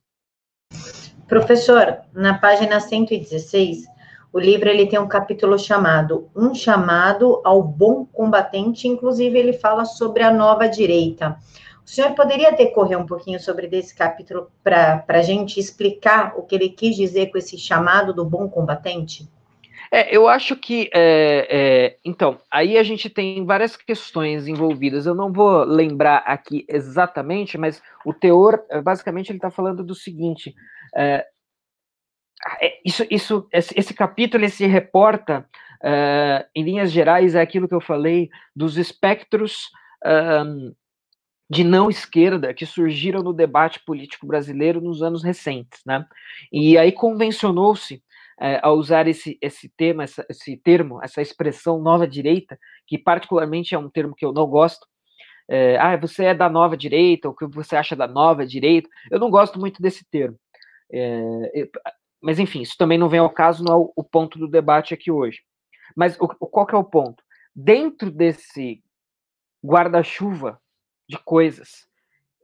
Professor, 1.28 2.00
na 2.12 2.38
página 2.38 2.80
116, 2.80 3.86
o 4.32 4.38
livro 4.38 4.68
ele 4.68 4.86
tem 4.86 4.98
um 4.98 5.08
capítulo 5.08 5.58
chamado 5.58 6.28
Um 6.34 6.54
chamado 6.54 7.40
ao 7.44 7.62
bom 7.62 8.04
combatente, 8.04 8.86
inclusive 8.86 9.38
ele 9.38 9.52
fala 9.52 9.84
sobre 9.84 10.22
a 10.22 10.32
nova 10.32 10.68
direita. 10.68 11.36
O 11.84 11.88
senhor 11.90 12.14
poderia 12.14 12.52
decorrer 12.52 12.96
um 12.96 13.06
pouquinho 13.06 13.40
sobre 13.40 13.66
desse 13.66 13.94
capítulo 13.94 14.48
para 14.62 15.04
a 15.08 15.22
gente 15.22 15.58
explicar 15.58 16.34
o 16.36 16.42
que 16.42 16.54
ele 16.54 16.68
quis 16.68 16.94
dizer 16.94 17.32
com 17.32 17.38
esse 17.38 17.58
chamado 17.58 18.14
do 18.14 18.24
bom 18.24 18.48
combatente? 18.48 19.28
É, 19.92 20.16
eu 20.16 20.28
acho 20.28 20.54
que, 20.54 20.88
é, 20.94 21.48
é, 21.50 21.96
então, 22.04 22.38
aí 22.48 22.78
a 22.78 22.82
gente 22.84 23.10
tem 23.10 23.44
várias 23.44 23.76
questões 23.76 24.46
envolvidas. 24.46 25.04
Eu 25.04 25.16
não 25.16 25.32
vou 25.32 25.64
lembrar 25.64 26.18
aqui 26.18 26.64
exatamente, 26.68 27.58
mas 27.58 27.82
o 28.06 28.14
teor, 28.14 28.62
é, 28.70 28.80
basicamente, 28.80 29.30
ele 29.30 29.38
está 29.38 29.50
falando 29.50 29.82
do 29.82 29.94
seguinte: 29.94 30.54
é, 30.94 31.26
isso, 32.84 33.06
isso, 33.10 33.48
esse, 33.52 33.92
capítulo 33.92 34.48
se 34.48 34.66
reporta, 34.66 35.46
em 36.54 36.62
linhas 36.62 36.90
gerais, 36.90 37.34
é 37.34 37.40
aquilo 37.40 37.68
que 37.68 37.74
eu 37.74 37.80
falei 37.80 38.30
dos 38.54 38.76
espectros 38.76 39.70
de 41.50 41.64
não 41.64 41.90
esquerda 41.90 42.54
que 42.54 42.64
surgiram 42.64 43.22
no 43.24 43.32
debate 43.32 43.80
político 43.84 44.24
brasileiro 44.24 44.80
nos 44.80 45.02
anos 45.02 45.24
recentes, 45.24 45.80
né? 45.84 46.06
E 46.52 46.78
aí 46.78 46.92
convencionou-se 46.92 48.00
é, 48.40 48.60
a 48.62 48.70
usar 48.70 49.08
esse, 49.08 49.36
esse 49.42 49.68
tema, 49.76 50.04
essa, 50.04 50.24
esse 50.30 50.56
termo, 50.56 51.00
essa 51.02 51.20
expressão 51.20 51.80
nova 51.80 52.06
direita, 52.06 52.56
que 52.86 52.96
particularmente 52.96 53.74
é 53.74 53.78
um 53.78 53.90
termo 53.90 54.14
que 54.14 54.24
eu 54.24 54.32
não 54.32 54.46
gosto. 54.46 54.86
É, 55.48 55.76
ah, 55.78 55.96
você 55.96 56.26
é 56.26 56.34
da 56.34 56.48
nova 56.48 56.76
direita, 56.76 57.28
o 57.28 57.34
que 57.34 57.44
você 57.46 57.74
acha 57.74 57.96
da 57.96 58.06
nova 58.06 58.46
direita? 58.46 58.88
Eu 59.10 59.18
não 59.18 59.28
gosto 59.28 59.58
muito 59.58 59.82
desse 59.82 60.04
termo. 60.08 60.38
É, 60.92 61.68
mas 62.20 62.38
enfim, 62.38 62.60
isso 62.62 62.76
também 62.76 62.98
não 62.98 63.08
vem 63.08 63.20
ao 63.20 63.30
caso, 63.30 63.64
não 63.64 63.74
é 63.74 63.90
o 63.96 64.04
ponto 64.04 64.38
do 64.38 64.48
debate 64.48 64.94
aqui 64.94 65.10
hoje. 65.10 65.40
Mas 65.96 66.16
o, 66.20 66.28
qual 66.28 66.66
que 66.66 66.74
é 66.74 66.78
o 66.78 66.84
ponto? 66.84 67.22
Dentro 67.54 68.10
desse 68.10 68.82
guarda-chuva 69.64 70.60
de 71.08 71.18
coisas. 71.18 71.88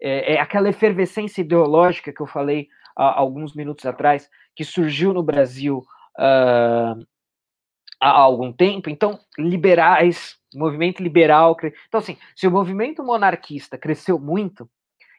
É, 0.00 0.34
é, 0.34 0.40
aquela 0.40 0.68
efervescência 0.68 1.40
ideológica 1.40 2.12
que 2.12 2.20
eu 2.20 2.26
falei 2.26 2.68
há 2.94 3.18
alguns 3.18 3.54
minutos 3.54 3.86
atrás, 3.86 4.28
que 4.54 4.64
surgiu 4.64 5.12
no 5.12 5.22
Brasil 5.22 5.84
uh, 6.18 7.06
há 8.00 8.10
algum 8.10 8.52
tempo. 8.52 8.90
Então, 8.90 9.18
liberais, 9.38 10.36
movimento 10.54 11.02
liberal. 11.02 11.56
Então, 11.86 12.00
assim, 12.00 12.18
se 12.34 12.46
o 12.46 12.50
movimento 12.50 13.02
monarquista 13.02 13.78
cresceu 13.78 14.18
muito, 14.18 14.68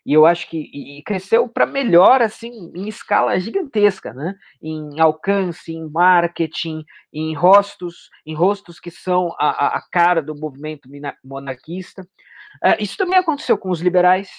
e 0.08 0.14
eu 0.14 0.26
acho 0.26 0.50
que 0.50 0.58
e, 0.74 1.04
cresceu 1.04 1.50
para 1.50 1.66
melhor, 1.66 2.22
assim, 2.22 2.72
em 2.74 2.88
escala 2.88 3.38
gigantesca, 3.38 4.14
né? 4.14 4.36
Em 4.62 5.02
alcance, 5.02 5.74
em 5.74 5.90
marketing, 5.90 6.86
em 7.12 7.36
rostos, 7.36 8.10
em 8.26 8.34
rostos 8.34 8.80
que 8.80 8.90
são 8.90 9.36
a, 9.38 9.76
a 9.76 9.82
cara 9.92 10.22
do 10.22 10.34
movimento 10.34 10.88
monarquista. 11.22 12.04
Uh, 12.64 12.80
isso 12.80 12.96
também 12.96 13.20
aconteceu 13.20 13.58
com 13.58 13.70
os 13.70 13.82
liberais, 13.82 14.30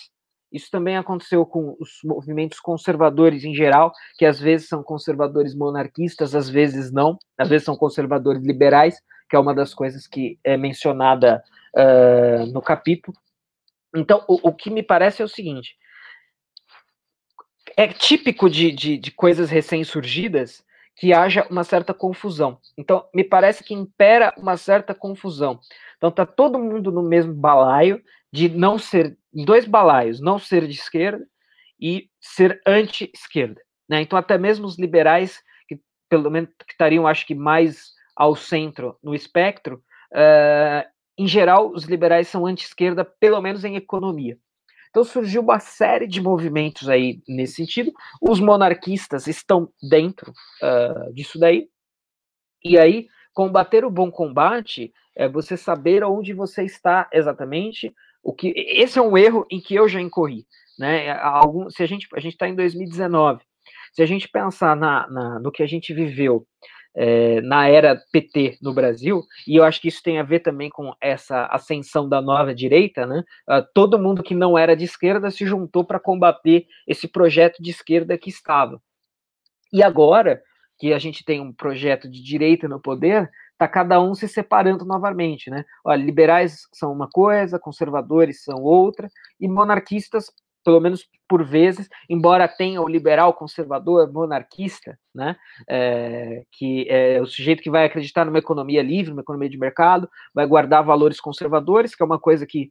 isso 0.51 0.71
também 0.71 0.97
aconteceu 0.97 1.45
com 1.45 1.77
os 1.79 1.99
movimentos 2.03 2.59
conservadores 2.61 3.45
em 3.45 3.55
geral, 3.55 3.93
que 4.17 4.25
às 4.25 4.41
vezes 4.41 4.69
são 4.69 4.83
conservadores 4.83 5.55
monarquistas, 5.55 6.35
às 6.35 6.49
vezes 6.49 6.91
não, 6.91 7.19
às 7.37 7.47
vezes 7.47 7.67
são 7.67 7.77
conservadores 7.77 8.43
liberais, 8.43 8.99
que 9.29 9.37
é 9.37 9.39
uma 9.39 9.55
das 9.55 9.75
coisas 9.75 10.07
que 10.07 10.39
é 10.43 10.57
mencionada 10.57 11.43
uh, 11.77 12.47
no 12.47 12.63
capítulo. 12.63 13.15
Então, 14.01 14.25
o, 14.29 14.49
o, 14.49 14.53
que 14.53 14.71
me 14.71 14.83
parece 14.83 15.23
é 15.23 15.25
o 15.25 15.29
seguinte: 15.29 15.77
é 17.77 17.89
típico 17.89 18.49
de, 18.49 18.71
de, 18.73 18.97
de 18.99 19.11
coisas 19.11 19.51
recém-surgidas 19.51 20.65
que 20.97 21.13
haja 21.13 21.47
uma 21.49 21.63
certa 21.63 21.95
confusão. 21.95 22.59
Então, 22.77 23.09
me 23.15 23.23
parece 23.23 23.63
que 23.63 23.73
impera 23.73 24.35
uma 24.37 24.57
certa 24.57 24.95
confusão. 24.95 25.61
Então, 25.97 26.11
tá 26.11 26.27
todo 26.27 26.59
mundo 26.59 26.91
no 26.91 27.03
mesmo 27.03 27.33
balaio 27.33 28.03
de 28.33 28.49
não 28.49 28.79
ser, 28.79 29.17
dois 29.33 29.65
balaios, 29.65 30.21
não 30.21 30.39
ser 30.39 30.67
de 30.67 30.75
esquerda 30.75 31.25
e 31.81 32.11
ser 32.21 32.61
anti-esquerda. 32.67 33.61
Né? 33.89 34.03
Então, 34.03 34.19
até 34.19 34.37
mesmo 34.37 34.67
os 34.67 34.77
liberais, 34.77 35.41
que 35.69 35.81
pelo 36.09 36.31
menos 36.31 36.51
que 36.67 36.73
estariam, 36.73 37.07
acho 37.07 37.25
que, 37.27 37.35
mais 37.35 37.93
ao 38.17 38.35
centro 38.35 38.99
no 39.01 39.15
espectro, 39.15 39.83
uh, 40.13 40.85
em 41.19 41.27
geral, 41.27 41.73
os 41.73 41.85
liberais 41.85 42.29
são 42.29 42.47
anti-esquerda, 42.47 43.05
pelo 43.05 43.41
menos 43.41 43.65
em 43.65 43.75
economia. 43.75 44.39
Então 44.91 45.05
surgiu 45.05 45.43
uma 45.43 45.59
série 45.59 46.07
de 46.07 46.21
movimentos 46.21 46.89
aí 46.89 47.21
nesse 47.29 47.55
sentido. 47.55 47.93
Os 48.23 48.41
monarquistas 48.41 49.27
estão 49.27 49.69
dentro 49.83 50.33
uh, 50.63 51.13
disso 51.13 51.39
daí. 51.39 51.69
E 52.65 52.79
aí, 52.79 53.09
combater 53.35 53.85
o 53.85 53.91
bom 53.91 54.11
combate 54.11 54.93
é 55.15 55.29
você 55.29 55.57
saber 55.57 56.03
onde 56.05 56.33
você 56.33 56.65
está 56.65 57.09
exatamente. 57.13 57.93
O 58.23 58.33
que 58.33 58.53
esse 58.57 58.99
é 58.99 59.03
um 59.03 59.17
erro 59.17 59.47
em 59.51 59.61
que 59.61 59.75
eu 59.75 59.89
já 59.89 60.01
incorri, 60.01 60.47
né? 60.79 61.11
Algum, 61.21 61.69
se 61.71 61.83
a 61.83 61.87
gente 61.87 62.09
a 62.15 62.21
gente 62.21 62.33
está 62.33 62.49
em 62.49 62.55
2019, 62.55 63.43
se 63.93 64.03
a 64.03 64.07
gente 64.07 64.29
pensar 64.29 64.77
na, 64.77 65.09
na, 65.09 65.39
no 65.41 65.53
que 65.53 65.63
a 65.63 65.67
gente 65.67 65.93
viveu 65.93 66.47
é, 66.95 67.41
na 67.43 67.69
era 67.69 68.01
PT 68.11 68.59
no 68.61 68.73
Brasil, 68.73 69.23
e 69.47 69.57
eu 69.57 69.65
acho 69.65 69.81
que 69.81 69.89
isso 69.89 70.03
tem 70.03 70.19
a 70.19 70.23
ver 70.23 70.41
também 70.41 70.69
com 70.69 70.95
essa 71.01 71.47
ascensão 71.47 72.09
da 72.09 72.21
nova 72.21 72.55
direita, 72.55 73.07
né? 73.07 73.23
Uh, 73.49 73.65
todo 73.75 73.99
mundo 73.99 74.23
que 74.23 74.35
não 74.35 74.59
era 74.59 74.77
de 74.77 74.85
esquerda 74.85 75.31
se 75.31 75.47
juntou 75.47 75.85
para 75.85 76.01
combater 76.01 76.67
esse 76.87 77.07
projeto 77.07 77.63
de 77.63 77.71
esquerda 77.71 78.19
que 78.19 78.31
estava. 78.31 78.81
E 79.73 79.83
agora 79.83 80.43
que 80.79 80.93
a 80.93 80.99
gente 80.99 81.25
tem 81.25 81.41
um 81.41 81.53
projeto 81.53 82.09
de 82.09 82.23
direita 82.23 82.69
no 82.69 82.81
poder, 82.81 83.31
tá 83.59 83.67
cada 83.67 84.01
um 84.01 84.15
se 84.15 84.29
separando 84.29 84.85
novamente, 84.85 85.51
né? 85.51 85.65
Olha, 85.85 86.03
liberais 86.03 86.63
são 86.73 86.93
uma 86.93 87.09
coisa, 87.09 87.59
conservadores 87.59 88.45
são 88.45 88.63
outra, 88.63 89.09
e 89.41 89.49
monarquistas 89.49 90.33
pelo 90.69 90.83
menos 90.83 91.09
por 91.27 91.43
vezes, 91.43 91.89
embora 92.11 92.47
tenha 92.47 92.83
o 92.83 92.87
liberal 92.87 93.33
conservador 93.33 94.13
monarquista, 94.13 94.99
né, 95.15 95.35
é, 95.67 96.45
que 96.53 96.87
é 96.91 97.23
o 97.23 97.27
sujeito 97.27 97.63
que 97.63 97.71
vai 97.71 97.87
acreditar 97.87 98.27
numa 98.27 98.39
economia 98.39 98.83
livre, 98.83 99.09
numa 99.09 99.23
economia 99.23 99.49
de 99.49 99.57
mercado, 99.57 100.11
vai 100.35 100.47
guardar 100.47 100.85
valores 100.85 101.19
conservadores, 101.19 101.95
que 101.95 102.03
é 102.03 102.05
uma 102.07 102.19
coisa 102.19 102.45
que 102.47 102.71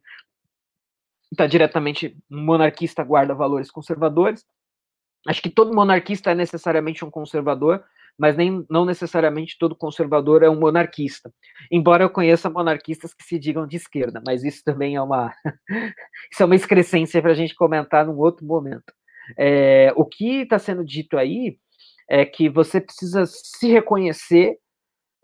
está 1.32 1.44
diretamente, 1.48 2.16
monarquista 2.30 3.02
guarda 3.02 3.34
valores 3.34 3.68
conservadores. 3.68 4.46
Acho 5.26 5.42
que 5.42 5.50
todo 5.50 5.74
monarquista 5.74 6.30
é 6.30 6.36
necessariamente 6.36 7.04
um 7.04 7.10
conservador, 7.10 7.82
mas 8.18 8.36
nem, 8.36 8.66
não 8.68 8.84
necessariamente 8.84 9.56
todo 9.58 9.76
conservador 9.76 10.42
é 10.42 10.50
um 10.50 10.58
monarquista. 10.58 11.32
Embora 11.70 12.02
eu 12.02 12.10
conheça 12.10 12.50
monarquistas 12.50 13.14
que 13.14 13.22
se 13.22 13.38
digam 13.38 13.66
de 13.66 13.76
esquerda, 13.76 14.20
mas 14.26 14.42
isso 14.42 14.62
também 14.64 14.96
é 14.96 15.00
uma, 15.00 15.32
isso 16.32 16.42
é 16.42 16.44
uma 16.44 16.56
excrescência 16.56 17.22
para 17.22 17.30
a 17.30 17.34
gente 17.34 17.54
comentar 17.54 18.04
num 18.04 18.18
outro 18.18 18.44
momento. 18.44 18.92
É, 19.36 19.92
o 19.94 20.04
que 20.04 20.42
está 20.42 20.58
sendo 20.58 20.84
dito 20.84 21.16
aí 21.16 21.58
é 22.08 22.24
que 22.24 22.48
você 22.48 22.80
precisa 22.80 23.24
se 23.26 23.68
reconhecer 23.68 24.58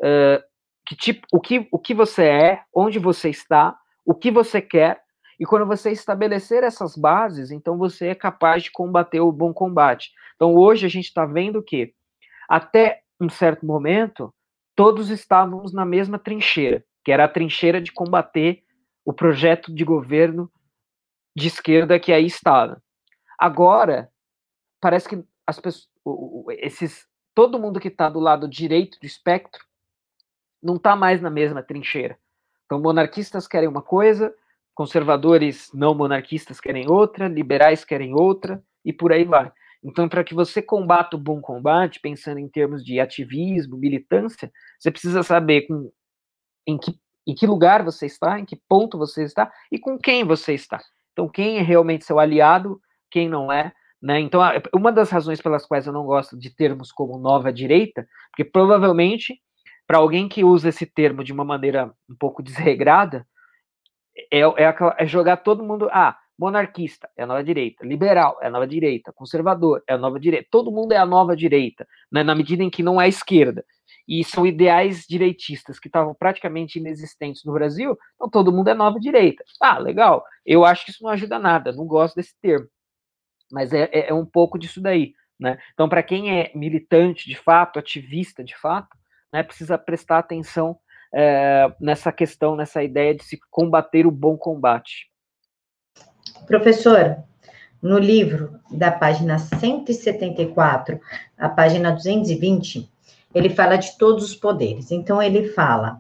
uh, 0.01 0.43
que 0.87 0.95
tipo, 0.95 1.27
o, 1.33 1.41
que, 1.41 1.67
o 1.73 1.79
que 1.79 1.95
você 1.95 2.25
é, 2.25 2.63
onde 2.75 2.99
você 2.99 3.31
está, 3.31 3.75
o 4.05 4.15
que 4.15 4.31
você 4.31 4.61
quer, 4.61 5.01
e 5.41 5.45
quando 5.45 5.67
você 5.67 5.91
estabelecer 5.91 6.63
essas 6.63 6.95
bases, 6.95 7.51
então 7.51 7.77
você 7.77 8.09
é 8.09 8.15
capaz 8.15 8.63
de 8.63 8.71
combater 8.71 9.21
o 9.21 9.33
bom 9.33 9.53
combate. 9.53 10.13
Então 10.37 10.55
hoje 10.55 10.87
a 10.87 10.89
gente 10.89 11.07
está 11.07 11.25
vendo 11.25 11.63
que 11.63 11.93
até 12.49 13.03
um 13.21 13.29
certo 13.29 13.65
momento, 13.65 14.33
todos 14.75 15.11
estávamos 15.11 15.73
na 15.73 15.85
mesma 15.85 16.19
trincheira, 16.19 16.85
que 17.05 17.13
era 17.13 17.25
a 17.25 17.29
trincheira 17.29 17.81
de 17.81 17.93
combater 17.93 18.63
o 19.05 19.13
projeto 19.13 19.73
de 19.73 19.85
governo 19.85 20.51
de 21.37 21.49
esquerda 21.49 22.01
que 22.01 22.13
aí 22.13 22.27
estava. 22.27 22.83
Agora, 23.39 24.11
parece 24.81 25.09
que 25.09 25.25
as 25.47 25.61
pessoas, 25.61 25.89
esses, 26.59 27.07
todo 27.35 27.59
mundo 27.59 27.81
que 27.81 27.89
está 27.89 28.09
do 28.09 28.21
lado 28.21 28.49
direito 28.49 28.99
do 29.01 29.07
espectro 29.07 29.65
não 30.63 30.77
está 30.77 30.97
mais 30.97 31.21
na 31.21 31.31
mesma 31.31 31.63
trincheira. 31.63 32.19
Então, 32.65 32.81
monarquistas 32.81 33.47
querem 33.47 33.69
uma 33.69 33.83
coisa, 33.83 34.35
conservadores 34.75 35.71
não 35.75 35.95
monarquistas 35.95 36.61
querem 36.61 36.91
outra, 36.91 37.29
liberais 37.29 37.85
querem 37.85 38.15
outra, 38.15 38.63
e 38.85 38.93
por 38.93 39.13
aí 39.13 39.25
vai. 39.25 39.53
Então, 39.85 40.09
para 40.09 40.25
que 40.25 40.35
você 40.35 40.63
combata 40.63 41.15
o 41.15 41.21
bom 41.21 41.43
combate, 41.43 42.01
pensando 42.01 42.39
em 42.39 42.49
termos 42.49 42.83
de 42.83 42.99
ativismo, 42.99 43.77
militância, 43.77 44.51
você 44.79 44.91
precisa 44.91 45.23
saber 45.23 45.67
com, 45.67 45.93
em, 46.67 46.79
que, 46.79 46.99
em 47.27 47.35
que 47.35 47.47
lugar 47.47 47.85
você 47.85 48.07
está, 48.07 48.41
em 48.41 48.47
que 48.47 48.57
ponto 48.67 48.97
você 48.97 49.25
está 49.25 49.53
e 49.71 49.79
com 49.79 49.99
quem 49.99 50.25
você 50.25 50.55
está. 50.55 50.81
Então, 51.13 51.29
quem 51.29 51.59
é 51.59 51.63
realmente 51.63 52.05
seu 52.05 52.19
aliado, 52.19 52.81
quem 53.11 53.29
não 53.29 53.53
é, 53.53 53.73
Né? 54.03 54.21
Então, 54.21 54.41
uma 54.75 54.93
das 54.93 55.11
razões 55.11 55.41
pelas 55.41 55.65
quais 55.65 55.87
eu 55.87 55.93
não 55.93 56.05
gosto 56.05 56.37
de 56.39 56.51
termos 56.51 56.93
como 56.93 57.19
nova 57.19 57.53
direita, 57.53 58.07
porque 58.31 58.45
provavelmente, 58.45 59.41
para 59.87 59.99
alguém 59.99 60.29
que 60.29 60.45
usa 60.45 60.69
esse 60.69 60.85
termo 60.85 61.25
de 61.25 61.33
uma 61.33 61.45
maneira 61.45 61.93
um 62.09 62.15
pouco 62.15 62.43
desregrada, 62.45 63.27
é, 64.31 64.41
é, 64.41 64.75
é 64.99 65.07
jogar 65.07 65.39
todo 65.39 65.65
mundo. 65.65 65.89
Ah, 65.93 66.19
monarquista 66.39 67.09
é 67.17 67.23
a 67.23 67.27
nova 67.27 67.43
direita, 67.43 67.87
liberal 67.87 68.39
é 68.43 68.47
a 68.47 68.51
nova 68.51 68.67
direita, 68.67 69.13
conservador 69.13 69.83
é 69.89 69.95
a 69.95 69.99
nova 69.99 70.19
direita, 70.19 70.49
todo 70.51 70.73
mundo 70.73 70.93
é 70.93 70.97
a 70.97 71.07
nova 71.07 71.37
direita, 71.37 71.87
né, 72.11 72.23
na 72.23 72.35
medida 72.35 72.63
em 72.63 72.71
que 72.71 72.83
não 72.83 73.01
é 73.01 73.09
esquerda. 73.09 73.65
E 74.07 74.23
são 74.23 74.47
ideais 74.47 75.07
direitistas 75.09 75.79
que 75.79 75.89
estavam 75.89 76.15
praticamente 76.15 76.79
inexistentes 76.79 77.45
no 77.45 77.53
Brasil, 77.53 77.97
então 78.17 78.29
todo 78.29 78.53
mundo 78.53 78.69
é 78.69 78.75
nova 78.75 78.99
direita. 79.01 79.43
Ah, 79.61 79.79
legal. 79.79 80.25
Eu 80.45 80.65
acho 80.65 80.85
que 80.85 80.91
isso 80.91 81.03
não 81.03 81.11
ajuda 81.11 81.39
nada, 81.39 81.73
não 81.73 81.87
gosto 81.87 82.17
desse 82.17 82.35
termo. 82.41 82.67
Mas 83.51 83.73
é, 83.73 83.89
é, 83.93 84.11
é 84.11 84.15
um 84.15 84.27
pouco 84.27 84.59
disso 84.59 84.81
daí. 84.81 85.15
Né? 85.39 85.59
Então, 85.73 85.89
para 85.89 86.03
quem 86.03 86.39
é 86.39 86.51
militante 86.55 87.29
de 87.29 87.37
fato, 87.37 87.79
ativista 87.79 88.45
de 88.45 88.57
fato, 88.57 88.97
né, 89.33 89.43
precisa 89.43 89.79
prestar 89.79 90.19
atenção 90.19 90.79
é, 91.15 91.73
nessa 91.81 92.13
questão, 92.13 92.57
nessa 92.57 92.83
ideia 92.83 93.15
de 93.15 93.25
se 93.25 93.39
combater 93.51 94.07
o 94.07 94.11
bom 94.11 94.37
combate. 94.37 95.11
Professor, 96.47 97.17
no 97.83 97.99
livro 97.99 98.59
da 98.71 98.91
página 98.91 99.39
174, 99.39 101.01
a 101.39 101.49
página 101.49 101.91
220, 101.93 102.89
ele 103.35 103.51
fala 103.51 103.77
de 103.77 103.97
todos 103.99 104.25
os 104.25 104.35
poderes. 104.35 104.91
Então, 104.91 105.23
ele 105.23 105.49
fala 105.49 105.99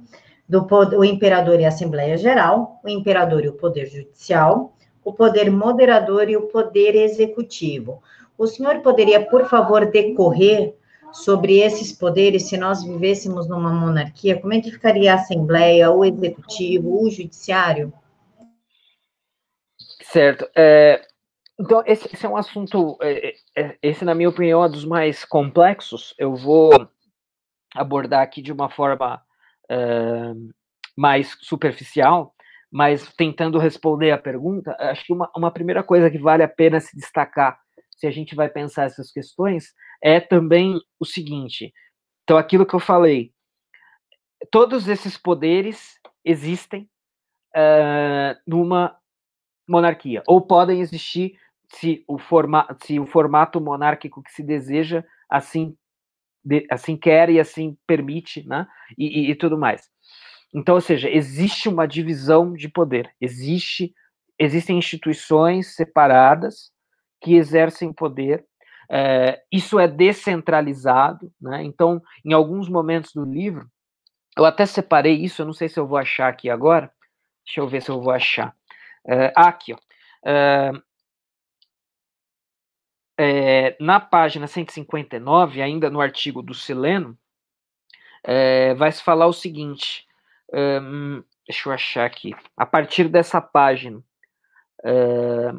do 0.49 0.67
o 0.97 1.05
imperador 1.05 1.59
e 1.61 1.65
a 1.65 1.69
Assembleia 1.69 2.17
Geral, 2.17 2.81
o 2.85 2.89
imperador 2.89 3.45
e 3.45 3.49
o 3.49 3.55
poder 3.55 3.87
judicial, 3.87 4.75
o 5.05 5.13
poder 5.13 5.51
moderador 5.51 6.29
e 6.29 6.37
o 6.37 6.49
poder 6.49 6.95
executivo. 6.95 8.03
O 8.37 8.47
senhor 8.47 8.81
poderia, 8.81 9.25
por 9.25 9.49
favor, 9.49 9.87
decorrer 9.87 10.75
sobre 11.13 11.61
esses 11.61 11.93
poderes 11.93 12.45
se 12.45 12.57
nós 12.57 12.83
vivêssemos 12.83 13.49
numa 13.49 13.73
monarquia? 13.73 14.41
Como 14.41 14.53
é 14.53 14.61
que 14.61 14.73
ficaria 14.73 15.13
a 15.13 15.17
Assembleia, 15.17 15.91
o 15.91 16.05
Executivo, 16.05 17.05
o 17.05 17.11
Judiciário? 17.11 17.93
Certo. 20.15 20.49
É, 20.57 21.05
então, 21.59 21.83
esse, 21.85 22.07
esse, 22.15 22.25
é 22.25 22.29
um 22.29 22.37
assunto, 22.37 22.97
é, 23.03 23.31
é, 23.31 23.35
é, 23.57 23.79
esse, 23.83 24.05
na 24.05 24.15
minha 24.15 24.29
opinião, 24.29 24.63
é 24.63 24.67
um 24.69 24.71
dos 24.71 24.85
mais 24.85 25.25
complexos. 25.25 26.15
Eu 26.17 26.37
vou 26.37 26.71
abordar 27.75 28.23
aqui 28.23 28.41
de 28.41 28.53
uma 28.53 28.71
forma 28.71 29.21
é, 29.69 30.33
mais 30.97 31.37
superficial, 31.41 32.33
mas 32.71 33.13
tentando 33.17 33.59
responder 33.59 34.13
a 34.13 34.19
pergunta, 34.19 34.77
acho 34.79 35.05
que 35.05 35.13
uma, 35.13 35.29
uma 35.37 35.51
primeira 35.51 35.83
coisa 35.83 36.09
que 36.09 36.19
vale 36.19 36.45
a 36.45 36.49
pena 36.49 36.79
se 36.79 36.97
destacar, 36.97 37.59
se 37.97 38.07
a 38.07 38.11
gente 38.13 38.37
vai 38.37 38.49
pensar 38.49 38.85
essas 38.85 39.11
questões, 39.11 39.75
é 40.01 40.21
também 40.21 40.81
o 41.01 41.05
seguinte: 41.05 41.73
então, 42.23 42.37
aquilo 42.37 42.65
que 42.65 42.75
eu 42.75 42.81
falei, 42.81 43.33
todos 44.49 44.87
esses 44.87 45.19
poderes 45.19 45.99
existem 46.25 46.89
uh, 47.57 48.39
numa 48.47 48.97
monarquia, 49.69 50.23
ou 50.27 50.41
podem 50.41 50.81
existir 50.81 51.39
se 51.69 52.05
o, 52.07 52.19
forma, 52.19 52.67
se 52.83 53.01
o 53.01 53.07
formato 53.07 53.61
monárquico 53.61 54.23
que 54.23 54.33
se 54.33 54.43
deseja 54.43 55.05
assim, 55.29 55.77
de, 56.45 56.67
assim 56.71 56.97
quer 56.97 57.31
e 57.31 57.41
assim 57.41 57.77
permite, 57.87 58.47
né? 58.47 58.67
E, 58.97 59.27
e, 59.27 59.31
e, 59.31 59.35
tudo 59.35 59.59
mais. 59.59 59.89
Então, 60.55 60.77
ou 60.77 60.81
seja, 60.81 61.11
existe 61.11 61.69
uma 61.69 61.87
divisão 61.87 62.53
de 62.53 62.69
poder, 62.69 63.11
existe, 63.21 63.93
existem 64.39 64.79
instituições 64.79 65.75
separadas 65.75 66.71
que 67.21 67.35
exercem 67.35 67.93
poder 67.93 68.45
é, 68.91 69.43
isso 69.51 69.79
é 69.79 69.89
descentralizado, 69.89 71.33
né? 71.41 71.63
Então, 71.65 72.03
em 72.25 72.33
alguns 72.33 72.69
momentos 72.69 73.13
do 73.13 73.25
livro, 73.25 73.69
eu 74.37 74.45
até 74.45 74.67
separei 74.67 75.15
isso, 75.15 75.43
eu 75.43 75.47
não 75.47 75.53
sei 75.53 75.69
se 75.69 75.79
eu 75.79 75.87
vou 75.87 75.99
achar 75.99 76.29
aqui 76.29 76.51
agora. 76.51 76.91
Deixa 77.47 77.61
eu 77.61 77.69
ver 77.69 77.83
se 77.83 77.91
eu 77.91 78.01
vou 78.01 78.13
achar. 78.13 78.55
É, 79.07 79.33
aqui, 79.37 79.73
ó. 79.73 79.79
É, 80.27 80.73
é, 83.19 83.77
na 83.81 84.01
página 84.01 84.47
159, 84.47 85.63
ainda 85.63 85.91
no 85.91 86.01
artigo 86.01 86.43
do 86.43 86.55
Sileno, 86.55 87.17
é, 88.23 88.75
vai 88.75 88.91
se 88.91 89.03
falar 89.03 89.27
o 89.27 89.33
seguinte. 89.33 90.07
Hum, 90.53 91.23
deixa 91.47 91.69
eu 91.69 91.73
achar 91.73 92.07
aqui. 92.07 92.35
A 92.57 92.67
partir 92.67 93.09
dessa 93.09 93.41
página. 93.41 94.03
É, 94.85 95.53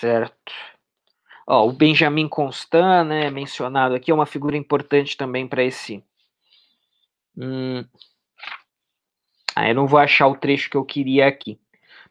Certo. 0.00 0.52
Ó, 1.46 1.66
o 1.66 1.72
Benjamin 1.72 2.28
Constant, 2.28 3.06
né, 3.08 3.30
mencionado 3.30 3.94
aqui, 3.96 4.10
é 4.10 4.14
uma 4.14 4.26
figura 4.26 4.56
importante 4.56 5.16
também 5.16 5.48
para 5.48 5.64
esse. 5.64 6.04
Hum... 7.36 7.84
Ah, 9.58 9.68
eu 9.68 9.74
não 9.74 9.88
vou 9.88 9.98
achar 9.98 10.28
o 10.28 10.36
trecho 10.36 10.70
que 10.70 10.76
eu 10.76 10.84
queria 10.84 11.26
aqui. 11.26 11.58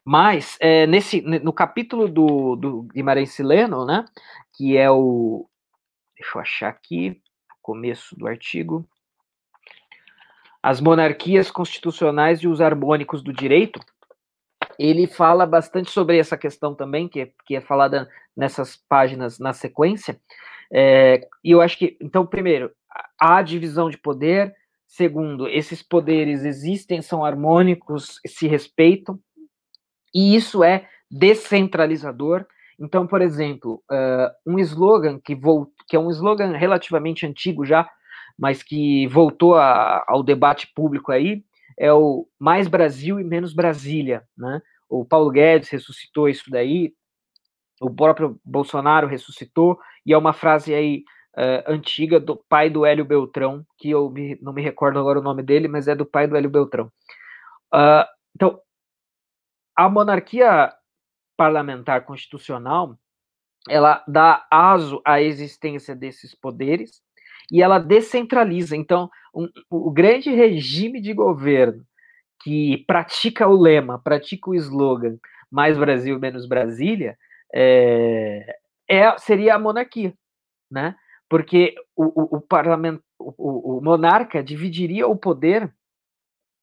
Mas, 0.04 0.58
é, 0.60 0.86
nesse, 0.86 1.22
no 1.22 1.54
capítulo 1.54 2.10
do, 2.10 2.58
do 2.58 2.82
Guimarães 2.94 3.32
Sileno, 3.32 3.86
né, 3.86 4.04
que 4.54 4.76
é 4.76 4.92
o. 4.92 5.48
Deixa 6.18 6.38
eu 6.38 6.42
achar 6.42 6.68
aqui, 6.68 7.22
começo 7.62 8.18
do 8.18 8.28
artigo. 8.28 8.86
As 10.62 10.82
monarquias 10.82 11.50
constitucionais 11.50 12.40
e 12.40 12.50
os 12.50 12.60
harmônicos 12.60 13.24
do 13.24 13.32
direito 13.32 13.80
ele 14.78 15.08
fala 15.08 15.46
bastante 15.46 15.90
sobre 15.90 16.18
essa 16.18 16.36
questão 16.36 16.76
também, 16.76 17.08
que 17.08 17.22
é, 17.22 17.32
que 17.46 17.56
é 17.56 17.62
falada 17.62 18.10
nessas 18.36 18.76
páginas 18.76 19.40
na 19.40 19.54
sequência. 19.54 20.20
É, 20.70 21.26
e 21.42 21.52
eu 21.52 21.62
acho 21.62 21.78
que, 21.78 21.98
então, 22.02 22.26
primeiro, 22.26 22.74
há 23.18 23.42
divisão 23.42 23.90
de 23.90 23.98
poder. 23.98 24.54
Segundo, 24.88 25.48
esses 25.48 25.84
poderes 25.84 26.46
existem, 26.46 27.02
são 27.02 27.24
harmônicos, 27.24 28.20
se 28.26 28.48
respeitam. 28.48 29.20
E 30.16 30.36
isso 30.36 30.64
é 30.64 30.88
descentralizador. 31.12 32.46
Então, 32.80 33.06
por 33.06 33.22
exemplo, 33.22 33.84
uh, 33.92 34.30
um 34.46 34.58
slogan 34.60 35.20
que, 35.20 35.36
volt, 35.36 35.70
que 35.88 35.96
é 35.96 36.00
um 36.00 36.10
slogan 36.10 36.56
relativamente 36.56 37.26
antigo 37.26 37.66
já, 37.66 37.90
mas 38.38 38.64
que 38.64 39.08
voltou 39.08 39.56
a, 39.56 40.04
ao 40.08 40.24
debate 40.24 40.72
público 40.74 41.12
aí, 41.12 41.44
é 41.78 41.92
o 41.92 42.28
mais 42.40 42.68
Brasil 42.68 43.20
e 43.20 43.24
menos 43.24 43.54
Brasília, 43.54 44.24
né? 44.38 44.62
O 44.90 45.04
Paulo 45.04 45.30
Guedes 45.30 45.70
ressuscitou 45.70 46.30
isso 46.30 46.50
daí, 46.50 46.94
o 47.82 47.90
próprio 47.90 48.40
Bolsonaro 48.44 49.08
ressuscitou, 49.08 49.78
e 50.06 50.14
é 50.14 50.18
uma 50.18 50.34
frase 50.34 50.74
aí 50.74 51.04
uh, 51.38 51.72
antiga 51.72 52.20
do 52.20 52.36
pai 52.36 52.70
do 52.70 52.86
Hélio 52.86 53.06
Beltrão, 53.06 53.66
que 53.78 53.90
eu 53.92 54.10
me, 54.10 54.38
não 54.42 54.52
me 54.52 54.62
recordo 54.62 55.00
agora 55.00 55.20
o 55.20 55.24
nome 55.24 55.44
dele, 55.44 55.68
mas 55.68 55.88
é 55.88 55.96
do 55.96 56.06
pai 56.06 56.28
do 56.28 56.36
Hélio 56.36 56.50
Beltrão. 56.50 56.92
Uh, 57.74 58.06
então, 58.36 58.60
a 59.76 59.88
monarquia 59.88 60.74
parlamentar 61.38 62.04
constitucional, 62.04 62.98
ela 63.70 64.04
dá 64.08 64.48
aso 64.50 65.02
à 65.06 65.22
existência 65.22 65.96
desses 65.96 66.34
poderes, 66.34 67.02
e 67.52 67.62
ela 67.62 67.80
descentraliza. 67.80 68.76
Então, 68.76 69.10
um, 69.34 69.48
o 69.70 69.92
grande 69.92 70.30
regime 70.32 71.00
de 71.00 71.14
governo 71.14 71.86
que 72.44 72.84
pratica 72.88 73.48
o 73.48 73.60
lema, 73.60 74.00
pratica 74.00 74.50
o 74.50 74.56
slogan 74.56 75.18
mais 75.50 75.78
Brasil, 75.78 76.20
menos 76.20 76.48
Brasília, 76.48 77.18
é, 77.54 78.58
é 78.90 79.18
seria 79.18 79.56
a 79.56 79.60
monarquia, 79.60 80.14
né? 80.70 80.96
Porque 81.30 81.76
o, 81.96 82.38
o, 82.38 82.42
parlamento, 82.42 83.04
o, 83.20 83.78
o, 83.78 83.82
monarca 83.82 84.44
dividiria 84.44 85.08
o 85.08 85.16
poder 85.16 85.74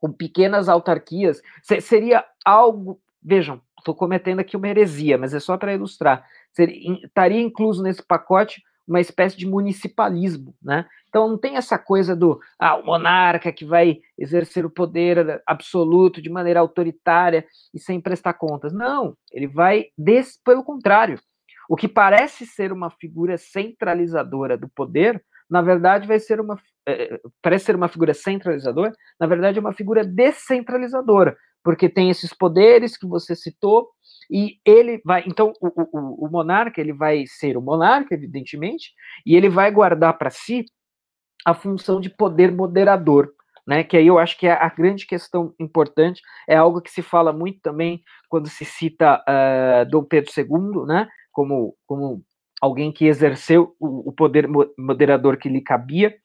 com 0.01 0.13
pequenas 0.13 0.69
autarquias. 0.69 1.41
seria 1.81 2.25
algo, 2.45 3.01
vejam, 3.23 3.61
estou 3.79 3.95
cometendo 3.95 4.41
aqui 4.41 4.57
uma 4.57 4.69
heresia, 4.69 5.19
mas 5.19 5.35
é 5.35 5.41
só 5.41 5.57
para 5.57 5.75
ilustrar. 5.75 6.27
Seria, 6.53 7.05
estaria 7.05 7.41
incluso 7.41 7.83
nesse 7.83 8.03
pacote 8.03 8.63
uma 8.87 9.01
espécie 9.01 9.37
de 9.37 9.47
municipalismo, 9.47 10.55
né? 10.63 10.87
Então 11.09 11.29
não 11.29 11.39
tem 11.39 11.57
essa 11.57 11.79
coisa 11.79 12.15
do 12.15 12.41
ah, 12.59 12.77
o 12.77 12.85
monarca 12.85 13.53
que 13.53 13.65
vai 13.65 14.01
exercer 14.19 14.67
o 14.67 14.71
poder 14.71 15.43
absoluto 15.47 16.21
de 16.21 16.29
maneira 16.29 16.61
autoritária 16.61 17.47
e 17.73 17.79
sem 17.79 18.01
prestar 18.01 18.35
contas. 18.35 18.73
Não, 18.73 19.17
ele 19.33 19.47
vai 19.47 19.87
des... 19.97 20.39
pelo 20.45 20.63
contrário. 20.65 21.19
O 21.69 21.77
que 21.77 21.89
parece 21.89 22.47
ser 22.47 22.73
uma 22.73 22.91
figura 22.91 23.37
centralizadora 23.39 24.57
do 24.57 24.69
poder, 24.69 25.23
na 25.49 25.63
verdade 25.63 26.07
vai 26.07 26.19
ser 26.19 26.41
uma 26.41 26.59
é, 26.87 27.19
parece 27.43 27.67
ser 27.67 27.77
uma 27.77 27.89
figura 27.89 28.13
centralizadora, 28.13 28.93
na 29.19 29.27
verdade 29.27 29.59
é 29.59 29.61
uma 29.61 29.73
figura 29.73 30.05
descentralizadora, 30.05 31.37
porque 31.63 31.89
tem 31.89 32.11
esses 32.11 32.33
poderes 32.33 32.97
que 32.97 33.07
você 33.07 33.35
citou, 33.35 33.89
e 34.31 34.59
ele 34.65 35.01
vai, 35.05 35.25
então, 35.27 35.53
o, 35.61 35.69
o, 35.69 36.27
o 36.27 36.31
monarca, 36.31 36.81
ele 36.81 36.93
vai 36.93 37.25
ser 37.27 37.57
o 37.57 37.63
monarca, 37.63 38.15
evidentemente, 38.15 38.93
e 39.25 39.35
ele 39.35 39.49
vai 39.49 39.71
guardar 39.71 40.17
para 40.17 40.31
si 40.31 40.65
a 41.45 41.55
função 41.55 42.01
de 42.01 42.11
poder 42.11 42.53
moderador, 42.53 43.33
né, 43.67 43.83
que 43.83 43.97
aí 43.97 44.07
eu 44.07 44.19
acho 44.19 44.39
que 44.39 44.47
é 44.47 44.53
a 44.53 44.69
grande 44.69 45.07
questão 45.07 45.55
importante, 45.59 46.21
é 46.47 46.55
algo 46.55 46.83
que 46.83 46.91
se 46.91 47.01
fala 47.01 47.33
muito 47.33 47.61
também 47.63 48.03
quando 48.29 48.49
se 48.49 48.65
cita 48.65 49.23
uh, 49.27 49.89
Dom 49.91 50.05
Pedro 50.05 50.31
II, 50.37 50.87
né, 50.87 51.09
como, 51.35 51.77
como 51.85 52.25
alguém 52.63 52.91
que 52.91 53.05
exerceu 53.05 53.77
o, 53.79 54.09
o 54.09 54.13
poder 54.13 54.49
moderador 54.79 55.37
que 55.37 55.51
lhe 55.51 55.61
cabia. 55.61 56.17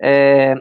É, 0.00 0.54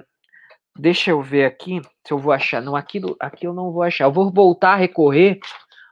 deixa 0.77 1.11
eu 1.11 1.21
ver 1.21 1.45
aqui 1.45 1.79
se 2.05 2.11
eu 2.11 2.17
vou 2.17 2.33
achar. 2.33 2.61
Não, 2.61 2.75
aqui, 2.75 2.99
aqui 3.19 3.47
eu 3.47 3.53
não 3.53 3.71
vou 3.71 3.83
achar. 3.83 4.05
Eu 4.05 4.11
vou 4.11 4.29
voltar 4.29 4.73
a 4.73 4.77
recorrer 4.77 5.39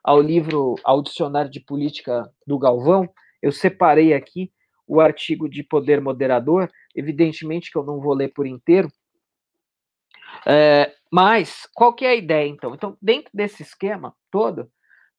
ao 0.04 0.20
livro, 0.20 0.76
ao 0.84 1.02
dicionário 1.02 1.49
de 1.49 1.60
política 1.62 2.30
do 2.45 2.60
Galvão. 2.60 3.08
Eu 3.41 3.52
separei 3.52 4.14
aqui 4.14 4.52
o 4.88 4.99
artigo 4.99 5.47
de 5.47 5.64
poder 5.64 6.02
moderador. 6.02 6.70
Evidentemente 6.95 7.72
que 7.72 7.78
eu 7.78 7.84
não 7.84 8.02
vou 8.02 8.14
ler 8.14 8.30
por 8.30 8.47
inteiro. 8.47 8.91
É, 10.45 10.91
mas 11.12 11.68
qual 11.74 11.93
que 11.93 12.04
é 12.04 12.10
a 12.10 12.16
ideia 12.16 12.47
então? 12.47 12.74
Então, 12.74 12.97
dentro 13.02 13.30
desse 13.34 13.62
esquema 13.62 14.16
todo, 14.32 14.70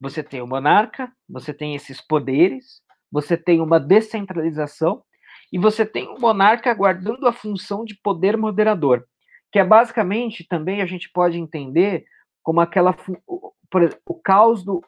você 0.02 0.20
tem 0.20 0.42
o 0.42 0.46
monarca, 0.48 1.12
você 1.28 1.54
tem 1.54 1.76
esses 1.76 2.00
poderes, 2.00 2.82
você 3.08 3.36
tem 3.36 3.60
uma 3.60 3.78
descentralização 3.78 5.04
e 5.52 5.58
você 5.58 5.86
tem 5.86 6.08
o 6.08 6.18
monarca 6.18 6.74
guardando 6.74 7.24
a 7.28 7.32
função 7.32 7.84
de 7.84 7.94
poder 8.02 8.36
moderador, 8.36 9.04
que 9.52 9.60
é 9.60 9.64
basicamente 9.64 10.44
também 10.48 10.82
a 10.82 10.86
gente 10.86 11.08
pode 11.12 11.38
entender 11.38 12.04
como 12.42 12.60
aquela 12.60 12.92
por 13.70 13.82
exemplo, 13.82 14.02
o 14.04 14.20
caos 14.20 14.64
do 14.64 14.82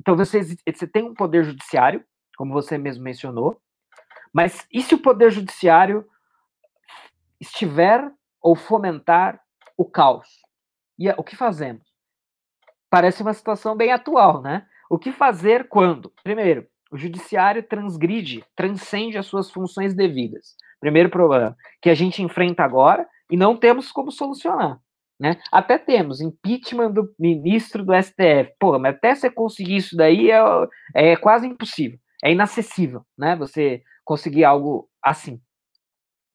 então 0.00 0.16
você, 0.16 0.40
você 0.42 0.86
tem 0.86 1.02
um 1.04 1.14
poder 1.14 1.44
judiciário, 1.44 2.02
como 2.34 2.54
você 2.54 2.78
mesmo 2.78 3.04
mencionou, 3.04 3.60
mas 4.32 4.66
e 4.72 4.80
se 4.82 4.94
o 4.94 4.98
poder 4.98 5.30
judiciário 5.30 6.06
estiver 7.38 8.10
ou 8.40 8.56
fomentar 8.56 9.40
o 9.76 9.84
caos? 9.84 10.26
E 10.98 11.08
o 11.10 11.22
que 11.22 11.36
fazemos? 11.36 11.93
Parece 12.94 13.22
uma 13.22 13.34
situação 13.34 13.76
bem 13.76 13.90
atual, 13.90 14.40
né? 14.40 14.64
O 14.88 14.96
que 14.96 15.10
fazer 15.10 15.66
quando? 15.66 16.12
Primeiro, 16.22 16.64
o 16.92 16.96
judiciário 16.96 17.60
transgride, 17.60 18.44
transcende 18.54 19.18
as 19.18 19.26
suas 19.26 19.50
funções 19.50 19.96
devidas. 19.96 20.54
Primeiro 20.78 21.10
problema 21.10 21.56
que 21.82 21.90
a 21.90 21.94
gente 21.94 22.22
enfrenta 22.22 22.62
agora 22.62 23.04
e 23.28 23.36
não 23.36 23.56
temos 23.56 23.90
como 23.90 24.12
solucionar. 24.12 24.78
Né? 25.18 25.40
Até 25.50 25.76
temos 25.76 26.20
impeachment 26.20 26.92
do 26.92 27.12
ministro 27.18 27.84
do 27.84 27.92
STF. 28.00 28.54
Pô, 28.60 28.78
mas 28.78 28.94
até 28.94 29.12
você 29.12 29.28
conseguir 29.28 29.74
isso 29.74 29.96
daí 29.96 30.30
é, 30.30 30.38
é 30.94 31.16
quase 31.16 31.48
impossível. 31.48 31.98
É 32.22 32.30
inacessível, 32.30 33.04
né? 33.18 33.34
Você 33.34 33.82
conseguir 34.04 34.44
algo 34.44 34.88
assim. 35.02 35.40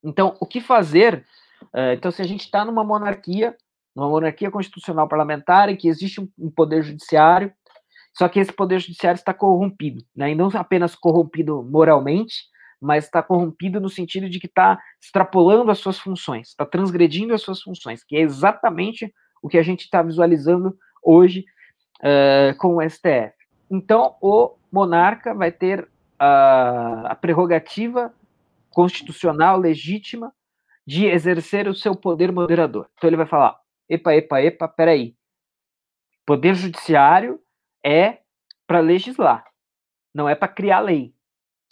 Então, 0.03 0.35
o 0.41 0.45
que 0.45 0.59
fazer? 0.59 1.25
Uh, 1.73 1.93
então, 1.95 2.11
se 2.11 2.21
a 2.21 2.27
gente 2.27 2.41
está 2.41 2.65
numa 2.65 2.83
monarquia, 2.83 3.55
numa 3.99 4.09
monarquia 4.09 4.49
constitucional 4.49 5.07
parlamentar, 5.07 5.69
em 5.69 5.75
que 5.75 5.87
existe 5.87 6.21
um, 6.21 6.29
um 6.37 6.49
poder 6.49 6.81
judiciário 6.83 7.53
só 8.19 8.27
que 8.27 8.39
esse 8.39 8.51
poder 8.51 8.79
judiciário 8.79 9.17
está 9.17 9.33
corrompido, 9.33 10.03
né? 10.15 10.31
E 10.31 10.35
não 10.35 10.49
apenas 10.55 10.95
corrompido 10.95 11.63
moralmente, 11.63 12.35
mas 12.81 13.05
está 13.05 13.21
corrompido 13.21 13.79
no 13.79 13.89
sentido 13.89 14.29
de 14.29 14.39
que 14.39 14.47
está 14.47 14.79
extrapolando 15.01 15.69
as 15.71 15.79
suas 15.79 15.99
funções, 15.99 16.49
está 16.49 16.65
transgredindo 16.65 17.33
as 17.33 17.41
suas 17.41 17.61
funções, 17.61 18.03
que 18.03 18.15
é 18.15 18.21
exatamente 18.21 19.13
o 19.41 19.47
que 19.47 19.57
a 19.57 19.63
gente 19.63 19.81
está 19.81 20.01
visualizando 20.01 20.77
hoje 21.03 21.45
uh, 21.99 22.57
com 22.57 22.77
o 22.77 22.89
STF. 22.89 23.33
Então, 23.69 24.15
o 24.21 24.55
monarca 24.71 25.33
vai 25.33 25.51
ter 25.51 25.83
uh, 25.83 27.05
a 27.05 27.17
prerrogativa 27.19 28.13
constitucional 28.69 29.57
legítima 29.57 30.33
de 30.85 31.05
exercer 31.05 31.67
o 31.67 31.75
seu 31.75 31.95
poder 31.95 32.31
moderador. 32.31 32.87
Então, 32.97 33.09
ele 33.09 33.17
vai 33.17 33.27
falar: 33.27 33.57
epa, 33.89 34.13
epa, 34.13 34.41
epa, 34.41 34.67
peraí. 34.67 35.15
Poder 36.25 36.53
judiciário 36.53 37.39
é 37.83 38.19
para 38.67 38.79
legislar, 38.79 39.45
não 40.13 40.29
é 40.29 40.35
para 40.35 40.47
criar 40.47 40.79
lei, 40.79 41.13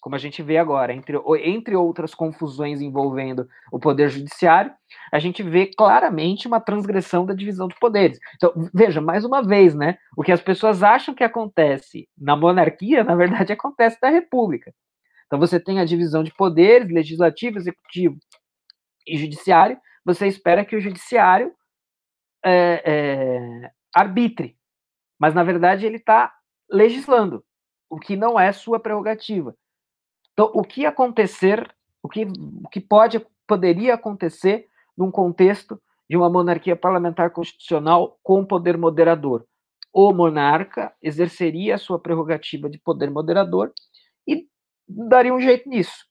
como 0.01 0.15
a 0.15 0.19
gente 0.19 0.41
vê 0.41 0.57
agora, 0.57 0.93
entre, 0.93 1.17
entre 1.43 1.75
outras 1.75 2.15
confusões 2.15 2.79
envolvendo 2.79 3.47
o 3.71 3.77
poder 3.77 4.09
judiciário, 4.09 4.71
a 5.11 5.19
gente 5.19 5.41
vê 5.43 5.65
claramente 5.65 6.47
uma 6.47 6.61
transgressão 6.61 7.25
da 7.25 7.33
divisão 7.33 7.67
dos 7.67 7.77
poderes. 7.77 8.17
Então, 8.35 8.53
veja, 8.73 9.01
mais 9.01 9.25
uma 9.25 9.41
vez, 9.41 9.75
né? 9.75 9.97
O 10.15 10.23
que 10.23 10.31
as 10.31 10.41
pessoas 10.41 10.83
acham 10.83 11.13
que 11.13 11.25
acontece 11.25 12.07
na 12.17 12.35
monarquia, 12.37 13.03
na 13.03 13.15
verdade, 13.15 13.51
acontece 13.51 13.97
na 14.01 14.09
república. 14.09 14.73
Então, 15.25 15.37
você 15.37 15.59
tem 15.59 15.79
a 15.79 15.85
divisão 15.85 16.23
de 16.23 16.33
poderes, 16.33 16.89
legislativo, 16.89 17.57
executivo 17.57 18.17
e 19.05 19.17
judiciário, 19.17 19.77
você 20.05 20.25
espera 20.27 20.63
que 20.63 20.75
o 20.75 20.79
judiciário 20.79 21.51
é, 22.47 22.81
é, 22.85 23.71
arbitre, 23.93 24.57
mas 25.19 25.33
na 25.33 25.43
verdade 25.43 25.85
ele 25.85 25.97
está 25.97 26.33
legislando, 26.69 27.43
o 27.89 27.99
que 27.99 28.15
não 28.15 28.39
é 28.39 28.51
sua 28.51 28.79
prerrogativa. 28.79 29.55
Então, 30.33 30.51
o 30.53 30.63
que 30.63 30.85
acontecer, 30.85 31.69
o 32.01 32.07
que, 32.07 32.25
o 32.63 32.69
que 32.69 32.79
pode, 32.79 33.25
poderia 33.47 33.95
acontecer 33.95 34.67
num 34.97 35.11
contexto 35.11 35.81
de 36.09 36.15
uma 36.15 36.29
monarquia 36.29 36.75
parlamentar 36.75 37.31
constitucional 37.31 38.19
com 38.23 38.45
poder 38.45 38.77
moderador? 38.77 39.45
O 39.91 40.13
monarca 40.13 40.93
exerceria 41.01 41.75
a 41.75 41.79
sua 41.79 41.99
prerrogativa 41.99 42.69
de 42.69 42.77
poder 42.77 43.09
moderador 43.09 43.73
e 44.27 44.47
daria 44.87 45.33
um 45.33 45.41
jeito 45.41 45.67
nisso. 45.67 46.05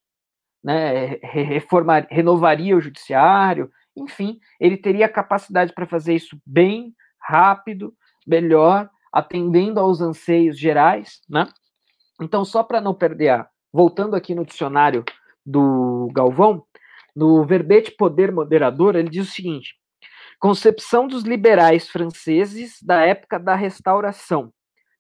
Né? 0.65 1.19
Reformar, 1.23 2.09
renovaria 2.11 2.77
o 2.77 2.81
judiciário, 2.81 3.71
enfim, 3.97 4.39
ele 4.61 4.77
teria 4.77 5.09
capacidade 5.09 5.73
para 5.73 5.87
fazer 5.87 6.15
isso 6.15 6.39
bem, 6.45 6.95
rápido, 7.21 7.95
melhor, 8.27 8.91
atendendo 9.13 9.81
aos 9.81 10.01
anseios 10.01 10.59
gerais, 10.59 11.21
né? 11.29 11.49
Então, 12.21 12.45
só 12.45 12.63
para 12.63 12.81
não 12.81 12.95
perder 12.95 13.31
a. 13.31 13.49
Voltando 13.73 14.17
aqui 14.17 14.35
no 14.35 14.45
dicionário 14.45 15.05
do 15.45 16.09
Galvão, 16.15 16.65
no 17.15 17.45
verbete 17.45 17.91
poder 17.91 18.33
moderador, 18.33 18.97
ele 18.97 19.11
diz 19.11 19.29
o 19.29 19.33
seguinte: 19.33 19.75
concepção 20.39 21.07
dos 21.07 21.25
liberais 21.25 21.89
franceses 21.89 22.83
da 22.83 23.03
época 23.03 23.39
da 23.39 23.55
restauração. 23.55 24.53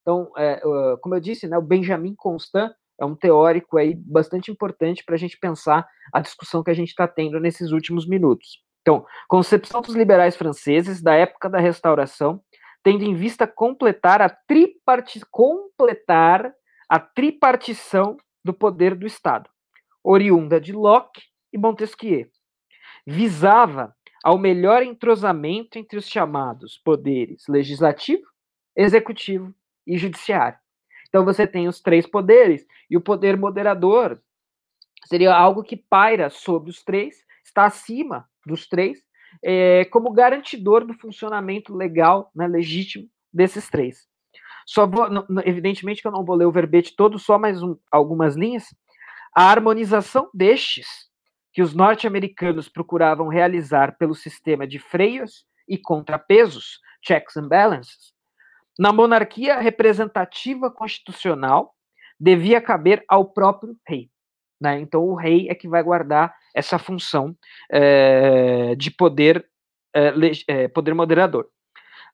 Então, 0.02 0.30
é, 0.36 0.60
como 1.00 1.14
eu 1.14 1.20
disse, 1.20 1.48
né, 1.48 1.58
o 1.58 1.62
Benjamin 1.62 2.14
Constant 2.14 2.72
é 3.00 3.04
um 3.04 3.14
teórico 3.14 3.76
aí 3.76 3.94
bastante 3.94 4.50
importante 4.50 5.04
para 5.04 5.14
a 5.14 5.18
gente 5.18 5.38
pensar 5.38 5.86
a 6.12 6.20
discussão 6.20 6.62
que 6.62 6.70
a 6.70 6.74
gente 6.74 6.88
está 6.88 7.06
tendo 7.06 7.38
nesses 7.40 7.72
últimos 7.72 8.06
minutos. 8.06 8.62
Então, 8.86 9.04
concepção 9.26 9.82
dos 9.82 9.96
liberais 9.96 10.36
franceses 10.36 11.02
da 11.02 11.12
época 11.12 11.50
da 11.50 11.58
restauração 11.58 12.40
tendo 12.84 13.02
em 13.02 13.16
vista 13.16 13.48
completar 13.48 14.22
a, 14.22 14.28
triparti 14.28 15.20
completar 15.28 16.54
a 16.88 17.00
tripartição 17.00 18.16
do 18.44 18.54
poder 18.54 18.94
do 18.94 19.04
Estado, 19.04 19.50
oriunda 20.04 20.60
de 20.60 20.72
Locke 20.72 21.20
e 21.52 21.58
Montesquieu. 21.58 22.28
Visava 23.04 23.92
ao 24.22 24.38
melhor 24.38 24.84
entrosamento 24.84 25.80
entre 25.80 25.98
os 25.98 26.08
chamados 26.08 26.78
poderes 26.78 27.48
legislativo, 27.48 28.22
executivo 28.76 29.52
e 29.84 29.98
judiciário. 29.98 30.58
Então 31.08 31.24
você 31.24 31.44
tem 31.44 31.66
os 31.66 31.80
três 31.80 32.06
poderes 32.06 32.64
e 32.88 32.96
o 32.96 33.00
poder 33.00 33.36
moderador 33.36 34.22
seria 35.06 35.34
algo 35.34 35.64
que 35.64 35.76
paira 35.76 36.30
sobre 36.30 36.70
os 36.70 36.84
três, 36.84 37.25
está 37.46 37.64
acima 37.64 38.28
dos 38.44 38.68
três 38.68 38.98
é, 39.42 39.84
como 39.86 40.12
garantidor 40.12 40.84
do 40.84 40.94
funcionamento 40.94 41.74
legal, 41.74 42.30
né, 42.34 42.46
legítimo 42.46 43.08
desses 43.32 43.68
três. 43.68 44.06
Só 44.66 44.86
vou, 44.86 45.06
evidentemente 45.44 46.02
que 46.02 46.08
eu 46.08 46.12
não 46.12 46.24
vou 46.24 46.36
ler 46.36 46.46
o 46.46 46.52
verbete 46.52 46.94
todo, 46.96 47.18
só 47.18 47.38
mais 47.38 47.62
um, 47.62 47.76
algumas 47.90 48.34
linhas. 48.34 48.64
A 49.34 49.50
harmonização 49.50 50.28
destes, 50.34 50.86
que 51.52 51.62
os 51.62 51.74
norte-americanos 51.74 52.68
procuravam 52.68 53.28
realizar 53.28 53.96
pelo 53.96 54.14
sistema 54.14 54.66
de 54.66 54.78
freios 54.78 55.44
e 55.68 55.78
contrapesos, 55.78 56.80
checks 57.02 57.36
and 57.36 57.48
balances, 57.48 58.12
na 58.78 58.92
monarquia 58.92 59.58
representativa 59.58 60.70
constitucional, 60.70 61.74
devia 62.18 62.60
caber 62.60 63.04
ao 63.08 63.32
próprio 63.32 63.76
rei. 63.86 64.10
Né? 64.60 64.80
Então, 64.80 65.02
o 65.04 65.14
rei 65.14 65.48
é 65.48 65.54
que 65.54 65.68
vai 65.68 65.82
guardar 65.82 66.34
essa 66.54 66.78
função 66.78 67.36
é, 67.70 68.74
de 68.74 68.90
poder, 68.90 69.46
é, 70.48 70.68
poder 70.68 70.94
moderador. 70.94 71.48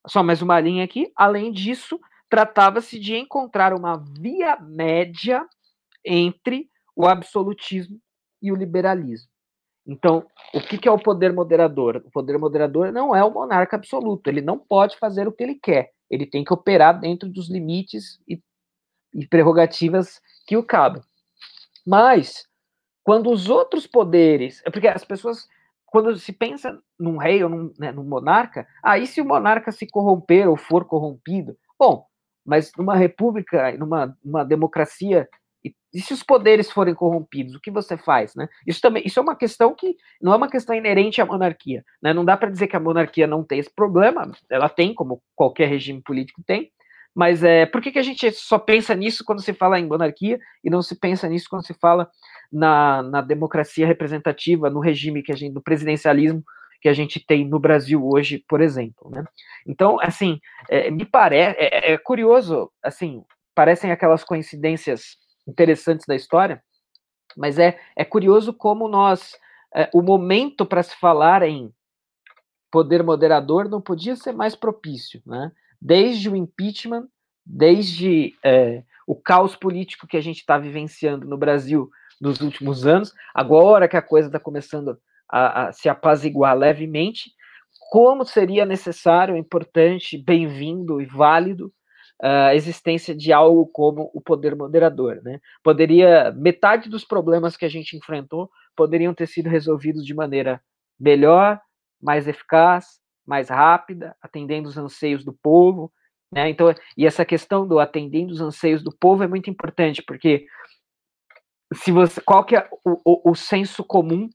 Só 0.07 0.22
mais 0.22 0.43
uma 0.43 0.59
linha 0.59 0.84
aqui. 0.84 1.12
Além 1.14 1.53
disso, 1.53 2.01
tratava-se 2.28 2.99
de 2.99 3.14
encontrar 3.16 3.72
uma 3.72 3.97
via 4.18 4.59
média 4.61 5.47
entre 6.05 6.68
o 6.97 7.07
absolutismo 7.07 8.01
e 8.43 8.51
o 8.51 8.57
liberalismo. 8.57 9.30
Então, 9.86 10.26
o 10.55 10.61
que, 10.61 10.78
que 10.78 10.88
é 10.88 10.90
o 10.90 10.99
poder 10.99 11.32
moderador? 11.32 12.03
O 12.05 12.11
poder 12.11 12.38
moderador 12.38 12.93
não 12.93 13.14
é 13.14 13.22
o 13.24 13.30
monarca 13.30 13.76
absoluto, 13.76 14.28
ele 14.28 14.40
não 14.40 14.59
pode 14.59 14.97
fazer 14.97 15.26
o 15.26 15.32
que 15.32 15.43
ele 15.43 15.57
quer, 15.57 15.90
ele 16.09 16.24
tem 16.24 16.45
que 16.45 16.53
operar 16.53 16.99
dentro 17.01 17.28
dos 17.28 17.51
limites 17.51 18.20
e, 18.28 18.40
e 19.12 19.26
prerrogativas 19.26 20.20
que 20.47 20.57
o 20.57 20.62
cabem. 20.62 21.03
Mas, 21.87 22.47
quando 23.03 23.30
os 23.30 23.49
outros 23.49 23.87
poderes. 23.87 24.62
É 24.64 24.70
porque 24.70 24.89
as 24.89 25.05
pessoas 25.05 25.47
quando 25.93 26.16
se 26.16 26.33
pensa 26.33 26.80
num 26.99 27.18
rei 27.18 27.45
ou 27.45 27.51
num, 27.51 27.72
né, 27.78 27.93
num 27.93 28.03
monarca, 28.03 28.66
aí 28.83 29.07
se 29.07 29.20
o 29.20 29.26
monarca 29.26 29.70
se 29.70 29.87
corromper 29.87 30.49
ou 30.49 30.57
for 30.57 30.87
corrompido, 30.87 31.55
bom, 31.78 32.07
mas 32.47 32.72
numa 32.78 32.97
república, 32.97 33.76
numa, 33.76 34.16
democracia, 34.43 35.28
e, 35.62 36.01
se 36.01 36.14
os 36.14 36.22
poderes 36.22 36.70
forem 36.70 36.95
corrompidos, 36.95 37.55
o 37.55 37.61
que 37.61 37.70
você 37.70 37.99
faz, 37.99 38.35
né? 38.35 38.49
Isso 38.66 38.80
também, 38.80 39.03
isso 39.05 39.20
é 39.20 39.22
uma 39.22 39.37
questão 39.37 39.74
que 39.74 39.95
não 40.20 40.33
é 40.33 40.37
uma 40.37 40.49
questão 40.49 40.74
inerente 40.74 41.20
à 41.20 41.26
monarquia, 41.26 41.85
né? 42.03 42.14
Não 42.14 42.24
dá 42.24 42.39
para 42.39 42.51
dizer 42.51 42.68
que 42.68 42.76
a 42.76 42.80
monarquia 42.80 43.26
não 43.26 43.45
tem 43.45 43.59
esse 43.59 43.72
problema, 43.72 44.33
ela 44.51 44.70
tem, 44.70 44.95
como 44.95 45.22
qualquer 45.37 45.68
regime 45.68 46.01
político 46.01 46.43
tem, 46.47 46.72
mas 47.15 47.45
é, 47.45 47.67
por 47.67 47.81
que, 47.83 47.93
que 47.93 47.99
a 47.99 48.03
gente 48.03 48.31
só 48.33 48.59
pensa 48.59 48.95
nisso 48.95 49.25
quando 49.25 49.43
se 49.43 49.53
fala 49.53 49.79
em 49.79 49.87
monarquia 49.87 50.39
e 50.65 50.71
não 50.71 50.83
se 50.83 50.95
pensa 50.99 51.29
nisso 51.29 51.47
quando 51.49 51.67
se 51.67 51.75
fala 51.75 52.11
na, 52.51 53.03
na 53.03 53.21
democracia 53.21 53.87
representativa, 53.87 54.71
no 54.71 54.81
regime 54.81 55.23
que 55.23 55.33
a 55.33 55.37
gente, 55.37 55.53
no 55.53 55.63
presidencialismo 55.63 56.43
que 56.81 56.89
a 56.89 56.93
gente 56.93 57.25
tem 57.25 57.47
no 57.47 57.61
Brasil 57.61 58.05
hoje, 58.05 58.45
por 58.49 58.61
exemplo, 58.61 59.09
né? 59.09 59.25
Então, 59.65 60.01
assim, 60.01 60.41
é, 60.69 60.91
me 60.91 61.05
parece, 61.05 61.57
é, 61.61 61.93
é 61.93 61.99
curioso, 61.99 62.73
assim, 62.83 63.23
parecem 63.55 63.93
aquelas 63.93 64.25
coincidências 64.25 65.17
interessantes 65.47 66.07
da 66.07 66.17
história, 66.17 66.61
mas 67.37 67.59
é, 67.59 67.79
é 67.97 68.05
curioso 68.05 68.53
como 68.53 68.89
nós, 68.89 69.39
é, 69.75 69.89
o 69.95 70.03
momento 70.03 70.67
para 70.67 70.83
se 70.83 70.97
falar 70.97 71.43
em 71.45 71.73
poder 72.69 73.03
moderador 73.05 73.69
não 73.69 73.81
podia 73.81 74.17
ser 74.17 74.33
mais 74.33 74.57
propício, 74.57 75.23
né? 75.25 75.53
Desde 75.83 76.30
o 76.30 76.37
impeachment, 76.37 77.09
desde 77.45 78.35
é, 78.45 78.85
o 79.05 79.16
caos 79.16 79.57
político 79.57 80.07
que 80.07 80.16
a 80.16 80.20
gente 80.20 80.39
está 80.39 80.57
vivenciando 80.57 81.26
no 81.26 81.37
Brasil 81.37 81.91
nos 82.20 82.41
últimos 82.41 82.87
anos, 82.87 83.12
agora 83.35 83.89
que 83.89 83.97
a 83.97 84.03
coisa 84.03 84.28
está 84.28 84.39
começando 84.39 84.97
a, 85.28 85.64
a, 85.64 85.72
se 85.72 85.89
apaziguar 85.89 86.57
levemente, 86.57 87.33
como 87.91 88.24
seria 88.24 88.64
necessário, 88.64 89.37
importante, 89.37 90.16
bem-vindo 90.16 91.01
e 91.01 91.05
válido 91.05 91.72
a 92.22 92.55
existência 92.55 93.12
de 93.12 93.33
algo 93.33 93.66
como 93.66 94.09
o 94.14 94.20
poder 94.20 94.55
moderador, 94.55 95.20
né? 95.24 95.41
Poderia 95.61 96.30
metade 96.30 96.89
dos 96.89 97.05
problemas 97.05 97.57
que 97.57 97.64
a 97.64 97.68
gente 97.68 97.97
enfrentou 97.97 98.49
poderiam 98.76 99.12
ter 99.12 99.26
sido 99.26 99.51
resolvidos 99.51 100.05
de 100.07 100.14
maneira 100.14 100.62
melhor, 100.99 101.61
mais 102.01 102.28
eficaz, 102.28 103.01
mais 103.33 103.49
rápida, 103.49 104.14
atendendo 104.20 104.68
os 104.68 104.76
anseios 104.76 105.24
do 105.24 105.33
povo, 105.33 105.91
né? 106.30 106.51
Então, 106.51 106.74
e 106.99 107.07
essa 107.07 107.24
questão 107.24 107.66
do 107.66 107.78
atendendo 107.78 108.30
os 108.30 108.43
anseios 108.43 108.83
do 108.83 108.95
povo 108.95 109.24
é 109.24 109.26
muito 109.26 109.49
importante, 109.49 110.03
porque 110.03 110.47
se 111.72 111.91
você, 111.91 112.20
qual 112.20 112.45
que 112.45 112.55
é 112.55 112.68
o, 112.85 113.01
o, 113.03 113.30
o 113.30 113.35
senso 113.35 113.83
comum 113.83 114.28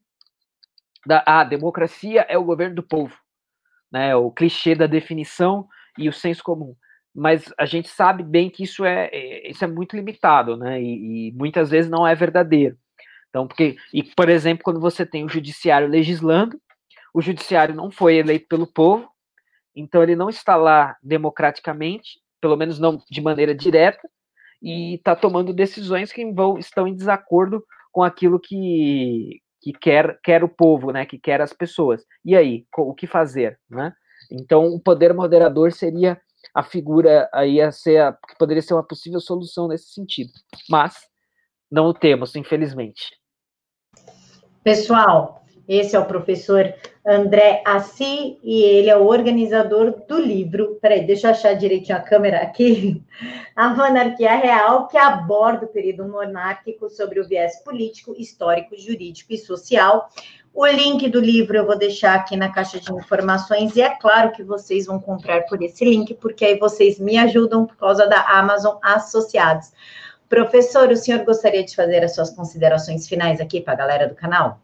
da 1.06 1.24
a 1.28 1.44
democracia 1.44 2.26
é 2.28 2.40
o 2.40 2.44
governo 2.44 2.74
do 2.74 2.82
povo, 2.82 3.16
né? 3.92 4.16
O 4.16 4.32
clichê 4.32 4.74
da 4.74 4.88
definição 4.88 5.68
e 5.96 6.10
o 6.10 6.14
senso 6.14 6.44
comum. 6.44 6.76
Mas 7.14 7.54
a 7.56 7.68
gente 7.68 7.90
sabe 7.90 8.24
bem 8.24 8.50
que 8.50 8.64
isso 8.64 8.84
é, 8.84 9.10
é 9.14 9.52
isso 9.52 9.64
é 9.64 9.68
muito 9.68 9.96
limitado, 9.96 10.58
né? 10.58 10.82
E, 10.82 11.30
e 11.30 11.32
muitas 11.34 11.70
vezes 11.70 11.90
não 11.90 12.06
é 12.08 12.16
verdadeiro. 12.16 12.76
Então, 13.30 13.48
porque, 13.48 13.76
e, 13.94 14.02
por 14.02 14.28
exemplo, 14.28 14.64
quando 14.64 14.80
você 14.80 15.06
tem 15.06 15.24
o 15.24 15.30
judiciário 15.30 15.88
legislando, 15.88 16.60
o 17.14 17.22
judiciário 17.22 17.76
não 17.76 17.90
foi 17.92 18.18
eleito 18.18 18.48
pelo 18.48 18.68
povo, 18.68 19.10
então 19.76 20.02
ele 20.02 20.16
não 20.16 20.30
está 20.30 20.56
lá 20.56 20.96
democraticamente, 21.02 22.20
pelo 22.42 22.56
menos 22.56 22.80
não 22.80 23.02
de 23.10 23.22
maneira 23.22 23.54
direta, 23.54 24.08
e 24.62 24.96
está 24.96 25.16
tomando 25.16 25.54
decisões 25.54 26.12
que 26.12 26.26
vão, 26.32 26.58
estão 26.58 26.88
em 26.88 26.96
desacordo 26.96 27.64
com 27.92 28.04
aquilo 28.04 28.40
que, 28.40 29.40
que 29.62 29.72
quer, 29.74 30.20
quer 30.24 30.44
o 30.44 30.50
povo, 30.50 30.92
né, 30.92 31.06
que 31.06 31.20
quer 31.20 31.42
as 31.42 31.54
pessoas. 31.54 32.04
E 32.26 32.36
aí, 32.36 32.66
o 32.76 32.94
que 32.94 33.08
fazer, 33.08 33.60
né? 33.70 33.94
Então, 34.32 34.66
o 34.66 34.80
poder 34.80 35.14
moderador 35.14 35.72
seria 35.72 36.20
a 36.54 36.64
figura 36.64 37.30
aí 37.34 37.62
a 37.62 37.72
ser 37.72 38.02
a, 38.02 38.14
que 38.14 38.38
poderia 38.38 38.62
ser 38.62 38.74
uma 38.74 38.86
possível 38.86 39.20
solução 39.20 39.68
nesse 39.68 39.92
sentido, 39.94 40.32
mas 40.70 40.96
não 41.72 41.86
o 41.88 41.94
temos, 41.94 42.36
infelizmente. 42.36 43.16
Pessoal, 44.64 45.44
esse 45.68 45.96
é 45.96 46.00
o 46.00 46.06
professor 46.06 46.74
André 47.06 47.62
Assi 47.66 48.40
e 48.42 48.62
ele 48.64 48.90
é 48.90 48.96
o 48.98 49.06
organizador 49.06 50.04
do 50.08 50.20
livro. 50.20 50.78
Peraí, 50.82 51.06
deixa 51.06 51.28
eu 51.28 51.32
achar 51.32 51.54
direitinho 51.56 51.98
a 51.98 52.02
câmera 52.02 52.42
aqui. 52.42 53.04
A 53.56 53.70
Monarquia 53.70 54.36
Real, 54.36 54.88
que 54.88 54.98
aborda 54.98 55.66
o 55.66 55.70
período 55.70 56.08
monárquico 56.08 56.90
sobre 56.90 57.20
o 57.20 57.28
viés 57.28 57.64
político, 57.64 58.14
histórico, 58.18 58.78
jurídico 58.78 59.34
e 59.34 59.38
social. 59.38 60.10
O 60.54 60.66
link 60.66 61.10
do 61.10 61.20
livro 61.20 61.58
eu 61.58 61.66
vou 61.66 61.78
deixar 61.78 62.16
aqui 62.16 62.38
na 62.38 62.52
caixa 62.52 62.80
de 62.80 62.92
informações 62.92 63.76
e 63.76 63.82
é 63.82 63.90
claro 63.90 64.32
que 64.32 64.44
vocês 64.44 64.86
vão 64.86 65.00
comprar 65.00 65.42
por 65.48 65.62
esse 65.62 65.84
link, 65.84 66.14
porque 66.16 66.46
aí 66.46 66.60
vocês 66.60 67.00
me 67.00 67.18
ajudam 67.18 67.66
por 67.66 67.76
causa 67.78 68.08
da 68.08 68.22
Amazon 68.22 68.78
Associados. 68.82 69.72
Professor, 70.30 70.90
o 70.90 70.96
senhor 70.96 71.24
gostaria 71.26 71.64
de 71.64 71.76
fazer 71.76 72.04
as 72.04 72.16
suas 72.16 72.30
considerações 72.30 73.08
finais 73.08 73.40
aqui 73.40 73.62
para 73.62 73.74
a 73.74 73.78
galera 73.78 74.08
do 74.08 74.16
canal? 74.16 74.60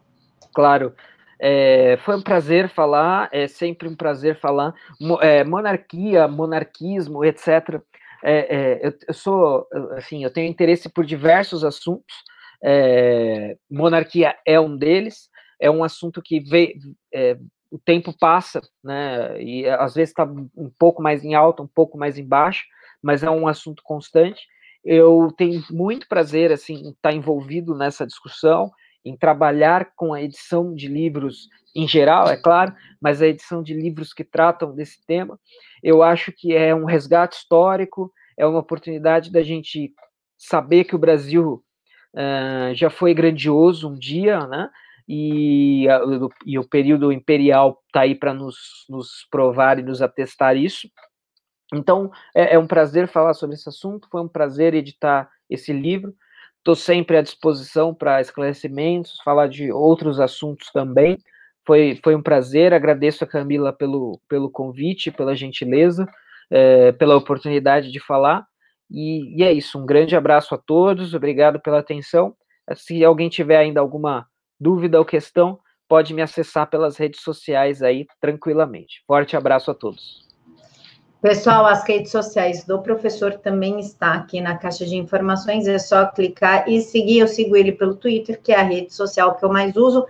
Claro. 0.54 0.94
É, 1.38 1.96
foi 1.98 2.16
um 2.16 2.22
prazer 2.22 2.68
falar, 2.68 3.28
é 3.32 3.46
sempre 3.48 3.88
um 3.88 3.96
prazer 3.96 4.38
falar. 4.38 4.72
É, 5.20 5.42
monarquia, 5.44 6.28
monarquismo, 6.28 7.24
etc. 7.24 7.82
É, 8.22 8.56
é, 8.56 8.86
eu, 8.86 8.94
eu, 9.08 9.14
sou, 9.14 9.66
assim, 9.96 10.22
eu 10.24 10.30
tenho 10.30 10.48
interesse 10.48 10.88
por 10.88 11.04
diversos 11.04 11.64
assuntos. 11.64 12.14
É, 12.62 13.56
monarquia 13.70 14.36
é 14.46 14.58
um 14.60 14.76
deles. 14.76 15.28
É 15.60 15.70
um 15.70 15.82
assunto 15.84 16.22
que 16.22 16.40
vê, 16.40 16.76
é, 17.12 17.36
o 17.70 17.78
tempo 17.78 18.16
passa, 18.18 18.60
né? 18.82 19.42
E 19.42 19.68
às 19.68 19.94
vezes 19.94 20.10
está 20.10 20.24
um 20.24 20.70
pouco 20.78 21.02
mais 21.02 21.24
em 21.24 21.34
alta, 21.34 21.62
um 21.62 21.66
pouco 21.66 21.98
mais 21.98 22.18
em 22.18 22.24
baixo, 22.26 22.64
mas 23.02 23.22
é 23.22 23.30
um 23.30 23.48
assunto 23.48 23.82
constante. 23.82 24.46
Eu 24.84 25.32
tenho 25.36 25.62
muito 25.70 26.08
prazer, 26.08 26.52
assim, 26.52 26.74
estar 26.90 27.10
tá 27.10 27.12
envolvido 27.12 27.74
nessa 27.74 28.06
discussão 28.06 28.70
em 29.04 29.16
trabalhar 29.16 29.92
com 29.94 30.14
a 30.14 30.22
edição 30.22 30.74
de 30.74 30.88
livros 30.88 31.48
em 31.74 31.86
geral, 31.88 32.28
é 32.28 32.36
claro, 32.36 32.72
mas 33.00 33.20
a 33.20 33.26
edição 33.26 33.62
de 33.62 33.74
livros 33.74 34.12
que 34.12 34.22
tratam 34.22 34.74
desse 34.74 35.04
tema. 35.06 35.38
Eu 35.82 36.02
acho 36.02 36.32
que 36.32 36.54
é 36.54 36.74
um 36.74 36.84
resgate 36.84 37.36
histórico, 37.36 38.12
é 38.38 38.46
uma 38.46 38.60
oportunidade 38.60 39.30
da 39.30 39.42
gente 39.42 39.92
saber 40.38 40.84
que 40.84 40.94
o 40.94 40.98
Brasil 40.98 41.64
uh, 42.14 42.74
já 42.74 42.88
foi 42.88 43.12
grandioso 43.12 43.90
um 43.90 43.98
dia, 43.98 44.46
né? 44.46 44.70
E, 45.06 45.86
a, 45.88 46.00
e 46.46 46.58
o 46.58 46.66
período 46.66 47.12
imperial 47.12 47.82
está 47.88 48.02
aí 48.02 48.14
para 48.14 48.32
nos, 48.32 48.86
nos 48.88 49.26
provar 49.30 49.78
e 49.78 49.82
nos 49.82 50.00
atestar 50.00 50.56
isso. 50.56 50.88
Então, 51.74 52.10
é, 52.34 52.54
é 52.54 52.58
um 52.58 52.66
prazer 52.66 53.08
falar 53.08 53.34
sobre 53.34 53.56
esse 53.56 53.68
assunto, 53.68 54.08
foi 54.10 54.22
um 54.22 54.28
prazer 54.28 54.74
editar 54.74 55.28
esse 55.50 55.72
livro. 55.72 56.14
Estou 56.64 56.74
sempre 56.74 57.18
à 57.18 57.20
disposição 57.20 57.92
para 57.92 58.22
esclarecimentos, 58.22 59.20
falar 59.22 59.48
de 59.48 59.70
outros 59.70 60.18
assuntos 60.18 60.70
também. 60.72 61.18
Foi, 61.66 62.00
foi 62.02 62.16
um 62.16 62.22
prazer, 62.22 62.72
agradeço 62.72 63.22
a 63.22 63.26
Camila 63.26 63.70
pelo, 63.70 64.18
pelo 64.26 64.50
convite, 64.50 65.10
pela 65.10 65.36
gentileza, 65.36 66.08
é, 66.50 66.90
pela 66.92 67.16
oportunidade 67.16 67.92
de 67.92 68.00
falar. 68.00 68.46
E, 68.90 69.38
e 69.38 69.44
é 69.44 69.52
isso, 69.52 69.78
um 69.78 69.84
grande 69.84 70.16
abraço 70.16 70.54
a 70.54 70.58
todos, 70.58 71.12
obrigado 71.12 71.60
pela 71.60 71.80
atenção. 71.80 72.34
Se 72.74 73.04
alguém 73.04 73.28
tiver 73.28 73.58
ainda 73.58 73.80
alguma 73.80 74.26
dúvida 74.58 74.98
ou 74.98 75.04
questão, 75.04 75.60
pode 75.86 76.14
me 76.14 76.22
acessar 76.22 76.70
pelas 76.70 76.96
redes 76.96 77.20
sociais 77.20 77.82
aí 77.82 78.06
tranquilamente. 78.22 79.02
Forte 79.06 79.36
abraço 79.36 79.70
a 79.70 79.74
todos. 79.74 80.23
Pessoal, 81.24 81.64
as 81.64 81.82
redes 81.88 82.12
sociais 82.12 82.64
do 82.64 82.82
professor 82.82 83.32
também 83.32 83.80
está 83.80 84.12
aqui 84.12 84.42
na 84.42 84.58
caixa 84.58 84.84
de 84.84 84.94
informações, 84.94 85.66
é 85.66 85.78
só 85.78 86.04
clicar 86.04 86.68
e 86.68 86.82
seguir. 86.82 87.20
Eu 87.20 87.28
sigo 87.28 87.56
ele 87.56 87.72
pelo 87.72 87.94
Twitter, 87.94 88.38
que 88.42 88.52
é 88.52 88.56
a 88.56 88.62
rede 88.62 88.92
social 88.92 89.34
que 89.34 89.42
eu 89.42 89.48
mais 89.48 89.74
uso, 89.74 90.06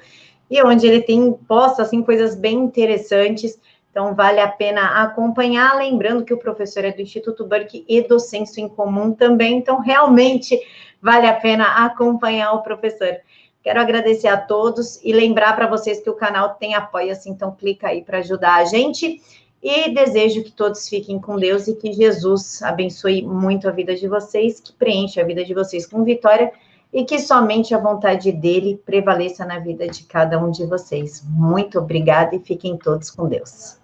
e 0.51 0.61
onde 0.65 0.89
ele 0.89 1.03
tem 1.03 1.33
posta 1.33 1.83
assim 1.83 2.03
coisas 2.03 2.35
bem 2.35 2.55
interessantes. 2.59 3.57
Então 3.93 4.13
vale 4.13 4.41
a 4.41 4.49
pena 4.49 5.05
acompanhar, 5.05 5.77
lembrando 5.77 6.25
que 6.25 6.35
o 6.35 6.37
professor 6.37 6.85
é 6.85 6.91
do 6.91 7.01
Instituto 7.01 7.47
Burke 7.47 7.85
e 7.89 8.01
do 8.03 8.19
Senso 8.19 8.61
em 8.61 8.69
Comum 8.69 9.13
também, 9.13 9.59
então 9.59 9.79
realmente 9.79 10.61
vale 11.01 11.29
a 11.29 11.35
pena 11.35 11.87
acompanhar 11.87 12.55
o 12.55 12.63
professor. 12.63 13.19
Quero 13.63 13.81
agradecer 13.81 14.27
a 14.27 14.37
todos 14.37 15.01
e 15.05 15.13
lembrar 15.13 15.55
para 15.55 15.69
vocês 15.69 16.03
que 16.03 16.11
o 16.11 16.15
canal 16.15 16.55
tem 16.55 16.75
apoio-se, 16.75 17.31
então 17.31 17.55
clica 17.55 17.87
aí 17.87 18.03
para 18.03 18.19
ajudar 18.19 18.57
a 18.57 18.65
gente. 18.65 19.23
E 19.65 19.95
desejo 19.95 20.45
que 20.45 20.53
todos 20.53 20.87
fiquem 20.87 21.19
com 21.19 21.39
Deus 21.39 21.67
e 21.67 21.75
que 21.75 21.91
Jesus 21.91 22.63
abençoe 22.63 23.23
muito 23.23 23.67
a 23.67 23.71
vida 23.73 23.97
de 23.97 24.07
vocês, 24.07 24.61
que 24.61 24.75
preencha 24.75 25.23
a 25.23 25.25
vida 25.25 25.43
de 25.43 25.55
vocês 25.55 25.87
com 25.87 26.05
vitória 26.05 26.53
e 26.93 27.03
que 27.03 27.19
somente 27.19 27.75
a 27.75 27.79
vontade 27.79 28.31
dele 28.31 28.79
prevaleça 28.85 29.43
na 29.47 29.59
vida 29.59 29.89
de 29.89 30.05
cada 30.05 30.39
um 30.39 30.51
de 30.51 30.67
vocês. 30.67 31.25
Muito 31.27 31.79
obrigada 31.79 32.37
e 32.37 32.41
fiquem 32.41 32.77
todos 32.77 33.11
com 33.11 33.27
Deus. 33.27 33.79